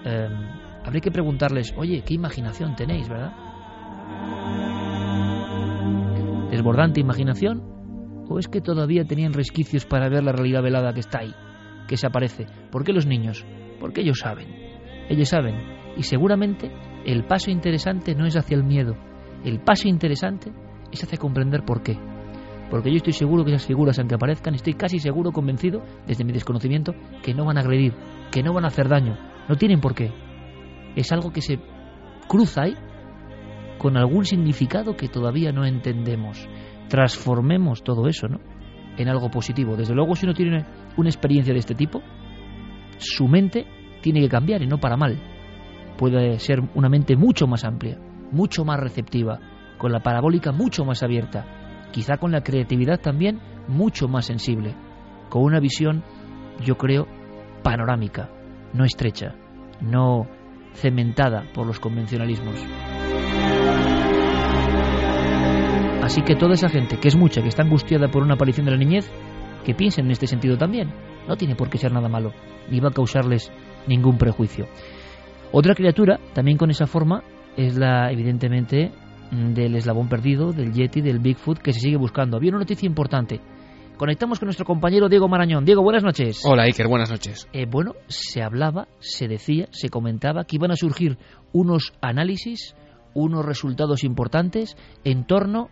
Eh, 0.06 0.30
habría 0.86 1.02
que 1.02 1.12
preguntarles, 1.12 1.74
oye, 1.78 2.04
¿qué 2.06 2.14
imaginación 2.14 2.76
tenéis, 2.76 3.10
verdad? 3.10 3.34
¿Desbordante 6.52 7.00
imaginación? 7.00 7.64
¿O 8.30 8.38
es 8.38 8.48
que 8.48 8.62
todavía 8.62 9.04
tenían 9.04 9.34
resquicios 9.34 9.86
para 9.86 10.10
ver 10.10 10.24
la 10.24 10.32
realidad 10.32 10.62
velada 10.62 10.94
que 10.94 11.00
está 11.00 11.20
ahí, 11.20 11.34
que 11.88 11.98
se 11.98 12.06
aparece? 12.06 12.46
¿Por 12.72 12.84
qué 12.84 12.94
los 12.94 13.08
niños? 13.08 13.46
Porque 13.80 14.02
ellos 14.02 14.20
saben. 14.20 14.48
Ellos 15.10 15.30
saben. 15.30 15.56
Y 15.98 16.04
seguramente 16.04 16.72
el 17.04 17.26
paso 17.26 17.50
interesante 17.50 18.14
no 18.14 18.26
es 18.26 18.38
hacia 18.38 18.56
el 18.56 18.64
miedo. 18.64 18.96
El 19.44 19.62
paso 19.62 19.88
interesante 19.88 20.52
es 20.92 21.04
hacia 21.04 21.18
comprender 21.18 21.64
por 21.66 21.82
qué. 21.82 21.98
Porque 22.70 22.90
yo 22.90 22.98
estoy 22.98 23.14
seguro 23.14 23.44
que 23.44 23.54
esas 23.54 23.68
figuras, 23.68 23.98
aunque 24.00 24.16
aparezcan, 24.16 24.56
estoy 24.56 24.74
casi 24.74 25.00
seguro, 25.00 25.32
convencido, 25.32 25.84
desde 26.08 26.24
mi 26.24 26.32
desconocimiento, 26.32 26.94
que 27.24 27.34
no 27.34 27.46
van 27.46 27.58
a 27.58 27.62
agredir, 27.62 27.94
que 28.32 28.44
no 28.44 28.54
van 28.54 28.66
a 28.66 28.70
hacer 28.70 28.88
daño. 28.88 29.18
No 29.48 29.56
tienen 29.56 29.82
por 29.82 29.94
qué. 29.94 30.25
Es 30.96 31.12
algo 31.12 31.32
que 31.32 31.42
se 31.42 31.60
cruza 32.28 32.64
ahí 32.64 32.76
con 33.78 33.98
algún 33.98 34.26
significado 34.26 34.96
que 34.96 35.10
todavía 35.10 35.52
no 35.52 35.66
entendemos. 35.66 36.48
Transformemos 36.88 37.84
todo 37.84 38.08
eso, 38.08 38.28
¿no? 38.28 38.40
En 38.98 39.10
algo 39.10 39.30
positivo. 39.30 39.76
Desde 39.76 39.94
luego, 39.94 40.16
si 40.16 40.26
uno 40.26 40.34
tiene 40.34 40.66
una 40.98 41.10
experiencia 41.10 41.54
de 41.54 41.60
este 41.60 41.76
tipo, 41.76 42.02
su 42.98 43.28
mente 43.28 43.66
tiene 44.02 44.22
que 44.22 44.30
cambiar 44.30 44.62
y 44.62 44.68
no 44.68 44.80
para 44.80 44.98
mal. 44.98 45.22
Puede 45.98 46.40
ser 46.40 46.62
una 46.76 46.90
mente 46.90 47.16
mucho 47.16 47.48
más 47.48 47.64
amplia, 47.66 47.98
mucho 48.32 48.64
más 48.66 48.80
receptiva, 48.80 49.40
con 49.78 49.92
la 49.92 50.02
parabólica 50.02 50.52
mucho 50.52 50.86
más 50.86 51.04
abierta, 51.04 51.90
quizá 51.92 52.18
con 52.18 52.32
la 52.32 52.42
creatividad 52.42 53.00
también 53.00 53.40
mucho 53.68 54.08
más 54.08 54.26
sensible, 54.26 54.76
con 55.30 55.44
una 55.44 55.60
visión, 55.60 56.04
yo 56.64 56.76
creo, 56.78 57.08
panorámica, 57.64 58.30
no 58.74 58.84
estrecha, 58.84 59.36
no 59.82 60.28
cementada 60.76 61.46
por 61.54 61.66
los 61.66 61.80
convencionalismos. 61.80 62.64
Así 66.04 66.22
que 66.22 66.36
toda 66.36 66.54
esa 66.54 66.70
gente, 66.70 66.98
que 66.98 67.08
es 67.08 67.16
mucha, 67.16 67.42
que 67.42 67.48
está 67.48 67.64
angustiada 67.64 68.10
por 68.10 68.22
una 68.22 68.36
aparición 68.36 68.66
de 68.66 68.72
la 68.72 68.78
niñez, 68.78 69.12
que 69.66 69.74
piensen 69.74 70.06
en 70.06 70.12
este 70.12 70.28
sentido 70.28 70.58
también. 70.58 70.94
No 71.28 71.36
tiene 71.36 71.56
por 71.56 71.70
qué 71.70 71.80
ser 71.80 71.92
nada 71.92 72.08
malo, 72.08 72.32
ni 72.70 72.80
va 72.80 72.90
a 72.90 72.94
causarles 72.94 73.52
ningún 73.88 74.18
prejuicio. 74.18 74.68
Otra 75.52 75.74
criatura, 75.74 76.20
también 76.34 76.58
con 76.58 76.70
esa 76.70 76.86
forma, 76.86 77.24
es 77.58 77.76
la, 77.76 78.12
evidentemente, 78.12 78.92
del 79.32 79.76
eslabón 79.76 80.08
perdido, 80.08 80.52
del 80.52 80.74
Yeti, 80.74 81.02
del 81.02 81.20
Bigfoot, 81.20 81.58
que 81.58 81.74
se 81.74 81.80
sigue 81.80 81.98
buscando. 81.98 82.38
Había 82.38 82.52
una 82.52 82.60
noticia 82.60 82.86
importante. 82.86 83.42
Conectamos 83.98 84.40
con 84.40 84.48
nuestro 84.48 84.66
compañero 84.66 85.08
Diego 85.08 85.30
Marañón. 85.30 85.64
Diego, 85.64 85.82
buenas 85.82 86.04
noches. 86.04 86.42
Hola 86.44 86.64
Iker, 86.64 86.88
buenas 86.88 87.10
noches. 87.10 87.48
Eh, 87.54 87.66
bueno, 87.66 87.94
se 88.08 88.44
hablaba, 88.44 88.90
se 89.00 89.30
decía, 89.30 89.68
se 89.72 89.88
comentaba 89.88 90.44
que 90.44 90.58
iban 90.58 90.72
a 90.72 90.76
surgir 90.76 91.18
unos 91.54 91.94
análisis, 92.02 92.76
unos 93.14 93.46
resultados 93.46 94.04
importantes 94.04 94.76
en 95.06 95.26
torno 95.26 95.70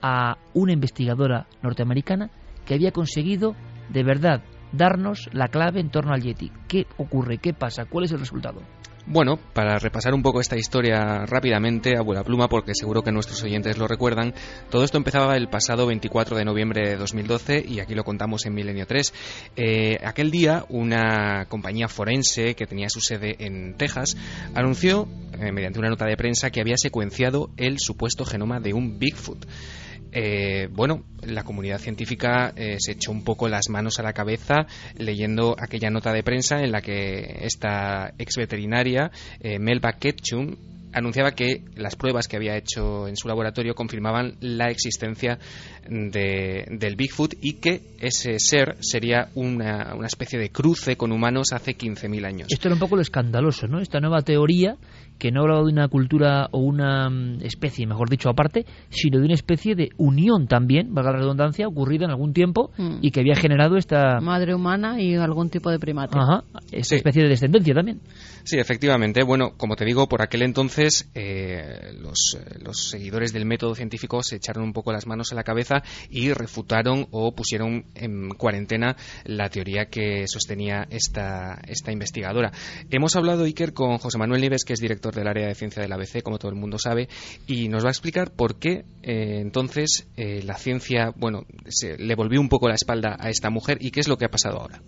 a 0.00 0.38
una 0.54 0.72
investigadora 0.72 1.48
norteamericana 1.62 2.30
que 2.64 2.74
había 2.74 2.92
conseguido 2.92 3.54
de 3.90 4.02
verdad 4.02 4.42
darnos 4.72 5.28
la 5.32 5.48
clave 5.48 5.80
en 5.80 5.90
torno 5.90 6.14
al 6.14 6.22
Yeti. 6.22 6.50
¿Qué 6.68 6.86
ocurre? 6.96 7.36
¿Qué 7.38 7.52
pasa? 7.52 7.84
¿Cuál 7.84 8.06
es 8.06 8.12
el 8.12 8.20
resultado? 8.20 8.62
Bueno, 9.08 9.38
para 9.52 9.78
repasar 9.78 10.14
un 10.14 10.22
poco 10.22 10.40
esta 10.40 10.56
historia 10.56 11.24
rápidamente, 11.26 11.96
a 11.96 12.02
buena 12.02 12.24
pluma, 12.24 12.48
porque 12.48 12.72
seguro 12.74 13.02
que 13.02 13.12
nuestros 13.12 13.40
oyentes 13.44 13.78
lo 13.78 13.86
recuerdan, 13.86 14.34
todo 14.68 14.82
esto 14.82 14.98
empezaba 14.98 15.36
el 15.36 15.48
pasado 15.48 15.86
24 15.86 16.36
de 16.36 16.44
noviembre 16.44 16.88
de 16.88 16.96
2012 16.96 17.64
y 17.68 17.78
aquí 17.78 17.94
lo 17.94 18.02
contamos 18.02 18.46
en 18.46 18.54
Milenio 18.54 18.84
3. 18.84 19.14
Eh, 19.54 19.98
aquel 20.04 20.32
día, 20.32 20.64
una 20.70 21.46
compañía 21.48 21.86
forense 21.86 22.56
que 22.56 22.66
tenía 22.66 22.88
su 22.88 23.00
sede 23.00 23.36
en 23.38 23.74
Texas 23.76 24.16
anunció, 24.56 25.06
eh, 25.40 25.52
mediante 25.52 25.78
una 25.78 25.90
nota 25.90 26.06
de 26.06 26.16
prensa, 26.16 26.50
que 26.50 26.60
había 26.60 26.76
secuenciado 26.76 27.50
el 27.56 27.78
supuesto 27.78 28.24
genoma 28.24 28.58
de 28.58 28.74
un 28.74 28.98
Bigfoot. 28.98 29.46
Eh, 30.18 30.68
bueno, 30.72 31.02
la 31.26 31.44
comunidad 31.44 31.76
científica 31.78 32.50
eh, 32.56 32.76
se 32.78 32.92
echó 32.92 33.10
un 33.12 33.22
poco 33.22 33.48
las 33.48 33.68
manos 33.68 33.98
a 33.98 34.02
la 34.02 34.14
cabeza 34.14 34.66
leyendo 34.96 35.54
aquella 35.58 35.90
nota 35.90 36.10
de 36.10 36.22
prensa 36.22 36.62
en 36.62 36.72
la 36.72 36.80
que 36.80 37.40
esta 37.42 38.14
ex 38.16 38.36
veterinaria, 38.38 39.10
eh, 39.40 39.58
Melba 39.58 39.92
Ketchum, 39.92 40.56
anunciaba 40.92 41.32
que 41.32 41.62
las 41.76 41.96
pruebas 41.96 42.28
que 42.28 42.36
había 42.36 42.56
hecho 42.56 43.08
en 43.08 43.16
su 43.16 43.28
laboratorio 43.28 43.74
confirmaban 43.74 44.36
la 44.40 44.70
existencia 44.70 45.38
de, 45.88 46.66
del 46.78 46.96
Bigfoot 46.96 47.34
y 47.40 47.54
que 47.54 47.80
ese 48.00 48.38
ser 48.38 48.76
sería 48.80 49.28
una, 49.34 49.94
una 49.94 50.06
especie 50.06 50.38
de 50.38 50.50
cruce 50.50 50.96
con 50.96 51.12
humanos 51.12 51.52
hace 51.52 51.76
15.000 51.76 52.26
años. 52.26 52.48
Esto 52.50 52.68
era 52.68 52.74
un 52.74 52.80
poco 52.80 52.96
lo 52.96 53.02
escandaloso, 53.02 53.66
¿no? 53.66 53.80
Esta 53.80 54.00
nueva 54.00 54.22
teoría 54.22 54.76
que 55.18 55.30
no 55.30 55.42
hablaba 55.42 55.60
de 55.60 55.72
una 55.72 55.88
cultura 55.88 56.48
o 56.50 56.58
una 56.58 57.08
mm, 57.08 57.38
especie, 57.42 57.86
mejor 57.86 58.10
dicho, 58.10 58.28
aparte, 58.28 58.66
sino 58.90 59.18
de 59.18 59.24
una 59.24 59.34
especie 59.34 59.74
de 59.74 59.88
unión 59.96 60.46
también, 60.46 60.92
valga 60.92 61.12
la 61.12 61.18
redundancia, 61.18 61.66
ocurrida 61.68 62.04
en 62.04 62.10
algún 62.10 62.32
tiempo 62.34 62.70
Mm. 62.76 62.98
y 63.00 63.10
que 63.10 63.20
había 63.20 63.34
generado 63.36 63.76
esta, 63.76 64.20
Madre 64.20 64.54
humana 64.54 65.00
y 65.00 65.14
algún 65.14 65.48
tipo 65.48 65.70
de 65.70 65.78
primate. 65.78 66.18
ajá, 66.18 66.44
esta 66.70 66.82
Sí. 66.82 66.94
especie 66.96 67.22
de 67.22 67.28
descendencia 67.30 67.74
también. 67.74 68.00
Sí, 68.44 68.58
efectivamente. 68.58 69.22
Bueno, 69.24 69.52
como 69.56 69.74
te 69.76 69.84
digo, 69.84 70.06
por 70.08 70.20
aquel 70.22 70.42
entonces 70.42 70.75
eh, 71.14 71.92
los, 71.98 72.36
eh, 72.38 72.58
los 72.60 72.90
seguidores 72.90 73.32
del 73.32 73.46
método 73.46 73.74
científico 73.74 74.22
se 74.22 74.36
echaron 74.36 74.64
un 74.64 74.72
poco 74.72 74.92
las 74.92 75.06
manos 75.06 75.32
a 75.32 75.34
la 75.34 75.44
cabeza 75.44 75.82
y 76.10 76.32
refutaron 76.32 77.08
o 77.10 77.34
pusieron 77.34 77.86
en 77.94 78.30
cuarentena 78.30 78.96
la 79.24 79.48
teoría 79.48 79.86
que 79.86 80.26
sostenía 80.28 80.86
esta, 80.90 81.60
esta 81.66 81.92
investigadora. 81.92 82.52
Hemos 82.90 83.16
hablado, 83.16 83.44
Iker, 83.44 83.72
con 83.72 83.98
José 83.98 84.18
Manuel 84.18 84.40
Nieves, 84.40 84.64
que 84.64 84.72
es 84.72 84.80
director 84.80 85.14
del 85.14 85.28
área 85.28 85.48
de 85.48 85.54
ciencia 85.54 85.82
del 85.82 85.92
ABC, 85.92 86.22
como 86.22 86.38
todo 86.38 86.50
el 86.50 86.58
mundo 86.58 86.78
sabe, 86.78 87.08
y 87.46 87.68
nos 87.68 87.84
va 87.84 87.88
a 87.88 87.92
explicar 87.92 88.32
por 88.32 88.58
qué 88.58 88.84
eh, 89.02 89.38
entonces 89.40 90.08
eh, 90.16 90.42
la 90.42 90.56
ciencia, 90.56 91.12
bueno, 91.16 91.46
se, 91.68 91.96
le 91.96 92.14
volvió 92.14 92.40
un 92.40 92.48
poco 92.48 92.68
la 92.68 92.74
espalda 92.74 93.16
a 93.18 93.30
esta 93.30 93.50
mujer 93.50 93.78
y 93.80 93.90
qué 93.90 94.00
es 94.00 94.08
lo 94.08 94.16
que 94.16 94.24
ha 94.24 94.30
pasado 94.30 94.60
ahora. 94.60 94.82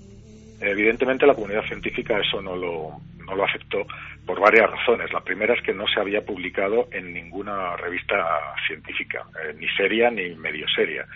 Evidentemente 0.60 1.26
la 1.26 1.34
comunidad 1.34 1.64
científica 1.64 2.18
eso 2.18 2.42
no 2.42 2.56
lo, 2.56 3.00
no 3.24 3.36
lo 3.36 3.44
aceptó 3.44 3.86
por 4.26 4.40
varias 4.40 4.70
razones. 4.70 5.12
La 5.12 5.20
primera 5.20 5.54
es 5.54 5.62
que 5.62 5.72
no 5.72 5.86
se 5.86 6.00
había 6.00 6.24
publicado 6.24 6.88
en 6.92 7.12
ninguna 7.12 7.76
revista 7.76 8.54
científica, 8.66 9.24
eh, 9.42 9.54
ni 9.58 9.68
seria 9.68 10.10
ni 10.10 10.34
medio 10.34 10.66
seria. 10.68 11.06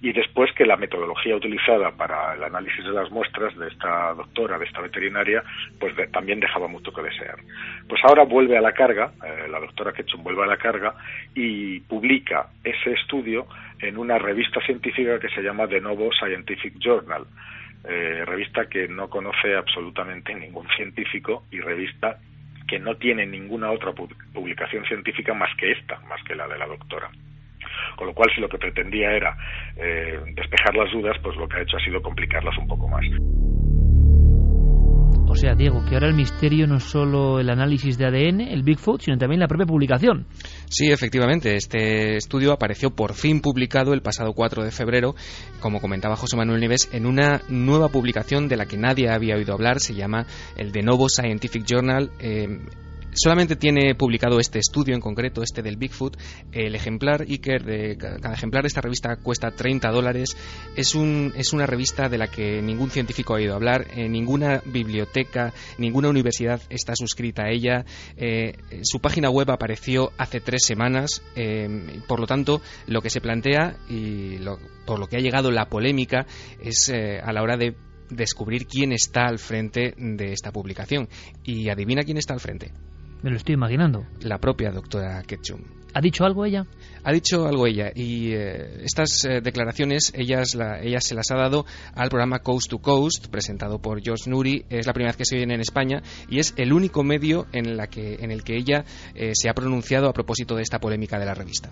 Y 0.00 0.12
después 0.12 0.52
que 0.52 0.64
la 0.64 0.76
metodología 0.76 1.34
utilizada 1.34 1.90
para 1.90 2.34
el 2.34 2.44
análisis 2.44 2.84
de 2.84 2.92
las 2.92 3.10
muestras 3.10 3.56
de 3.56 3.68
esta 3.68 4.14
doctora, 4.14 4.58
de 4.58 4.66
esta 4.66 4.80
veterinaria, 4.80 5.42
pues 5.80 5.92
también 6.12 6.38
dejaba 6.38 6.68
mucho 6.68 6.92
que 6.92 7.02
desear. 7.02 7.36
Pues 7.88 8.00
ahora 8.04 8.24
vuelve 8.24 8.56
a 8.56 8.60
la 8.60 8.72
carga, 8.72 9.12
eh, 9.24 9.48
la 9.48 9.58
doctora 9.58 9.92
Ketchum 9.92 10.22
vuelve 10.22 10.44
a 10.44 10.46
la 10.46 10.56
carga 10.56 10.94
y 11.34 11.80
publica 11.80 12.48
ese 12.62 12.92
estudio 12.92 13.46
en 13.80 13.96
una 13.96 14.18
revista 14.18 14.60
científica 14.60 15.18
que 15.18 15.28
se 15.30 15.42
llama 15.42 15.66
The 15.66 15.80
Novo 15.80 16.10
Scientific 16.12 16.74
Journal. 16.78 17.24
Eh, 17.84 18.24
revista 18.24 18.66
que 18.68 18.88
no 18.88 19.08
conoce 19.08 19.54
absolutamente 19.54 20.34
ningún 20.34 20.66
científico 20.76 21.44
y 21.50 21.60
revista 21.60 22.18
que 22.66 22.78
no 22.78 22.96
tiene 22.96 23.24
ninguna 23.24 23.70
otra 23.70 23.92
publicación 23.92 24.84
científica 24.84 25.32
más 25.32 25.48
que 25.56 25.72
esta, 25.72 25.98
más 26.00 26.22
que 26.24 26.34
la 26.34 26.46
de 26.48 26.58
la 26.58 26.66
doctora. 26.66 27.08
Con 27.96 28.08
lo 28.08 28.14
cual, 28.14 28.30
si 28.34 28.40
lo 28.40 28.48
que 28.48 28.58
pretendía 28.58 29.12
era 29.12 29.36
eh, 29.76 30.20
despejar 30.34 30.74
las 30.74 30.90
dudas, 30.92 31.16
pues 31.22 31.36
lo 31.36 31.48
que 31.48 31.56
ha 31.56 31.62
hecho 31.62 31.76
ha 31.76 31.84
sido 31.84 32.02
complicarlas 32.02 32.56
un 32.58 32.68
poco 32.68 32.88
más. 32.88 33.04
O 35.30 35.34
sea, 35.34 35.54
Diego, 35.54 35.84
que 35.84 35.94
ahora 35.94 36.08
el 36.08 36.14
misterio 36.14 36.66
no 36.66 36.78
es 36.78 36.84
solo 36.84 37.38
el 37.38 37.50
análisis 37.50 37.98
de 37.98 38.06
ADN, 38.06 38.40
el 38.40 38.62
Bigfoot, 38.62 39.02
sino 39.02 39.18
también 39.18 39.40
la 39.40 39.46
propia 39.46 39.66
publicación. 39.66 40.26
Sí, 40.70 40.90
efectivamente, 40.90 41.54
este 41.54 42.16
estudio 42.16 42.52
apareció 42.52 42.90
por 42.90 43.12
fin 43.12 43.40
publicado 43.40 43.92
el 43.92 44.00
pasado 44.00 44.32
4 44.32 44.64
de 44.64 44.70
febrero, 44.70 45.14
como 45.60 45.80
comentaba 45.80 46.16
José 46.16 46.36
Manuel 46.36 46.60
Nieves, 46.60 46.88
en 46.92 47.04
una 47.04 47.42
nueva 47.48 47.88
publicación 47.88 48.48
de 48.48 48.56
la 48.56 48.66
que 48.66 48.78
nadie 48.78 49.10
había 49.10 49.36
oído 49.36 49.52
hablar, 49.52 49.80
se 49.80 49.94
llama 49.94 50.26
el 50.56 50.72
de 50.72 50.82
Novo 50.82 51.08
Scientific 51.08 51.64
Journal. 51.64 52.10
Eh, 52.20 52.60
Solamente 53.20 53.56
tiene 53.56 53.96
publicado 53.96 54.38
este 54.38 54.60
estudio 54.60 54.94
en 54.94 55.00
concreto, 55.00 55.42
este 55.42 55.60
del 55.60 55.76
Bigfoot. 55.76 56.16
El 56.52 56.76
ejemplar 56.76 57.22
Iker, 57.22 57.64
de, 57.64 57.96
cada 57.98 58.32
ejemplar 58.32 58.62
de 58.62 58.68
esta 58.68 58.80
revista 58.80 59.16
cuesta 59.16 59.50
30 59.50 59.90
dólares. 59.90 60.36
Es, 60.76 60.94
un, 60.94 61.32
es 61.36 61.52
una 61.52 61.66
revista 61.66 62.08
de 62.08 62.16
la 62.16 62.28
que 62.28 62.62
ningún 62.62 62.90
científico 62.90 63.32
ha 63.32 63.38
oído 63.38 63.56
hablar, 63.56 63.88
en 63.96 64.12
ninguna 64.12 64.62
biblioteca, 64.64 65.52
ninguna 65.78 66.10
universidad 66.10 66.62
está 66.70 66.94
suscrita 66.94 67.46
a 67.46 67.50
ella. 67.50 67.84
Eh, 68.16 68.52
su 68.82 69.00
página 69.00 69.30
web 69.30 69.50
apareció 69.50 70.12
hace 70.16 70.38
tres 70.38 70.62
semanas. 70.64 71.20
Eh, 71.34 72.00
por 72.06 72.20
lo 72.20 72.26
tanto, 72.28 72.62
lo 72.86 73.02
que 73.02 73.10
se 73.10 73.20
plantea 73.20 73.78
y 73.88 74.36
por 74.86 75.00
lo 75.00 75.08
que 75.08 75.16
ha 75.16 75.20
llegado 75.20 75.50
la 75.50 75.68
polémica 75.68 76.24
es 76.62 76.88
eh, 76.88 77.18
a 77.20 77.32
la 77.32 77.42
hora 77.42 77.56
de 77.56 77.74
descubrir 78.10 78.68
quién 78.68 78.92
está 78.92 79.26
al 79.26 79.40
frente 79.40 79.94
de 79.96 80.32
esta 80.32 80.52
publicación. 80.52 81.08
Y 81.42 81.68
adivina 81.68 82.04
quién 82.04 82.16
está 82.16 82.34
al 82.34 82.40
frente. 82.40 82.70
Me 83.22 83.30
lo 83.30 83.36
estoy 83.36 83.54
imaginando. 83.54 84.06
La 84.20 84.38
propia 84.38 84.70
doctora 84.70 85.22
Ketchum. 85.22 85.60
¿Ha 85.94 86.00
dicho 86.00 86.24
algo 86.24 86.44
ella? 86.44 86.66
Ha 87.02 87.12
dicho 87.12 87.46
algo 87.46 87.66
ella 87.66 87.90
y 87.94 88.32
eh, 88.32 88.84
estas 88.84 89.24
eh, 89.24 89.40
declaraciones 89.40 90.12
ella 90.14 90.44
se 90.44 91.14
las 91.14 91.30
ha 91.30 91.36
dado 91.36 91.64
al 91.94 92.08
programa 92.10 92.40
Coast 92.40 92.70
to 92.70 92.78
Coast 92.78 93.28
presentado 93.28 93.80
por 93.80 94.00
George 94.02 94.30
Nuri. 94.30 94.64
Es 94.68 94.86
la 94.86 94.92
primera 94.92 95.10
vez 95.10 95.16
que 95.16 95.24
se 95.24 95.36
viene 95.36 95.54
en 95.54 95.60
España 95.60 96.02
y 96.28 96.38
es 96.38 96.54
el 96.56 96.72
único 96.72 97.02
medio 97.02 97.46
en, 97.52 97.76
la 97.76 97.88
que, 97.88 98.16
en 98.20 98.30
el 98.30 98.44
que 98.44 98.56
ella 98.56 98.84
eh, 99.14 99.32
se 99.34 99.48
ha 99.48 99.54
pronunciado 99.54 100.08
a 100.08 100.12
propósito 100.12 100.54
de 100.54 100.62
esta 100.62 100.78
polémica 100.78 101.18
de 101.18 101.26
la 101.26 101.34
revista. 101.34 101.70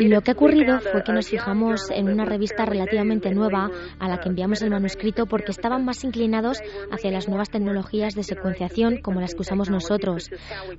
Lo 0.00 0.20
que 0.20 0.30
ha 0.30 0.34
ocurrido 0.34 0.80
fue 0.80 1.02
que 1.02 1.12
nos 1.12 1.28
fijamos 1.28 1.90
en 1.90 2.08
una 2.08 2.24
revista 2.24 2.64
relativamente 2.64 3.30
nueva 3.34 3.70
a 3.98 4.08
la 4.08 4.18
que 4.18 4.28
enviamos 4.28 4.62
el 4.62 4.70
manuscrito 4.70 5.26
porque 5.26 5.50
estaban 5.50 5.84
más 5.84 6.04
inclinados 6.04 6.60
hacia 6.90 7.10
las 7.10 7.28
nuevas 7.28 7.50
tecnologías 7.50 8.14
de 8.14 8.22
secuenciación 8.22 8.98
como 8.98 9.20
las 9.20 9.34
que 9.34 9.40
usamos 9.40 9.70
nosotros. 9.70 10.30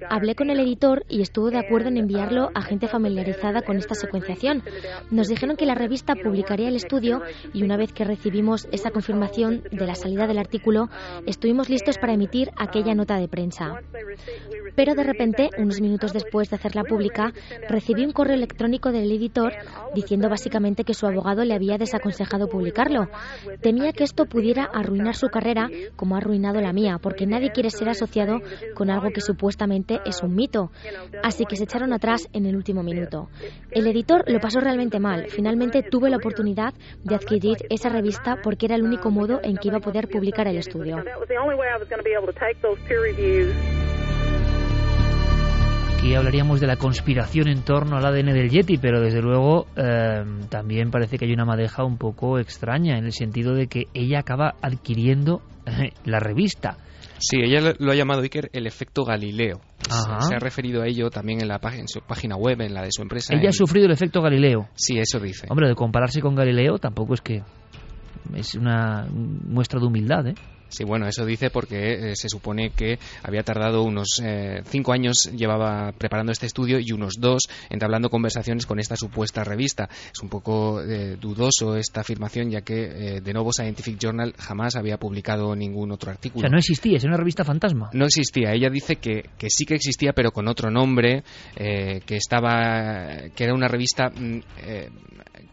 Hablé 0.09 0.35
con 0.35 0.49
el 0.49 0.59
editor 0.59 1.05
y 1.09 1.21
estuvo 1.21 1.49
de 1.49 1.57
acuerdo 1.57 1.89
en 1.89 1.97
enviarlo 1.97 2.49
a 2.53 2.61
gente 2.61 2.87
familiarizada 2.87 3.61
con 3.61 3.77
esta 3.77 3.95
secuenciación. 3.95 4.63
Nos 5.09 5.27
dijeron 5.27 5.57
que 5.57 5.65
la 5.65 5.75
revista 5.75 6.13
publicaría 6.15 6.69
el 6.69 6.75
estudio 6.75 7.21
y 7.53 7.63
una 7.63 7.77
vez 7.77 7.93
que 7.93 8.05
recibimos 8.05 8.67
esa 8.71 8.91
confirmación 8.91 9.63
de 9.71 9.87
la 9.87 9.95
salida 9.95 10.27
del 10.27 10.37
artículo, 10.37 10.89
estuvimos 11.25 11.69
listos 11.69 11.97
para 11.97 12.13
emitir 12.13 12.51
aquella 12.57 12.93
nota 12.93 13.17
de 13.17 13.27
prensa. 13.27 13.81
Pero 14.75 14.93
de 14.93 15.03
repente, 15.03 15.49
unos 15.57 15.81
minutos 15.81 16.13
después 16.13 16.49
de 16.49 16.55
hacerla 16.57 16.83
recibí 17.69 18.05
un 18.05 18.11
correo 18.11 18.35
electrónico 18.35 18.91
del 18.91 19.11
editor 19.11 19.53
diciendo 19.93 20.29
básicamente 20.29 20.83
que 20.83 20.93
su 20.93 21.07
abogado 21.07 21.43
le 21.43 21.53
había 21.53 21.77
desaconsejado 21.77 22.47
publicarlo. 22.47 23.09
Temía 23.61 23.91
que 23.93 24.03
esto 24.03 24.25
pudiera 24.25 24.65
arruinar 24.65 25.15
su 25.15 25.27
carrera 25.27 25.69
como 25.95 26.15
ha 26.15 26.19
arruinado 26.19 26.61
la 26.61 26.73
mía, 26.73 26.99
porque 27.01 27.25
nadie 27.25 27.51
quiere 27.51 27.69
ser 27.69 27.89
asociado 27.89 28.39
con 28.75 28.89
algo 28.89 29.09
que 29.11 29.21
supuestamente 29.21 29.99
es 30.05 30.21
un 30.21 30.35
mito. 30.35 30.71
Así 31.23 31.45
que 31.45 31.55
se 31.55 31.63
echaron 31.63 31.93
atrás 31.93 32.27
en 32.33 32.45
el 32.45 32.55
último 32.55 32.83
minuto. 32.83 33.29
El 33.71 33.87
editor 33.87 34.23
lo 34.27 34.39
pasó 34.39 34.59
realmente 34.59 34.99
mal. 34.99 35.27
Finalmente 35.29 35.83
tuve 35.83 36.09
la 36.09 36.17
oportunidad 36.17 36.73
de 37.03 37.15
adquirir 37.15 37.57
esa 37.69 37.89
revista 37.89 38.37
porque 38.43 38.65
era 38.65 38.75
el 38.75 38.83
único 38.83 39.11
modo 39.11 39.39
en 39.43 39.57
que 39.57 39.69
iba 39.69 39.77
a 39.77 39.81
poder 39.81 40.07
publicar 40.07 40.47
el 40.47 40.57
estudio. 40.57 40.97
Aquí 46.07 46.15
hablaríamos 46.15 46.61
de 46.61 46.67
la 46.67 46.77
conspiración 46.77 47.49
en 47.49 47.63
torno 47.63 47.97
al 47.97 48.05
ADN 48.05 48.27
del 48.27 48.49
Yeti, 48.49 48.77
pero 48.77 49.01
desde 49.01 49.21
luego 49.21 49.67
eh, 49.75 50.23
también 50.47 50.89
parece 50.89 51.17
que 51.17 51.25
hay 51.25 51.33
una 51.33 51.43
madeja 51.43 51.83
un 51.83 51.97
poco 51.97 52.39
extraña 52.39 52.97
en 52.97 53.03
el 53.03 53.11
sentido 53.11 53.53
de 53.53 53.67
que 53.67 53.87
ella 53.93 54.19
acaba 54.19 54.55
adquiriendo 54.61 55.41
eh, 55.65 55.89
la 56.05 56.19
revista. 56.19 56.77
Sí, 57.17 57.39
ella 57.43 57.73
lo 57.77 57.91
ha 57.91 57.95
llamado 57.95 58.21
Iker 58.21 58.49
el 58.53 58.67
efecto 58.67 59.03
Galileo. 59.03 59.59
Se 59.81 60.33
ha 60.33 60.39
referido 60.39 60.81
a 60.81 60.87
ello 60.87 61.09
también 61.09 61.41
en, 61.41 61.49
la 61.49 61.59
en 61.73 61.89
su 61.89 61.99
página 61.99 62.37
web, 62.37 62.61
en 62.61 62.73
la 62.73 62.83
de 62.83 62.91
su 62.93 63.01
empresa. 63.01 63.35
Ella 63.35 63.49
ha 63.49 63.51
sufrido 63.51 63.87
el 63.87 63.91
efecto 63.91 64.21
Galileo. 64.21 64.69
Sí, 64.75 64.97
eso 64.97 65.19
dice. 65.19 65.47
Hombre, 65.49 65.67
de 65.67 65.75
compararse 65.75 66.21
con 66.21 66.35
Galileo 66.35 66.77
tampoco 66.77 67.15
es 67.15 67.21
que 67.21 67.43
es 68.33 68.55
una 68.55 69.09
muestra 69.11 69.81
de 69.81 69.87
humildad, 69.87 70.27
¿eh? 70.27 70.35
Sí, 70.69 70.83
bueno, 70.83 71.07
eso 71.07 71.25
dice 71.25 71.49
porque 71.49 72.11
eh, 72.11 72.15
se 72.15 72.29
supone 72.29 72.71
que 72.71 72.99
había 73.23 73.43
tardado 73.43 73.83
unos 73.83 74.21
eh, 74.23 74.61
cinco 74.65 74.93
años, 74.93 75.31
llevaba 75.35 75.91
preparando 75.93 76.31
este 76.31 76.45
estudio 76.45 76.79
y 76.79 76.91
unos 76.91 77.15
dos 77.19 77.43
entablando 77.69 78.09
conversaciones 78.09 78.65
con 78.65 78.79
esta 78.79 78.95
supuesta 78.95 79.43
revista. 79.43 79.89
Es 80.11 80.21
un 80.21 80.29
poco 80.29 80.81
eh, 80.81 81.17
dudoso 81.19 81.75
esta 81.77 82.01
afirmación, 82.01 82.49
ya 82.51 82.61
que 82.61 83.21
de 83.21 83.33
nuevo 83.33 83.51
Scientific 83.51 83.97
Journal 83.97 84.33
jamás 84.37 84.75
había 84.75 84.97
publicado 84.97 85.55
ningún 85.55 85.91
otro 85.91 86.11
artículo. 86.11 86.41
O 86.41 86.41
sea, 86.41 86.49
no 86.49 86.57
existía, 86.57 86.97
es 86.97 87.03
una 87.03 87.17
revista 87.17 87.43
fantasma. 87.43 87.89
No 87.93 88.05
existía. 88.05 88.51
Ella 88.51 88.69
dice 88.69 88.97
que, 88.97 89.29
que 89.37 89.49
sí 89.49 89.65
que 89.65 89.75
existía, 89.75 90.13
pero 90.13 90.31
con 90.31 90.47
otro 90.47 90.69
nombre, 90.69 91.23
que 91.55 92.15
estaba, 92.15 93.29
que 93.35 93.43
era 93.43 93.53
una 93.53 93.67
revista 93.67 94.09
mm, 94.09 94.39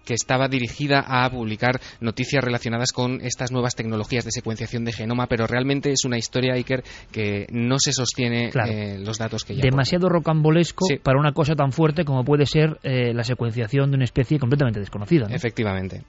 que 0.04 0.14
estaba 0.14 0.48
dirigida 0.48 1.04
a 1.06 1.28
publicar 1.30 1.80
noticias 2.00 2.42
relacionadas 2.42 2.92
con 2.92 3.20
estas 3.20 3.52
nuevas 3.52 3.74
tecnologías 3.74 4.24
de 4.24 4.30
secuenciación 4.30 4.84
de 4.84 4.92
genoma, 4.92 5.26
pero 5.26 5.46
realmente 5.46 5.90
es 5.90 6.04
una 6.04 6.18
historia, 6.18 6.54
Iker, 6.54 6.82
que 7.10 7.46
no 7.50 7.78
se 7.78 7.92
sostiene 7.92 8.50
eh, 8.68 8.98
los 8.98 9.18
datos 9.18 9.44
que 9.44 9.54
ya 9.54 9.62
Demasiado 9.62 10.08
rocambolesco 10.08 10.86
para 11.02 11.18
una 11.18 11.32
cosa 11.32 11.54
tan 11.54 11.72
fuerte 11.72 12.04
como 12.04 12.24
puede 12.24 12.46
ser 12.46 12.78
eh, 12.82 13.12
la 13.14 13.24
secuenciación 13.24 13.90
de 13.90 13.96
una 13.96 14.04
especie 14.04 14.38
completamente 14.38 14.80
desconocida. 14.80 15.26
Efectivamente. 15.30 16.02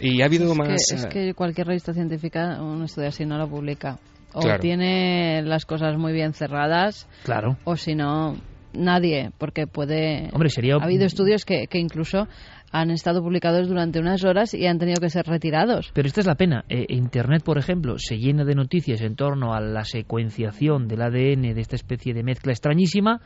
Y 0.00 0.22
ha 0.22 0.26
habido 0.26 0.54
más... 0.54 0.90
es 0.92 1.06
que 1.06 1.34
cualquier 1.34 1.68
revista 1.68 1.92
científica, 1.92 2.60
un 2.60 2.84
estudio 2.84 3.08
así 3.08 3.24
no 3.24 3.38
lo 3.38 3.48
publica. 3.48 3.98
O 4.32 4.42
tiene 4.60 5.42
las 5.42 5.66
cosas 5.66 5.96
muy 5.96 6.12
bien 6.12 6.34
cerradas, 6.34 7.08
claro. 7.24 7.58
o 7.64 7.76
si 7.76 7.96
no, 7.96 8.36
nadie, 8.72 9.32
porque 9.38 9.66
puede... 9.66 10.30
Hombre, 10.32 10.50
sería... 10.50 10.76
Ha 10.76 10.84
habido 10.84 11.04
estudios 11.04 11.44
que, 11.44 11.66
que 11.66 11.78
incluso 11.78 12.28
han 12.70 12.90
estado 12.90 13.22
publicados 13.22 13.68
durante 13.68 13.98
unas 13.98 14.24
horas 14.24 14.54
y 14.54 14.66
han 14.66 14.78
tenido 14.78 15.00
que 15.00 15.10
ser 15.10 15.26
retirados. 15.26 15.90
Pero 15.92 16.08
esta 16.08 16.20
es 16.20 16.26
la 16.26 16.36
pena. 16.36 16.64
Eh, 16.68 16.86
Internet, 16.88 17.42
por 17.42 17.58
ejemplo, 17.58 17.96
se 17.98 18.18
llena 18.18 18.44
de 18.44 18.54
noticias 18.54 19.00
en 19.00 19.16
torno 19.16 19.54
a 19.54 19.60
la 19.60 19.84
secuenciación 19.84 20.86
del 20.86 21.02
ADN 21.02 21.54
de 21.54 21.60
esta 21.60 21.76
especie 21.76 22.14
de 22.14 22.22
mezcla 22.22 22.52
extrañísima 22.52 23.20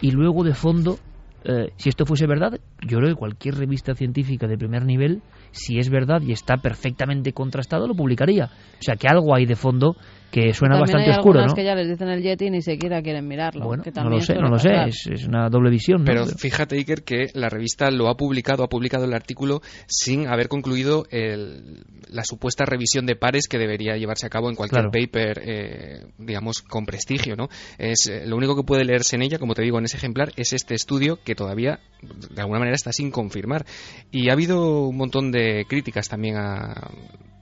y 0.00 0.10
luego 0.10 0.44
de 0.44 0.54
fondo 0.54 0.98
eh, 1.44 1.72
si 1.76 1.88
esto 1.88 2.04
fuese 2.04 2.26
verdad, 2.26 2.60
yo 2.86 2.98
creo 2.98 3.08
que 3.10 3.18
cualquier 3.18 3.54
revista 3.54 3.94
científica 3.94 4.46
de 4.46 4.58
primer 4.58 4.84
nivel, 4.84 5.22
si 5.52 5.78
es 5.78 5.88
verdad 5.88 6.20
y 6.20 6.32
está 6.32 6.58
perfectamente 6.58 7.32
contrastado, 7.32 7.86
lo 7.86 7.94
publicaría. 7.94 8.50
O 8.78 8.82
sea 8.82 8.96
que 8.96 9.08
algo 9.08 9.34
hay 9.34 9.46
de 9.46 9.56
fondo 9.56 9.96
que 10.30 10.52
suena 10.54 10.78
bastante 10.78 11.10
oscuro, 11.10 11.44
¿no? 11.44 11.54
que 11.54 11.64
ya 11.64 11.74
les 11.74 11.88
dicen 11.88 12.08
el 12.08 12.22
Yeti 12.22 12.46
y 12.46 12.50
ni 12.50 12.62
siquiera 12.62 13.02
quieren 13.02 13.26
mirarlo. 13.26 13.64
Bueno, 13.64 13.82
no 13.96 14.10
lo 14.10 14.20
sé, 14.20 14.34
no 14.34 14.48
lo 14.48 14.58
sé, 14.58 14.70
es, 14.86 15.26
una 15.26 15.48
doble 15.48 15.70
visión. 15.70 16.04
Pero 16.04 16.26
fíjate, 16.26 16.76
Iker, 16.76 17.02
que 17.02 17.26
la 17.34 17.48
revista 17.48 17.90
lo 17.90 18.08
ha 18.08 18.16
publicado, 18.16 18.62
ha 18.62 18.68
publicado 18.68 19.04
el 19.04 19.12
artículo 19.12 19.60
sin 19.86 20.28
haber 20.28 20.48
concluido 20.48 21.04
la 21.10 22.24
supuesta 22.24 22.64
revisión 22.64 23.06
de 23.06 23.16
pares 23.16 23.48
que 23.48 23.58
debería 23.58 23.96
llevarse 23.96 24.26
a 24.26 24.30
cabo 24.30 24.48
en 24.48 24.56
cualquier 24.56 24.90
paper, 24.90 25.42
eh, 25.44 26.06
digamos, 26.18 26.62
con 26.62 26.86
prestigio, 26.86 27.36
¿no? 27.36 27.48
Es, 27.78 28.06
eh, 28.06 28.26
lo 28.26 28.36
único 28.36 28.56
que 28.56 28.62
puede 28.62 28.84
leerse 28.84 29.16
en 29.16 29.22
ella, 29.22 29.38
como 29.38 29.54
te 29.54 29.62
digo, 29.62 29.78
en 29.78 29.84
ese 29.84 29.96
ejemplar, 29.96 30.32
es 30.36 30.52
este 30.52 30.74
estudio 30.74 31.18
que 31.24 31.34
todavía, 31.34 31.80
de 32.02 32.40
alguna 32.40 32.60
manera, 32.60 32.74
está 32.74 32.92
sin 32.92 33.10
confirmar. 33.10 33.64
Y 34.10 34.30
ha 34.30 34.32
habido 34.32 34.88
un 34.88 34.96
montón 34.96 35.30
de 35.32 35.64
críticas 35.68 36.08
también 36.08 36.36
a 36.36 36.90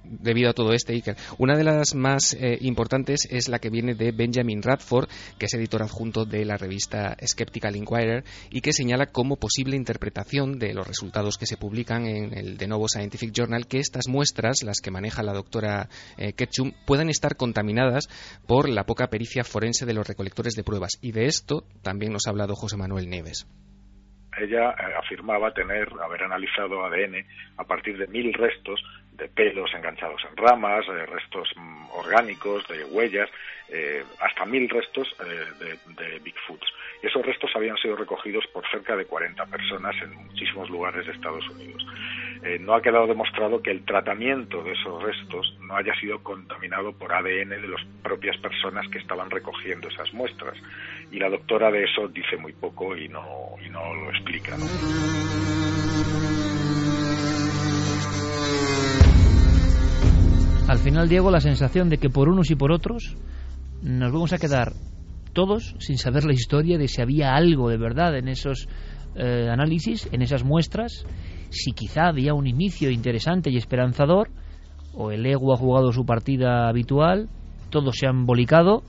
debido 0.08 0.50
a 0.50 0.54
todo 0.54 0.72
este, 0.72 0.94
Iker. 0.94 1.16
Una 1.38 1.56
de 1.56 1.64
las 1.64 1.94
más 1.94 2.34
eh, 2.34 2.58
importantes 2.60 3.28
es 3.30 3.48
la 3.48 3.58
que 3.58 3.70
viene 3.70 3.94
de 3.94 4.12
Benjamin 4.12 4.62
Radford, 4.62 5.08
que 5.38 5.46
es 5.46 5.54
editor 5.54 5.82
adjunto 5.82 6.24
de 6.24 6.44
la 6.44 6.56
revista 6.56 7.16
Skeptical 7.24 7.76
Inquirer, 7.76 8.24
y 8.50 8.60
que 8.60 8.72
señala 8.72 9.06
como 9.06 9.36
posible 9.36 9.76
interpretación 9.76 10.58
de 10.58 10.74
los 10.74 10.86
resultados 10.86 11.38
que 11.38 11.46
se 11.46 11.56
publican 11.56 12.06
en 12.06 12.36
el 12.36 12.56
de 12.56 12.68
nuevo 12.68 12.88
Scientific 12.88 13.32
Journal 13.32 13.66
que 13.66 13.78
estas 13.78 14.08
muestras, 14.08 14.62
las 14.62 14.80
que 14.80 14.90
maneja 14.90 15.22
la 15.22 15.32
doctora 15.32 15.88
eh, 16.16 16.32
Ketchum, 16.32 16.72
puedan 16.86 17.10
estar 17.10 17.36
contaminadas 17.36 18.08
por 18.46 18.68
la 18.68 18.84
poca 18.84 19.08
pericia 19.08 19.44
forense 19.44 19.86
de 19.86 19.94
los 19.94 20.06
recolectores 20.06 20.54
de 20.54 20.64
pruebas. 20.64 20.98
Y 21.00 21.12
de 21.12 21.26
esto 21.26 21.64
también 21.82 22.12
nos 22.12 22.26
ha 22.26 22.30
hablado 22.30 22.54
José 22.54 22.76
Manuel 22.76 23.08
Neves 23.08 23.46
ella 24.40 24.70
eh, 24.70 24.94
afirmaba 24.96 25.52
tener, 25.52 25.88
haber 26.02 26.22
analizado 26.22 26.84
ADN 26.84 27.26
a 27.56 27.64
partir 27.64 27.98
de 27.98 28.06
mil 28.06 28.32
restos 28.34 28.80
de 29.18 29.28
pelos 29.28 29.74
enganchados 29.74 30.22
en 30.30 30.36
ramas, 30.36 30.86
de 30.86 31.04
restos 31.06 31.50
mm, 31.56 31.90
orgánicos, 31.90 32.66
de 32.68 32.84
huellas, 32.84 33.28
eh, 33.68 34.02
hasta 34.20 34.46
mil 34.46 34.68
restos 34.68 35.08
eh, 35.26 35.44
de, 35.58 36.04
de 36.04 36.18
Bigfoots. 36.20 36.66
Y 37.02 37.08
esos 37.08 37.26
restos 37.26 37.50
habían 37.54 37.76
sido 37.76 37.96
recogidos 37.96 38.46
por 38.52 38.68
cerca 38.70 38.96
de 38.96 39.04
40 39.04 39.44
personas 39.46 39.94
en 40.02 40.14
muchísimos 40.14 40.70
lugares 40.70 41.04
de 41.06 41.12
Estados 41.12 41.46
Unidos. 41.50 41.84
Eh, 42.44 42.58
no 42.60 42.74
ha 42.74 42.82
quedado 42.82 43.06
demostrado 43.06 43.60
que 43.60 43.72
el 43.72 43.84
tratamiento 43.84 44.62
de 44.62 44.72
esos 44.72 45.02
restos 45.02 45.56
no 45.60 45.76
haya 45.76 45.94
sido 45.96 46.22
contaminado 46.22 46.92
por 46.92 47.12
ADN 47.12 47.50
de 47.50 47.68
las 47.68 47.84
propias 48.02 48.36
personas 48.38 48.86
que 48.88 48.98
estaban 48.98 49.30
recogiendo 49.30 49.88
esas 49.88 50.12
muestras. 50.14 50.56
Y 51.10 51.18
la 51.18 51.28
doctora 51.28 51.70
de 51.70 51.84
eso 51.84 52.06
dice 52.08 52.36
muy 52.36 52.52
poco 52.52 52.96
y 52.96 53.08
no, 53.08 53.56
y 53.64 53.68
no 53.68 53.94
lo 53.94 54.10
explica. 54.10 54.56
Al 60.68 60.76
final, 60.76 61.08
Diego, 61.08 61.30
la 61.30 61.40
sensación 61.40 61.88
de 61.88 61.96
que 61.96 62.10
por 62.10 62.28
unos 62.28 62.50
y 62.50 62.54
por 62.54 62.72
otros 62.72 63.16
nos 63.80 64.12
vamos 64.12 64.34
a 64.34 64.38
quedar 64.38 64.74
todos 65.32 65.74
sin 65.78 65.96
saber 65.96 66.26
la 66.26 66.34
historia 66.34 66.76
de 66.76 66.88
si 66.88 67.00
había 67.00 67.34
algo 67.34 67.70
de 67.70 67.78
verdad 67.78 68.18
en 68.18 68.28
esos 68.28 68.68
eh, 69.14 69.48
análisis, 69.50 70.06
en 70.12 70.20
esas 70.20 70.44
muestras, 70.44 71.06
si 71.48 71.72
quizá 71.72 72.08
había 72.08 72.34
un 72.34 72.46
inicio 72.46 72.90
interesante 72.90 73.48
y 73.48 73.56
esperanzador, 73.56 74.28
o 74.92 75.10
el 75.10 75.24
ego 75.24 75.54
ha 75.54 75.56
jugado 75.56 75.90
su 75.90 76.04
partida 76.04 76.68
habitual, 76.68 77.30
todos 77.70 77.96
se 77.96 78.06
han 78.06 78.26
bolicado 78.26 78.82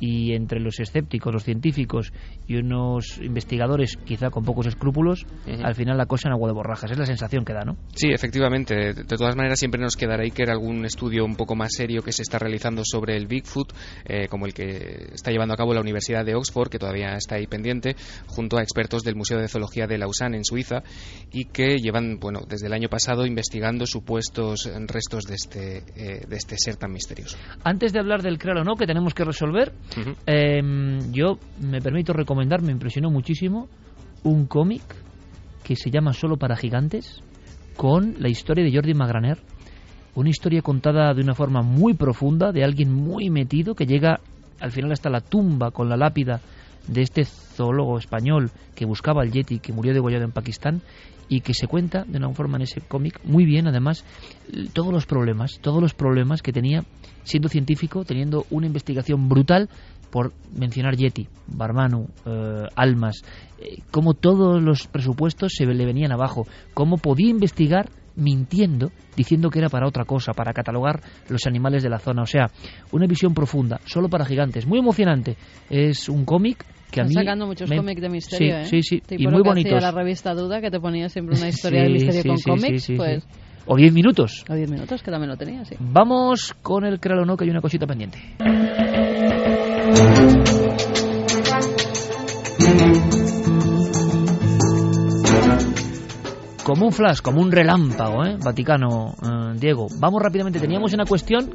y 0.00 0.34
entre 0.34 0.60
los 0.60 0.80
escépticos, 0.80 1.32
los 1.32 1.44
científicos 1.44 2.12
y 2.46 2.56
unos 2.56 3.18
investigadores 3.18 3.96
quizá 4.04 4.30
con 4.30 4.44
pocos 4.44 4.66
escrúpulos, 4.66 5.26
al 5.46 5.74
final 5.74 5.96
la 5.96 6.06
cosa 6.06 6.28
en 6.28 6.32
agua 6.32 6.48
de 6.48 6.54
borrajas. 6.54 6.90
Es 6.90 6.98
la 6.98 7.06
sensación 7.06 7.44
que 7.44 7.52
da, 7.52 7.64
¿no? 7.64 7.76
Sí, 7.94 8.08
efectivamente. 8.10 8.94
De 8.94 9.04
todas 9.04 9.36
maneras, 9.36 9.58
siempre 9.58 9.80
nos 9.80 9.96
quedará 9.96 10.22
ahí 10.22 10.30
que 10.30 10.42
era 10.42 10.52
algún 10.52 10.84
estudio 10.84 11.24
un 11.24 11.36
poco 11.36 11.54
más 11.54 11.70
serio 11.72 12.02
que 12.02 12.12
se 12.12 12.22
está 12.22 12.38
realizando 12.38 12.82
sobre 12.84 13.16
el 13.16 13.26
Bigfoot, 13.26 13.72
eh, 14.04 14.28
como 14.28 14.46
el 14.46 14.54
que 14.54 15.10
está 15.12 15.30
llevando 15.30 15.54
a 15.54 15.56
cabo 15.56 15.74
la 15.74 15.80
Universidad 15.80 16.24
de 16.24 16.34
Oxford, 16.34 16.70
que 16.70 16.78
todavía 16.78 17.14
está 17.16 17.36
ahí 17.36 17.46
pendiente, 17.46 17.96
junto 18.26 18.58
a 18.58 18.62
expertos 18.62 19.02
del 19.02 19.16
Museo 19.16 19.38
de 19.38 19.48
Zoología 19.48 19.86
de 19.86 19.98
Lausanne, 19.98 20.36
en 20.36 20.44
Suiza, 20.44 20.82
y 21.32 21.46
que 21.46 21.76
llevan, 21.78 22.18
bueno, 22.18 22.40
desde 22.48 22.66
el 22.66 22.72
año 22.72 22.88
pasado 22.88 23.26
investigando 23.26 23.86
supuestos 23.86 24.68
restos 24.86 25.24
de 25.24 25.34
este, 25.34 25.78
eh, 25.96 26.26
de 26.26 26.36
este 26.36 26.56
ser 26.58 26.76
tan 26.76 26.92
misterioso. 26.92 27.36
Antes 27.64 27.92
de 27.92 28.00
hablar 28.00 28.22
del 28.22 28.38
cráneo, 28.38 28.64
¿no?, 28.64 28.76
que 28.76 28.86
tenemos 28.86 29.14
que 29.14 29.24
resolver, 29.24 29.72
eh, 30.26 30.60
yo 31.10 31.38
me 31.60 31.80
permito 31.80 32.12
recomendar, 32.12 32.62
me 32.62 32.72
impresionó 32.72 33.10
muchísimo, 33.10 33.68
un 34.24 34.46
cómic 34.46 34.82
que 35.62 35.76
se 35.76 35.90
llama 35.90 36.12
Solo 36.12 36.36
para 36.36 36.56
Gigantes, 36.56 37.22
con 37.76 38.16
la 38.18 38.28
historia 38.28 38.64
de 38.64 38.72
Jordi 38.72 38.94
Magraner. 38.94 39.38
Una 40.14 40.30
historia 40.30 40.62
contada 40.62 41.14
de 41.14 41.22
una 41.22 41.34
forma 41.34 41.62
muy 41.62 41.94
profunda, 41.94 42.50
de 42.50 42.64
alguien 42.64 42.92
muy 42.92 43.30
metido, 43.30 43.74
que 43.74 43.86
llega 43.86 44.20
al 44.60 44.72
final 44.72 44.92
hasta 44.92 45.10
la 45.10 45.20
tumba 45.20 45.70
con 45.70 45.88
la 45.88 45.96
lápida 45.96 46.40
de 46.88 47.02
este 47.02 47.24
zoólogo 47.24 47.98
español 47.98 48.50
que 48.74 48.84
buscaba 48.86 49.22
al 49.22 49.30
Yeti, 49.30 49.60
que 49.60 49.72
murió 49.72 49.94
degollado 49.94 50.24
en 50.24 50.32
Pakistán, 50.32 50.82
y 51.28 51.40
que 51.40 51.54
se 51.54 51.66
cuenta 51.66 52.04
de 52.04 52.18
una 52.18 52.32
forma 52.32 52.56
en 52.56 52.62
ese 52.62 52.80
cómic 52.80 53.20
muy 53.24 53.44
bien, 53.44 53.68
además, 53.68 54.04
todos 54.72 54.92
los 54.92 55.06
problemas, 55.06 55.58
todos 55.60 55.80
los 55.82 55.94
problemas 55.94 56.42
que 56.42 56.52
tenía 56.52 56.84
siendo 57.22 57.48
científico, 57.48 58.04
teniendo 58.04 58.46
una 58.50 58.66
investigación 58.66 59.28
brutal 59.28 59.68
por 60.10 60.32
mencionar 60.56 60.96
Yeti, 60.96 61.28
Barmanu, 61.46 62.08
eh, 62.24 62.62
Almas, 62.74 63.22
eh, 63.58 63.82
cómo 63.90 64.14
todos 64.14 64.62
los 64.62 64.86
presupuestos 64.86 65.52
se 65.54 65.66
le 65.66 65.84
venían 65.84 66.12
abajo, 66.12 66.46
cómo 66.72 66.96
podía 66.96 67.28
investigar 67.28 67.90
mintiendo, 68.18 68.90
diciendo 69.16 69.48
que 69.50 69.60
era 69.60 69.68
para 69.68 69.86
otra 69.86 70.04
cosa, 70.04 70.32
para 70.32 70.52
catalogar 70.52 71.00
los 71.28 71.46
animales 71.46 71.82
de 71.82 71.88
la 71.88 71.98
zona. 71.98 72.22
O 72.22 72.26
sea, 72.26 72.50
una 72.92 73.06
visión 73.06 73.32
profunda, 73.32 73.80
solo 73.86 74.08
para 74.08 74.24
gigantes, 74.24 74.66
muy 74.66 74.78
emocionante. 74.78 75.36
Es 75.70 76.08
un 76.08 76.24
cómic 76.24 76.64
que 76.90 77.00
a 77.00 77.04
mí 77.04 77.12
sacando 77.12 77.46
muchos 77.46 77.70
cómics 77.70 78.00
de 78.00 78.08
misterio, 78.08 78.64
sí, 78.64 78.76
¿eh? 78.76 78.82
Sí, 78.82 78.82
sí, 78.82 79.00
Tipo 79.00 79.22
y 79.22 79.26
muy 79.26 79.42
bonitos. 79.42 79.82
la 79.82 79.90
revista 79.92 80.34
Duda, 80.34 80.60
que 80.60 80.70
te 80.70 80.80
ponía 80.80 81.08
siempre 81.08 81.36
una 81.36 81.48
historia 81.48 81.82
de 81.82 81.88
misterio 81.90 82.22
Sí, 82.22 82.28
con 82.28 82.38
sí, 82.38 82.50
cómics, 82.50 82.82
sí, 82.84 82.92
sí, 82.92 82.96
pues... 82.96 83.24
O 83.70 83.76
10 83.76 83.92
minutos. 83.92 84.44
O 84.48 84.54
10 84.54 84.70
minutos, 84.70 85.02
que 85.02 85.10
también 85.10 85.28
lo 85.28 85.36
tenía, 85.36 85.62
sí. 85.66 85.74
Vamos 85.78 86.54
con 86.62 86.86
el 86.86 86.98
créalo 86.98 87.26
no, 87.26 87.36
que 87.36 87.44
hay 87.44 87.50
una 87.50 87.60
cosita 87.60 87.86
pendiente. 87.86 88.18
Como 96.68 96.84
un 96.84 96.92
flash, 96.92 97.22
como 97.22 97.40
un 97.40 97.50
relámpago, 97.50 98.26
¿eh? 98.26 98.36
Vaticano, 98.44 99.14
eh, 99.22 99.58
Diego. 99.58 99.86
Vamos 99.98 100.20
rápidamente. 100.22 100.60
Teníamos 100.60 100.92
una 100.92 101.06
cuestión 101.06 101.50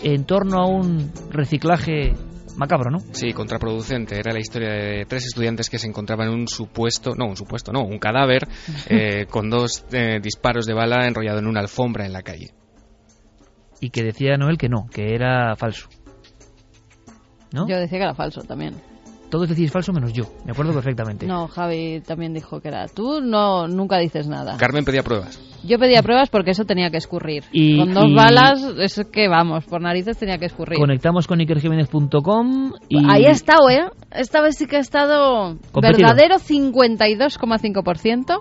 en 0.00 0.24
torno 0.24 0.58
a 0.58 0.68
un 0.68 1.10
reciclaje 1.30 2.14
macabro, 2.56 2.88
¿no? 2.92 3.00
Sí, 3.10 3.32
contraproducente. 3.32 4.20
Era 4.20 4.32
la 4.32 4.38
historia 4.38 4.70
de 4.70 5.04
tres 5.04 5.26
estudiantes 5.26 5.68
que 5.68 5.80
se 5.80 5.88
encontraban 5.88 6.28
en 6.28 6.34
un 6.34 6.46
supuesto, 6.46 7.16
no, 7.16 7.26
un 7.26 7.36
supuesto, 7.36 7.72
no, 7.72 7.82
un 7.82 7.98
cadáver 7.98 8.46
eh, 8.88 9.26
con 9.28 9.50
dos 9.50 9.84
eh, 9.90 10.20
disparos 10.22 10.64
de 10.64 10.74
bala 10.74 11.08
enrollado 11.08 11.40
en 11.40 11.48
una 11.48 11.58
alfombra 11.58 12.06
en 12.06 12.12
la 12.12 12.22
calle. 12.22 12.54
Y 13.80 13.90
que 13.90 14.04
decía 14.04 14.36
Noel 14.36 14.58
que 14.58 14.68
no, 14.68 14.86
que 14.94 15.12
era 15.12 15.56
falso. 15.56 15.88
¿No? 17.52 17.66
Yo 17.66 17.80
decía 17.80 17.98
que 17.98 18.04
era 18.04 18.14
falso 18.14 18.42
también. 18.42 18.91
Todos 19.32 19.48
decís 19.48 19.72
falso 19.72 19.94
menos 19.94 20.12
yo, 20.12 20.24
me 20.44 20.52
acuerdo 20.52 20.72
perfectamente. 20.74 21.26
No, 21.26 21.48
Javi 21.48 22.02
también 22.06 22.34
dijo 22.34 22.60
que 22.60 22.68
era. 22.68 22.86
Tú 22.86 23.22
no 23.22 23.66
nunca 23.66 23.96
dices 23.96 24.28
nada. 24.28 24.58
Carmen 24.58 24.84
pedía 24.84 25.02
pruebas. 25.02 25.40
Yo 25.64 25.78
pedía 25.78 26.02
pruebas 26.02 26.28
porque 26.28 26.50
eso 26.50 26.66
tenía 26.66 26.90
que 26.90 26.98
escurrir. 26.98 27.44
Y- 27.50 27.78
con 27.78 27.94
dos 27.94 28.04
y- 28.08 28.14
balas, 28.14 28.62
es 28.78 29.06
que 29.10 29.28
vamos, 29.28 29.64
por 29.64 29.80
narices 29.80 30.18
tenía 30.18 30.36
que 30.36 30.44
escurrir. 30.46 30.78
Conectamos 30.78 31.26
con 31.26 31.40
ikerjiménez.com 31.40 32.72
y... 32.90 33.10
Ahí 33.10 33.24
ha 33.24 33.30
estado, 33.30 33.70
¿eh? 33.70 33.88
Esta 34.10 34.42
vez 34.42 34.56
sí 34.58 34.66
que 34.66 34.76
ha 34.76 34.80
estado 34.80 35.56
Competido. 35.72 36.08
verdadero 36.08 36.34
52,5%, 36.38 38.38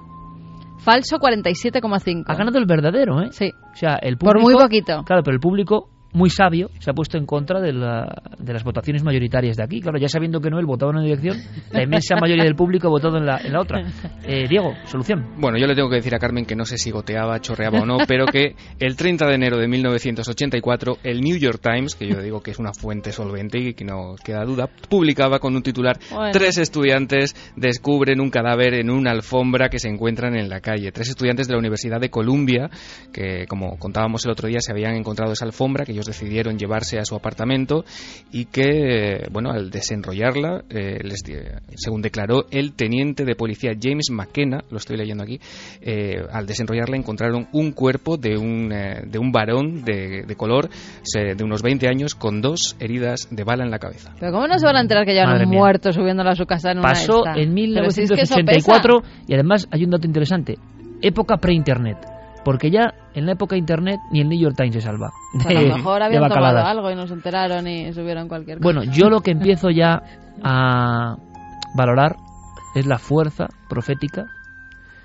falso 0.79 1.17
47,5%. 1.17 2.23
Ha 2.27 2.35
ganado 2.35 2.57
el 2.59 2.65
verdadero, 2.65 3.21
¿eh? 3.21 3.29
Sí. 3.31 3.51
O 3.71 3.75
sea, 3.75 3.95
el 4.01 4.17
Por 4.17 4.33
público... 4.33 4.49
muy 4.51 4.61
poquito. 4.63 5.03
Claro, 5.05 5.21
pero 5.23 5.35
el 5.35 5.39
público, 5.39 5.89
muy 6.13 6.29
sabio, 6.29 6.69
se 6.79 6.91
ha 6.91 6.93
puesto 6.93 7.17
en 7.17 7.25
contra 7.25 7.59
de, 7.61 7.73
la- 7.73 8.21
de 8.37 8.53
las 8.53 8.63
votaciones 8.63 9.03
mayoritarias 9.03 9.57
de 9.57 9.63
aquí. 9.63 9.81
Claro, 9.81 9.97
ya 9.97 10.07
sabiendo 10.09 10.39
que 10.41 10.49
Noel 10.49 10.65
votaba 10.65 10.91
en 10.91 10.97
una 10.97 11.05
dirección, 11.05 11.37
la 11.71 11.83
inmensa 11.83 12.15
mayoría 12.15 12.43
del 12.43 12.55
público 12.55 12.87
ha 12.87 12.91
votado 12.91 13.17
en 13.17 13.25
la, 13.25 13.37
en 13.43 13.53
la 13.53 13.61
otra. 13.61 13.81
Eh, 14.27 14.47
Diego, 14.49 14.73
solución. 14.85 15.25
Bueno, 15.37 15.57
yo 15.57 15.67
le 15.67 15.75
tengo 15.75 15.89
que 15.89 15.95
decir 15.97 16.13
a 16.15 16.19
Carmen 16.19 16.45
que 16.45 16.55
no 16.55 16.65
sé 16.65 16.77
si 16.77 16.91
goteaba, 16.91 17.39
chorreaba 17.39 17.79
o 17.81 17.85
no, 17.85 17.97
pero 18.07 18.25
que 18.25 18.55
el 18.79 18.95
30 18.95 19.25
de 19.27 19.35
enero 19.35 19.57
de 19.57 19.67
1984 19.67 20.97
el 21.03 21.21
New 21.21 21.37
York 21.37 21.59
Times, 21.61 21.95
que 21.95 22.07
yo 22.07 22.21
digo 22.21 22.41
que 22.41 22.51
es 22.51 22.59
una 22.59 22.73
fuente 22.73 23.11
solvente 23.11 23.59
y 23.59 23.73
que 23.73 23.85
no 23.85 24.15
queda 24.23 24.43
duda, 24.43 24.67
publicaba 24.89 25.39
con 25.39 25.55
un 25.55 25.63
titular 25.63 25.97
Bueno. 26.11 26.31
Tres 26.31 26.57
estudiantes 26.57 27.35
descubren 27.55 28.19
un 28.19 28.29
cadáver 28.29 28.73
en 28.75 28.89
una 28.89 29.11
alfombra 29.11 29.69
que 29.69 29.79
se 29.79 29.89
encuentran 29.89 30.35
en 30.35 30.49
la 30.49 30.59
calle. 30.61 30.91
Tres 30.91 31.09
estudiantes 31.09 31.47
de 31.47 31.53
la 31.53 31.59
Universidad 31.59 31.99
de 31.99 32.09
Columbia, 32.09 32.69
que 33.13 33.45
como 33.47 33.77
contábamos 33.77 34.25
el 34.25 34.31
otro 34.31 34.47
día, 34.47 34.59
se 34.59 34.71
habían 34.71 34.95
encontrado 34.95 35.33
esa 35.33 35.45
alfombra, 35.45 35.85
que 35.85 35.93
ellos 36.01 36.07
decidieron 36.07 36.57
llevarse 36.57 36.97
a 36.99 37.05
su 37.05 37.15
apartamento 37.15 37.85
y 38.31 38.45
que, 38.45 39.27
bueno, 39.31 39.51
al 39.51 39.69
desenrollarla, 39.69 40.63
eh, 40.69 40.99
les 41.03 41.21
según 41.75 42.01
declaró 42.01 42.45
el 42.51 42.73
teniente 42.73 43.23
de 43.23 43.35
policía 43.35 43.71
James 43.79 44.09
McKenna, 44.11 44.63
lo 44.69 44.77
estoy 44.77 44.97
leyendo 44.97 45.23
aquí, 45.23 45.39
eh, 45.81 46.15
al 46.31 46.45
desenrollarla 46.47 46.97
encontraron 46.97 47.47
un 47.53 47.71
cuerpo 47.71 48.17
de 48.17 48.37
un, 48.37 48.71
eh, 48.73 49.03
de 49.05 49.19
un 49.19 49.31
varón 49.31 49.83
de, 49.83 50.23
de 50.27 50.35
color 50.35 50.69
se- 51.03 51.35
de 51.35 51.43
unos 51.43 51.61
20 51.61 51.87
años 51.87 52.15
con 52.15 52.41
dos 52.41 52.75
heridas 52.79 53.27
de 53.29 53.43
bala 53.43 53.63
en 53.63 53.71
la 53.71 53.79
cabeza. 53.79 54.13
Pero 54.19 54.31
¿cómo 54.31 54.47
no 54.47 54.57
se 54.57 54.65
van 54.65 54.77
a 54.77 54.81
enterar 54.81 55.05
que 55.05 55.13
ya 55.15 55.25
un 55.31 55.49
muerto 55.49 55.91
subiéndola 55.91 56.31
a 56.31 56.35
su 56.35 56.45
casa 56.45 56.71
en 56.71 56.79
una 56.79 56.89
Pasó 56.89 57.25
esta? 57.27 57.39
en 57.39 57.53
Pero 57.53 57.89
si 57.91 58.01
es 58.03 58.09
que 58.09 58.15
1984 58.15 59.03
y 59.27 59.33
además 59.35 59.67
hay 59.71 59.83
un 59.83 59.91
dato 59.91 60.07
interesante. 60.07 60.55
Época 61.01 61.37
pre-internet. 61.37 61.97
Porque 62.43 62.71
ya 62.71 62.93
en 63.13 63.25
la 63.25 63.33
época 63.33 63.55
de 63.55 63.59
internet 63.59 63.99
ni 64.11 64.21
el 64.21 64.29
New 64.29 64.39
York 64.39 64.55
Times 64.55 64.75
se 64.75 64.81
salva. 64.81 65.11
A 65.45 65.53
lo 65.53 65.77
mejor 65.77 66.01
habían 66.03 66.27
tomado 66.29 66.59
algo 66.59 66.91
y 66.91 66.95
no 66.95 67.07
se 67.07 67.13
enteraron 67.13 67.67
y 67.67 67.93
subieron 67.93 68.27
cualquier 68.27 68.59
cosa. 68.59 68.63
Bueno, 68.63 68.91
yo 68.91 69.09
lo 69.09 69.21
que 69.21 69.31
empiezo 69.31 69.69
ya 69.69 70.01
a 70.43 71.17
valorar 71.75 72.15
es 72.75 72.85
la 72.85 72.97
fuerza 72.97 73.47
profética. 73.69 74.23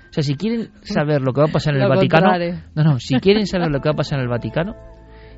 O 0.09 0.13
sea, 0.13 0.23
si 0.23 0.35
quieren 0.35 0.69
saber 0.81 1.21
lo 1.21 1.33
que 1.33 1.41
va 1.41 1.47
a 1.47 1.51
pasar 1.51 1.75
en 1.75 1.81
el 1.81 1.89
Vaticano, 1.89 2.31
no, 2.75 2.83
no, 2.83 2.99
si 2.99 3.19
quieren 3.19 3.45
saber 3.45 3.69
lo 3.69 3.79
que 3.81 3.89
va 3.89 3.93
a 3.93 3.97
pasar 3.97 4.19
en 4.19 4.23
el 4.23 4.29
Vaticano, 4.29 4.75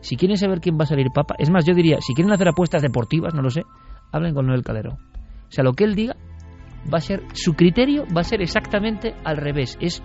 Si 0.01 0.15
quieren 0.15 0.37
saber 0.37 0.61
quién 0.61 0.77
va 0.77 0.83
a 0.83 0.87
salir 0.87 1.07
papa, 1.13 1.35
es 1.37 1.49
más, 1.49 1.65
yo 1.65 1.73
diría, 1.73 1.97
si 1.99 2.13
quieren 2.13 2.31
hacer 2.31 2.47
apuestas 2.47 2.81
deportivas, 2.81 3.33
no 3.33 3.41
lo 3.41 3.49
sé, 3.49 3.63
hablen 4.11 4.33
con 4.33 4.47
Noel 4.47 4.63
Calero. 4.63 4.93
O 4.93 5.51
sea, 5.51 5.63
lo 5.63 5.73
que 5.73 5.83
él 5.83 5.95
diga 5.95 6.15
va 6.91 6.99
a 6.99 7.01
ser, 7.01 7.23
su 7.33 7.53
criterio 7.53 8.05
va 8.15 8.21
a 8.21 8.23
ser 8.23 8.41
exactamente 8.41 9.15
al 9.23 9.37
revés. 9.37 9.77
Es 9.81 10.01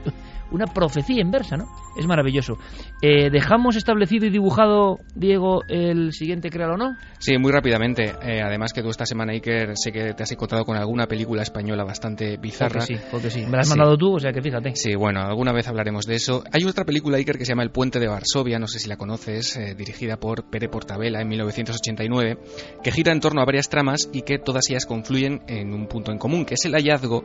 una 0.50 0.66
profecía 0.66 1.20
inversa, 1.20 1.56
¿no? 1.56 1.66
Es 1.96 2.06
maravilloso. 2.06 2.58
Eh, 3.00 3.30
¿Dejamos 3.30 3.76
establecido 3.76 4.26
y 4.26 4.30
dibujado, 4.30 4.98
Diego, 5.14 5.62
el 5.68 6.12
siguiente 6.12 6.50
créalo 6.50 6.74
o 6.74 6.76
no? 6.76 6.96
Sí, 7.18 7.38
muy 7.38 7.52
rápidamente. 7.52 8.14
Eh, 8.22 8.40
además 8.42 8.72
que 8.72 8.82
tú 8.82 8.88
esta 8.88 9.06
semana, 9.06 9.32
Iker, 9.32 9.76
sé 9.76 9.92
que 9.92 10.12
te 10.14 10.22
has 10.22 10.32
encontrado 10.32 10.64
con 10.64 10.76
alguna 10.76 11.06
película 11.06 11.42
española 11.42 11.84
bastante 11.84 12.36
bizarra. 12.36 12.80
Porque 12.80 12.96
sí, 12.96 13.00
porque 13.10 13.30
sí. 13.30 13.44
Me 13.46 13.52
la 13.52 13.60
has 13.60 13.68
mandado 13.68 13.96
tú, 13.96 14.14
o 14.14 14.18
sea 14.18 14.32
que 14.32 14.42
fíjate. 14.42 14.74
Sí, 14.74 14.94
bueno, 14.94 15.20
alguna 15.20 15.52
vez 15.52 15.68
hablaremos 15.68 16.06
de 16.06 16.16
eso. 16.16 16.42
Hay 16.52 16.64
otra 16.64 16.84
película, 16.84 17.16
Iker, 17.16 17.38
que 17.38 17.44
se 17.44 17.52
llama 17.52 17.62
El 17.62 17.70
puente 17.70 18.00
de 18.00 18.08
Varsovia, 18.08 18.58
no 18.58 18.66
sé 18.66 18.78
si 18.78 18.88
la 18.88 18.96
conoces, 18.96 19.56
eh, 19.56 19.74
dirigida 19.74 20.16
por 20.16 20.50
Pere 20.50 20.68
Portabella 20.68 21.20
en 21.20 21.28
1989, 21.28 22.38
que 22.82 22.92
gira 22.92 23.12
en 23.12 23.20
torno 23.20 23.40
a 23.40 23.44
varias 23.44 23.68
tramas 23.68 24.08
y 24.12 24.22
que 24.22 24.38
todas 24.38 24.68
ellas 24.68 24.86
confluyen 24.86 25.42
en 25.46 25.72
un 25.72 25.86
punto 25.86 26.12
en 26.12 26.18
común, 26.18 26.44
que 26.44 26.54
es 26.54 26.64
el 26.64 26.72
hallazgo 26.72 27.24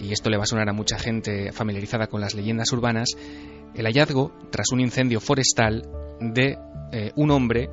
y 0.00 0.12
esto 0.12 0.30
le 0.30 0.36
va 0.36 0.44
a 0.44 0.46
sonar 0.46 0.68
a 0.68 0.72
mucha 0.72 0.98
gente 0.98 1.52
familiarizada 1.52 2.06
con 2.06 2.20
las 2.20 2.34
leyendas 2.34 2.72
urbanas, 2.72 3.10
el 3.74 3.86
hallazgo, 3.86 4.32
tras 4.50 4.72
un 4.72 4.80
incendio 4.80 5.20
forestal, 5.20 5.88
de 6.20 6.58
eh, 6.92 7.12
un 7.16 7.30
hombre 7.30 7.70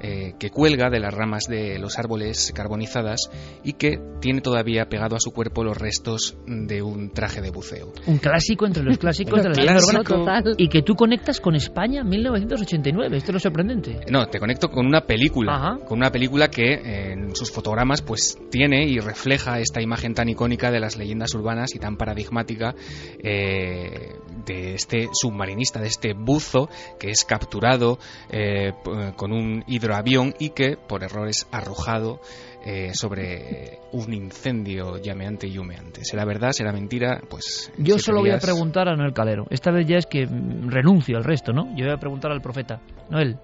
eh, 0.00 0.34
que 0.38 0.50
cuelga 0.50 0.90
de 0.90 1.00
las 1.00 1.12
ramas 1.14 1.44
de 1.48 1.78
los 1.78 1.98
árboles 1.98 2.52
carbonizadas 2.54 3.30
y 3.62 3.74
que 3.74 3.98
tiene 4.20 4.40
todavía 4.40 4.88
pegado 4.88 5.16
a 5.16 5.20
su 5.20 5.32
cuerpo 5.32 5.64
los 5.64 5.76
restos 5.76 6.36
de 6.46 6.82
un 6.82 7.10
traje 7.10 7.40
de 7.40 7.50
buceo. 7.50 7.92
Un 8.06 8.18
clásico 8.18 8.66
entre 8.66 8.82
los 8.82 8.98
clásicos 8.98 9.42
de 9.42 9.48
la 9.50 9.54
leyenda 9.54 10.00
urbana 10.00 10.42
y 10.56 10.68
que 10.68 10.82
tú 10.82 10.94
conectas 10.94 11.40
con 11.40 11.54
España 11.54 12.04
1989. 12.04 13.16
Esto 13.16 13.30
es 13.30 13.34
lo 13.34 13.40
sorprendente. 13.40 14.00
No, 14.10 14.26
te 14.26 14.38
conecto 14.38 14.70
con 14.70 14.86
una 14.86 15.02
película, 15.02 15.78
con 15.86 15.98
una 15.98 16.10
película 16.10 16.48
que 16.48 17.12
en 17.12 17.34
sus 17.34 17.50
fotogramas 17.50 18.02
pues 18.02 18.38
tiene 18.50 18.86
y 18.86 18.98
refleja 18.98 19.58
esta 19.58 19.80
imagen 19.80 20.14
tan 20.14 20.28
icónica 20.28 20.70
de 20.70 20.80
las 20.80 20.96
leyendas 20.96 21.34
urbanas 21.34 21.74
y 21.74 21.78
tan 21.78 21.96
paradigmática 21.96 22.74
eh, 23.22 24.14
de 24.44 24.74
este 24.74 25.08
submarinista, 25.12 25.80
de 25.80 25.88
este 25.88 26.14
buzo 26.14 26.68
que 26.98 27.10
es 27.10 27.24
capturado 27.24 27.98
eh, 28.30 28.72
con 29.16 29.32
un 29.32 29.64
hidro 29.84 29.96
avión 29.96 30.34
y 30.38 30.50
que 30.50 30.76
por 30.76 31.02
error 31.02 31.28
es 31.28 31.46
arrojado 31.52 32.20
eh, 32.64 32.92
sobre 32.94 33.78
un 33.92 34.12
incendio 34.14 34.96
llameante 34.96 35.46
y 35.46 35.58
humeante. 35.58 36.04
¿Será 36.04 36.24
verdad? 36.24 36.52
¿Será 36.52 36.72
mentira? 36.72 37.20
Pues. 37.28 37.70
Yo 37.76 37.98
solo 37.98 38.20
voy 38.20 38.30
a 38.30 38.38
preguntar 38.38 38.88
a 38.88 38.96
Noel 38.96 39.12
Calero. 39.12 39.46
Esta 39.50 39.70
vez 39.70 39.86
ya 39.86 39.96
es 39.96 40.06
que 40.06 40.26
renuncio 40.26 41.18
al 41.18 41.24
resto, 41.24 41.52
¿no? 41.52 41.66
Yo 41.76 41.84
voy 41.84 41.94
a 41.94 41.98
preguntar 41.98 42.32
al 42.32 42.40
profeta. 42.40 42.80
Noel, 43.10 43.36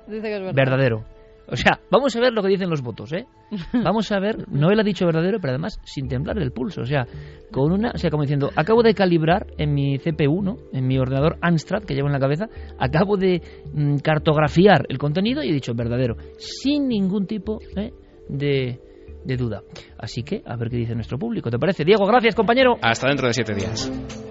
verdadero. 0.55 1.05
O 1.51 1.57
sea, 1.57 1.81
vamos 1.91 2.15
a 2.15 2.21
ver 2.21 2.33
lo 2.33 2.43
que 2.43 2.49
dicen 2.49 2.71
los 2.71 2.83
votos, 2.83 3.13
¿eh? 3.13 3.27
Vamos 3.85 4.11
a 4.13 4.21
ver, 4.21 4.49
Noel 4.49 4.79
ha 4.81 4.85
dicho 4.85 5.05
verdadero, 5.05 5.39
pero 5.41 5.53
además 5.53 5.81
sin 5.85 6.09
temblar 6.09 6.39
el 6.39 6.53
pulso, 6.53 6.83
o 6.83 6.85
sea, 6.85 7.07
con 7.51 7.73
una, 7.73 7.91
o 7.95 7.99
sea, 7.99 8.11
como 8.11 8.23
diciendo, 8.23 8.51
acabo 8.55 8.83
de 8.83 8.95
calibrar 8.95 9.47
en 9.59 9.75
mi 9.75 9.99
CPU, 9.99 10.43
¿no? 10.43 10.57
En 10.73 10.87
mi 10.87 10.99
ordenador 10.99 11.39
Amstrad 11.41 11.83
que 11.83 11.95
llevo 11.95 12.07
en 12.07 12.13
la 12.13 12.21
cabeza, 12.21 12.47
acabo 12.79 13.17
de 13.17 13.43
mm, 13.73 13.97
cartografiar 13.97 14.87
el 14.89 14.99
contenido 14.99 15.43
y 15.43 15.51
he 15.51 15.53
dicho 15.53 15.75
verdadero, 15.75 16.17
sin 16.39 16.89
ningún 16.89 17.27
tipo 17.27 17.59
¿eh? 17.77 17.93
de, 18.29 18.81
de 19.25 19.37
duda. 19.37 19.63
Así 19.99 20.23
que, 20.23 20.43
a 20.47 20.57
ver 20.57 20.71
qué 20.71 20.77
dice 20.77 20.95
nuestro 20.95 21.19
público. 21.19 21.51
¿Te 21.51 21.59
parece? 21.59 21.85
Diego, 21.85 22.07
gracias, 22.07 22.35
compañero. 22.35 22.77
Hasta 22.81 23.09
dentro 23.09 23.27
de 23.27 23.35
siete 23.35 23.55
días. 23.55 24.30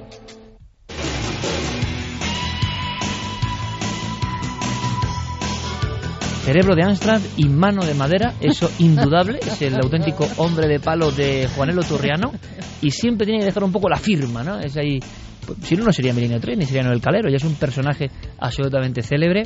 Cerebro 6.49 6.73
de 6.73 6.81
Amstrad 6.81 7.21
y 7.37 7.47
mano 7.47 7.85
de 7.85 7.93
madera, 7.93 8.33
eso 8.41 8.71
indudable, 8.79 9.37
es 9.39 9.61
el 9.61 9.75
auténtico 9.75 10.27
hombre 10.37 10.67
de 10.67 10.79
palo 10.79 11.11
de 11.11 11.47
Juanelo 11.55 11.83
Turriano 11.83 12.31
y 12.81 12.89
siempre 12.89 13.27
tiene 13.27 13.41
que 13.41 13.45
dejar 13.45 13.63
un 13.63 13.71
poco 13.71 13.87
la 13.87 13.97
firma, 13.97 14.41
¿no? 14.41 14.59
Es 14.59 14.75
ahí 14.75 14.97
si 15.61 15.75
no, 15.75 15.85
no 15.85 15.91
sería 15.91 16.13
Milenio 16.13 16.39
3 16.39 16.57
ni 16.57 16.65
sería 16.65 16.83
Noel 16.83 17.01
Calero, 17.01 17.29
ya 17.29 17.37
es 17.37 17.43
un 17.43 17.55
personaje 17.55 18.09
absolutamente 18.39 19.01
célebre. 19.01 19.43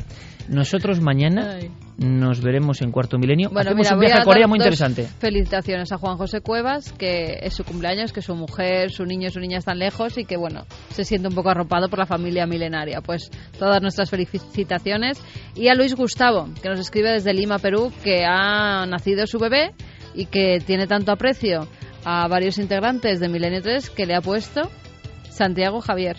Nosotros 0.48 1.00
mañana 1.00 1.58
nos 1.96 2.40
veremos 2.42 2.82
en 2.82 2.90
Cuarto 2.90 3.18
Milenio. 3.18 3.48
Bueno, 3.50 3.70
Hacemos 3.70 3.86
mira, 3.86 3.94
un 3.94 4.00
viaje 4.00 4.20
a 4.20 4.24
Corea 4.24 4.46
muy 4.46 4.58
interesante. 4.58 5.06
Felicitaciones 5.18 5.90
a 5.92 5.98
Juan 5.98 6.16
José 6.16 6.40
Cuevas, 6.40 6.92
que 6.92 7.38
es 7.40 7.54
su 7.54 7.64
cumpleaños, 7.64 8.12
que 8.12 8.20
su 8.20 8.34
mujer, 8.34 8.90
su 8.90 9.04
niño 9.04 9.28
y 9.28 9.30
su 9.30 9.40
niña 9.40 9.58
están 9.58 9.78
lejos 9.78 10.18
y 10.18 10.24
que, 10.24 10.36
bueno, 10.36 10.64
se 10.90 11.04
siente 11.04 11.28
un 11.28 11.34
poco 11.34 11.50
arropado 11.50 11.88
por 11.88 11.98
la 11.98 12.06
familia 12.06 12.46
milenaria. 12.46 13.00
Pues 13.00 13.30
todas 13.58 13.80
nuestras 13.80 14.10
felicitaciones. 14.10 15.22
Y 15.54 15.68
a 15.68 15.74
Luis 15.74 15.94
Gustavo, 15.94 16.48
que 16.62 16.68
nos 16.68 16.80
escribe 16.80 17.10
desde 17.10 17.32
Lima, 17.32 17.58
Perú, 17.58 17.92
que 18.02 18.24
ha 18.26 18.84
nacido 18.86 19.26
su 19.26 19.38
bebé 19.38 19.72
y 20.14 20.26
que 20.26 20.58
tiene 20.64 20.86
tanto 20.86 21.12
aprecio 21.12 21.68
a 22.04 22.28
varios 22.28 22.58
integrantes 22.58 23.18
de 23.18 23.28
Milenio 23.28 23.62
3 23.62 23.90
que 23.90 24.06
le 24.06 24.14
ha 24.14 24.20
puesto 24.20 24.70
Santiago 25.34 25.80
Javier. 25.80 26.16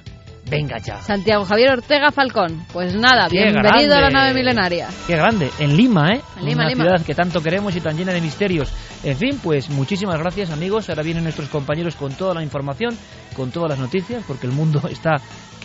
Venga 0.47 0.77
ya. 0.77 1.01
Santiago 1.01 1.45
Javier 1.45 1.71
Ortega 1.71 2.11
Falcón. 2.11 2.65
Pues 2.71 2.93
nada, 2.95 3.27
bienvenido 3.29 3.95
a 3.95 4.01
la 4.01 4.09
nave 4.09 4.33
milenaria. 4.33 4.89
Qué 5.07 5.15
grande. 5.15 5.49
En 5.57 5.75
Lima, 5.75 6.13
¿eh? 6.13 6.21
En 6.37 6.45
Lima, 6.45 6.63
Una 6.63 6.69
Lima. 6.69 6.83
ciudad 6.83 7.05
que 7.05 7.15
tanto 7.15 7.41
queremos 7.41 7.75
y 7.75 7.81
tan 7.81 7.97
llena 7.97 8.11
de 8.13 8.21
misterios. 8.21 8.71
En 9.03 9.17
fin, 9.17 9.39
pues 9.41 9.69
muchísimas 9.69 10.19
gracias, 10.19 10.51
amigos. 10.51 10.89
Ahora 10.89 11.01
vienen 11.01 11.23
nuestros 11.23 11.49
compañeros 11.49 11.95
con 11.95 12.13
toda 12.13 12.33
la 12.35 12.43
información, 12.43 12.95
con 13.35 13.51
todas 13.51 13.69
las 13.69 13.79
noticias, 13.79 14.23
porque 14.27 14.45
el 14.45 14.53
mundo 14.53 14.81
está 14.91 15.15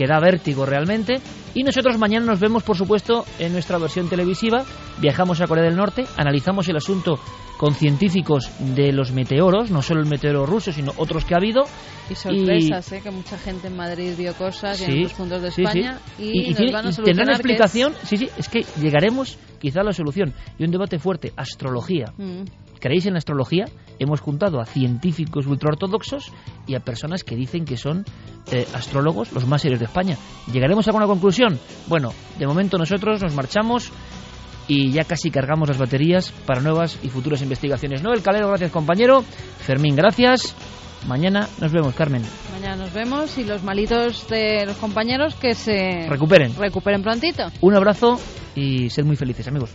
que 0.01 0.07
da 0.07 0.18
vértigo 0.18 0.64
realmente. 0.64 1.20
Y 1.55 1.62
nosotros 1.62 1.98
mañana 1.98 2.24
nos 2.24 2.40
vemos, 2.40 2.62
por 2.62 2.74
supuesto, 2.74 3.26
en 3.38 3.53
nuestra 3.53 3.76
versión 3.76 4.09
televisiva. 4.09 4.64
Viajamos 4.98 5.42
a 5.42 5.46
Corea 5.46 5.64
del 5.64 5.76
Norte, 5.76 6.05
analizamos 6.16 6.66
el 6.70 6.76
asunto 6.76 7.18
con 7.59 7.74
científicos 7.74 8.51
de 8.61 8.94
los 8.94 9.12
meteoros, 9.12 9.70
no 9.70 9.82
solo 9.82 10.01
el 10.01 10.07
meteoro 10.09 10.46
ruso, 10.46 10.72
sino 10.72 10.92
otros 10.96 11.26
que 11.26 11.34
ha 11.34 11.36
habido. 11.36 11.64
Y 12.09 12.14
sorpresas, 12.14 12.90
¿eh? 12.92 13.01
que 13.03 13.11
mucha 13.11 13.36
gente 13.36 13.66
en 13.66 13.76
Madrid 13.76 14.14
vio 14.16 14.32
cosas 14.34 14.80
y 14.80 14.84
en 14.84 14.98
otros 15.01 15.12
puntos 15.12 15.42
de 15.42 15.51
sí, 15.51 15.62
España 15.64 15.98
sí. 16.16 16.22
y, 16.32 16.48
nos 16.48 16.57
tiene- 16.57 16.72
van 16.72 16.86
a 16.86 16.88
y 16.88 16.92
tendrá 16.92 16.92
solucionar 16.94 17.24
una 17.24 17.24
que 17.26 17.32
es- 17.32 17.38
explicación. 17.40 17.92
Sí, 18.05 18.16
sí, 18.16 18.28
es 18.38 18.48
que 18.48 18.64
llegaremos 18.80 19.36
quizá 19.61 19.82
a 19.82 19.84
la 19.84 19.92
solución. 19.92 20.32
Y 20.59 20.64
un 20.64 20.70
debate 20.70 20.98
fuerte, 20.98 21.30
astrología. 21.36 22.07
Mm. 22.16 22.44
¿Creéis 22.81 23.07
en 23.07 23.12
la 23.12 23.18
astrología? 23.18 23.66
Hemos 23.99 24.20
juntado 24.20 24.61
a 24.61 24.64
científicos 24.64 25.47
ultraortodoxos 25.47 26.33
y 26.66 26.74
a 26.74 26.81
personas 26.81 27.22
que 27.24 27.37
dicen 27.37 27.64
que 27.64 27.76
son 27.76 28.05
eh, 28.51 28.66
astrólogos 28.74 29.33
los 29.33 29.47
más 29.47 29.62
serios 29.62 29.78
de 29.81 29.87
España. 29.87 30.16
¿Llegaremos 30.53 30.87
a 30.87 30.91
alguna 30.91 31.07
conclusión? 31.07 31.59
Bueno, 31.87 32.12
de 32.39 32.47
momento 32.47 32.78
nosotros 32.78 33.22
nos 33.22 33.35
marchamos 33.35 33.93
y 34.66 34.91
ya 34.93 35.05
casi 35.05 35.31
cargamos 35.31 35.68
las 35.68 35.78
baterías 35.78 36.31
para 36.47 36.61
nuevas 36.61 36.99
y 37.03 37.09
futuras 37.09 37.43
investigaciones. 37.43 38.03
Noel 38.03 38.22
Calero, 38.22 38.49
gracias 38.49 38.70
compañero. 38.70 39.22
Fermín, 39.59 39.95
gracias. 39.97 40.55
Mañana 41.09 41.49
nos 41.61 41.72
vemos, 41.72 41.95
Carmen. 41.95 42.22
Mañana 42.53 42.76
nos 42.76 42.93
vemos 42.93 43.37
y 43.39 43.45
los 43.45 43.62
malitos 43.62 44.28
de 44.28 44.64
los 44.66 44.76
compañeros 44.76 45.35
que 45.35 45.55
se 45.55 46.07
Recuperen. 46.09 46.55
recuperen 46.57 47.03
prontito. 47.03 47.45
Un 47.62 47.74
abrazo 47.74 48.18
y 48.55 48.91
sed 48.91 49.05
muy 49.05 49.16
felices, 49.16 49.49
amigos. 49.49 49.74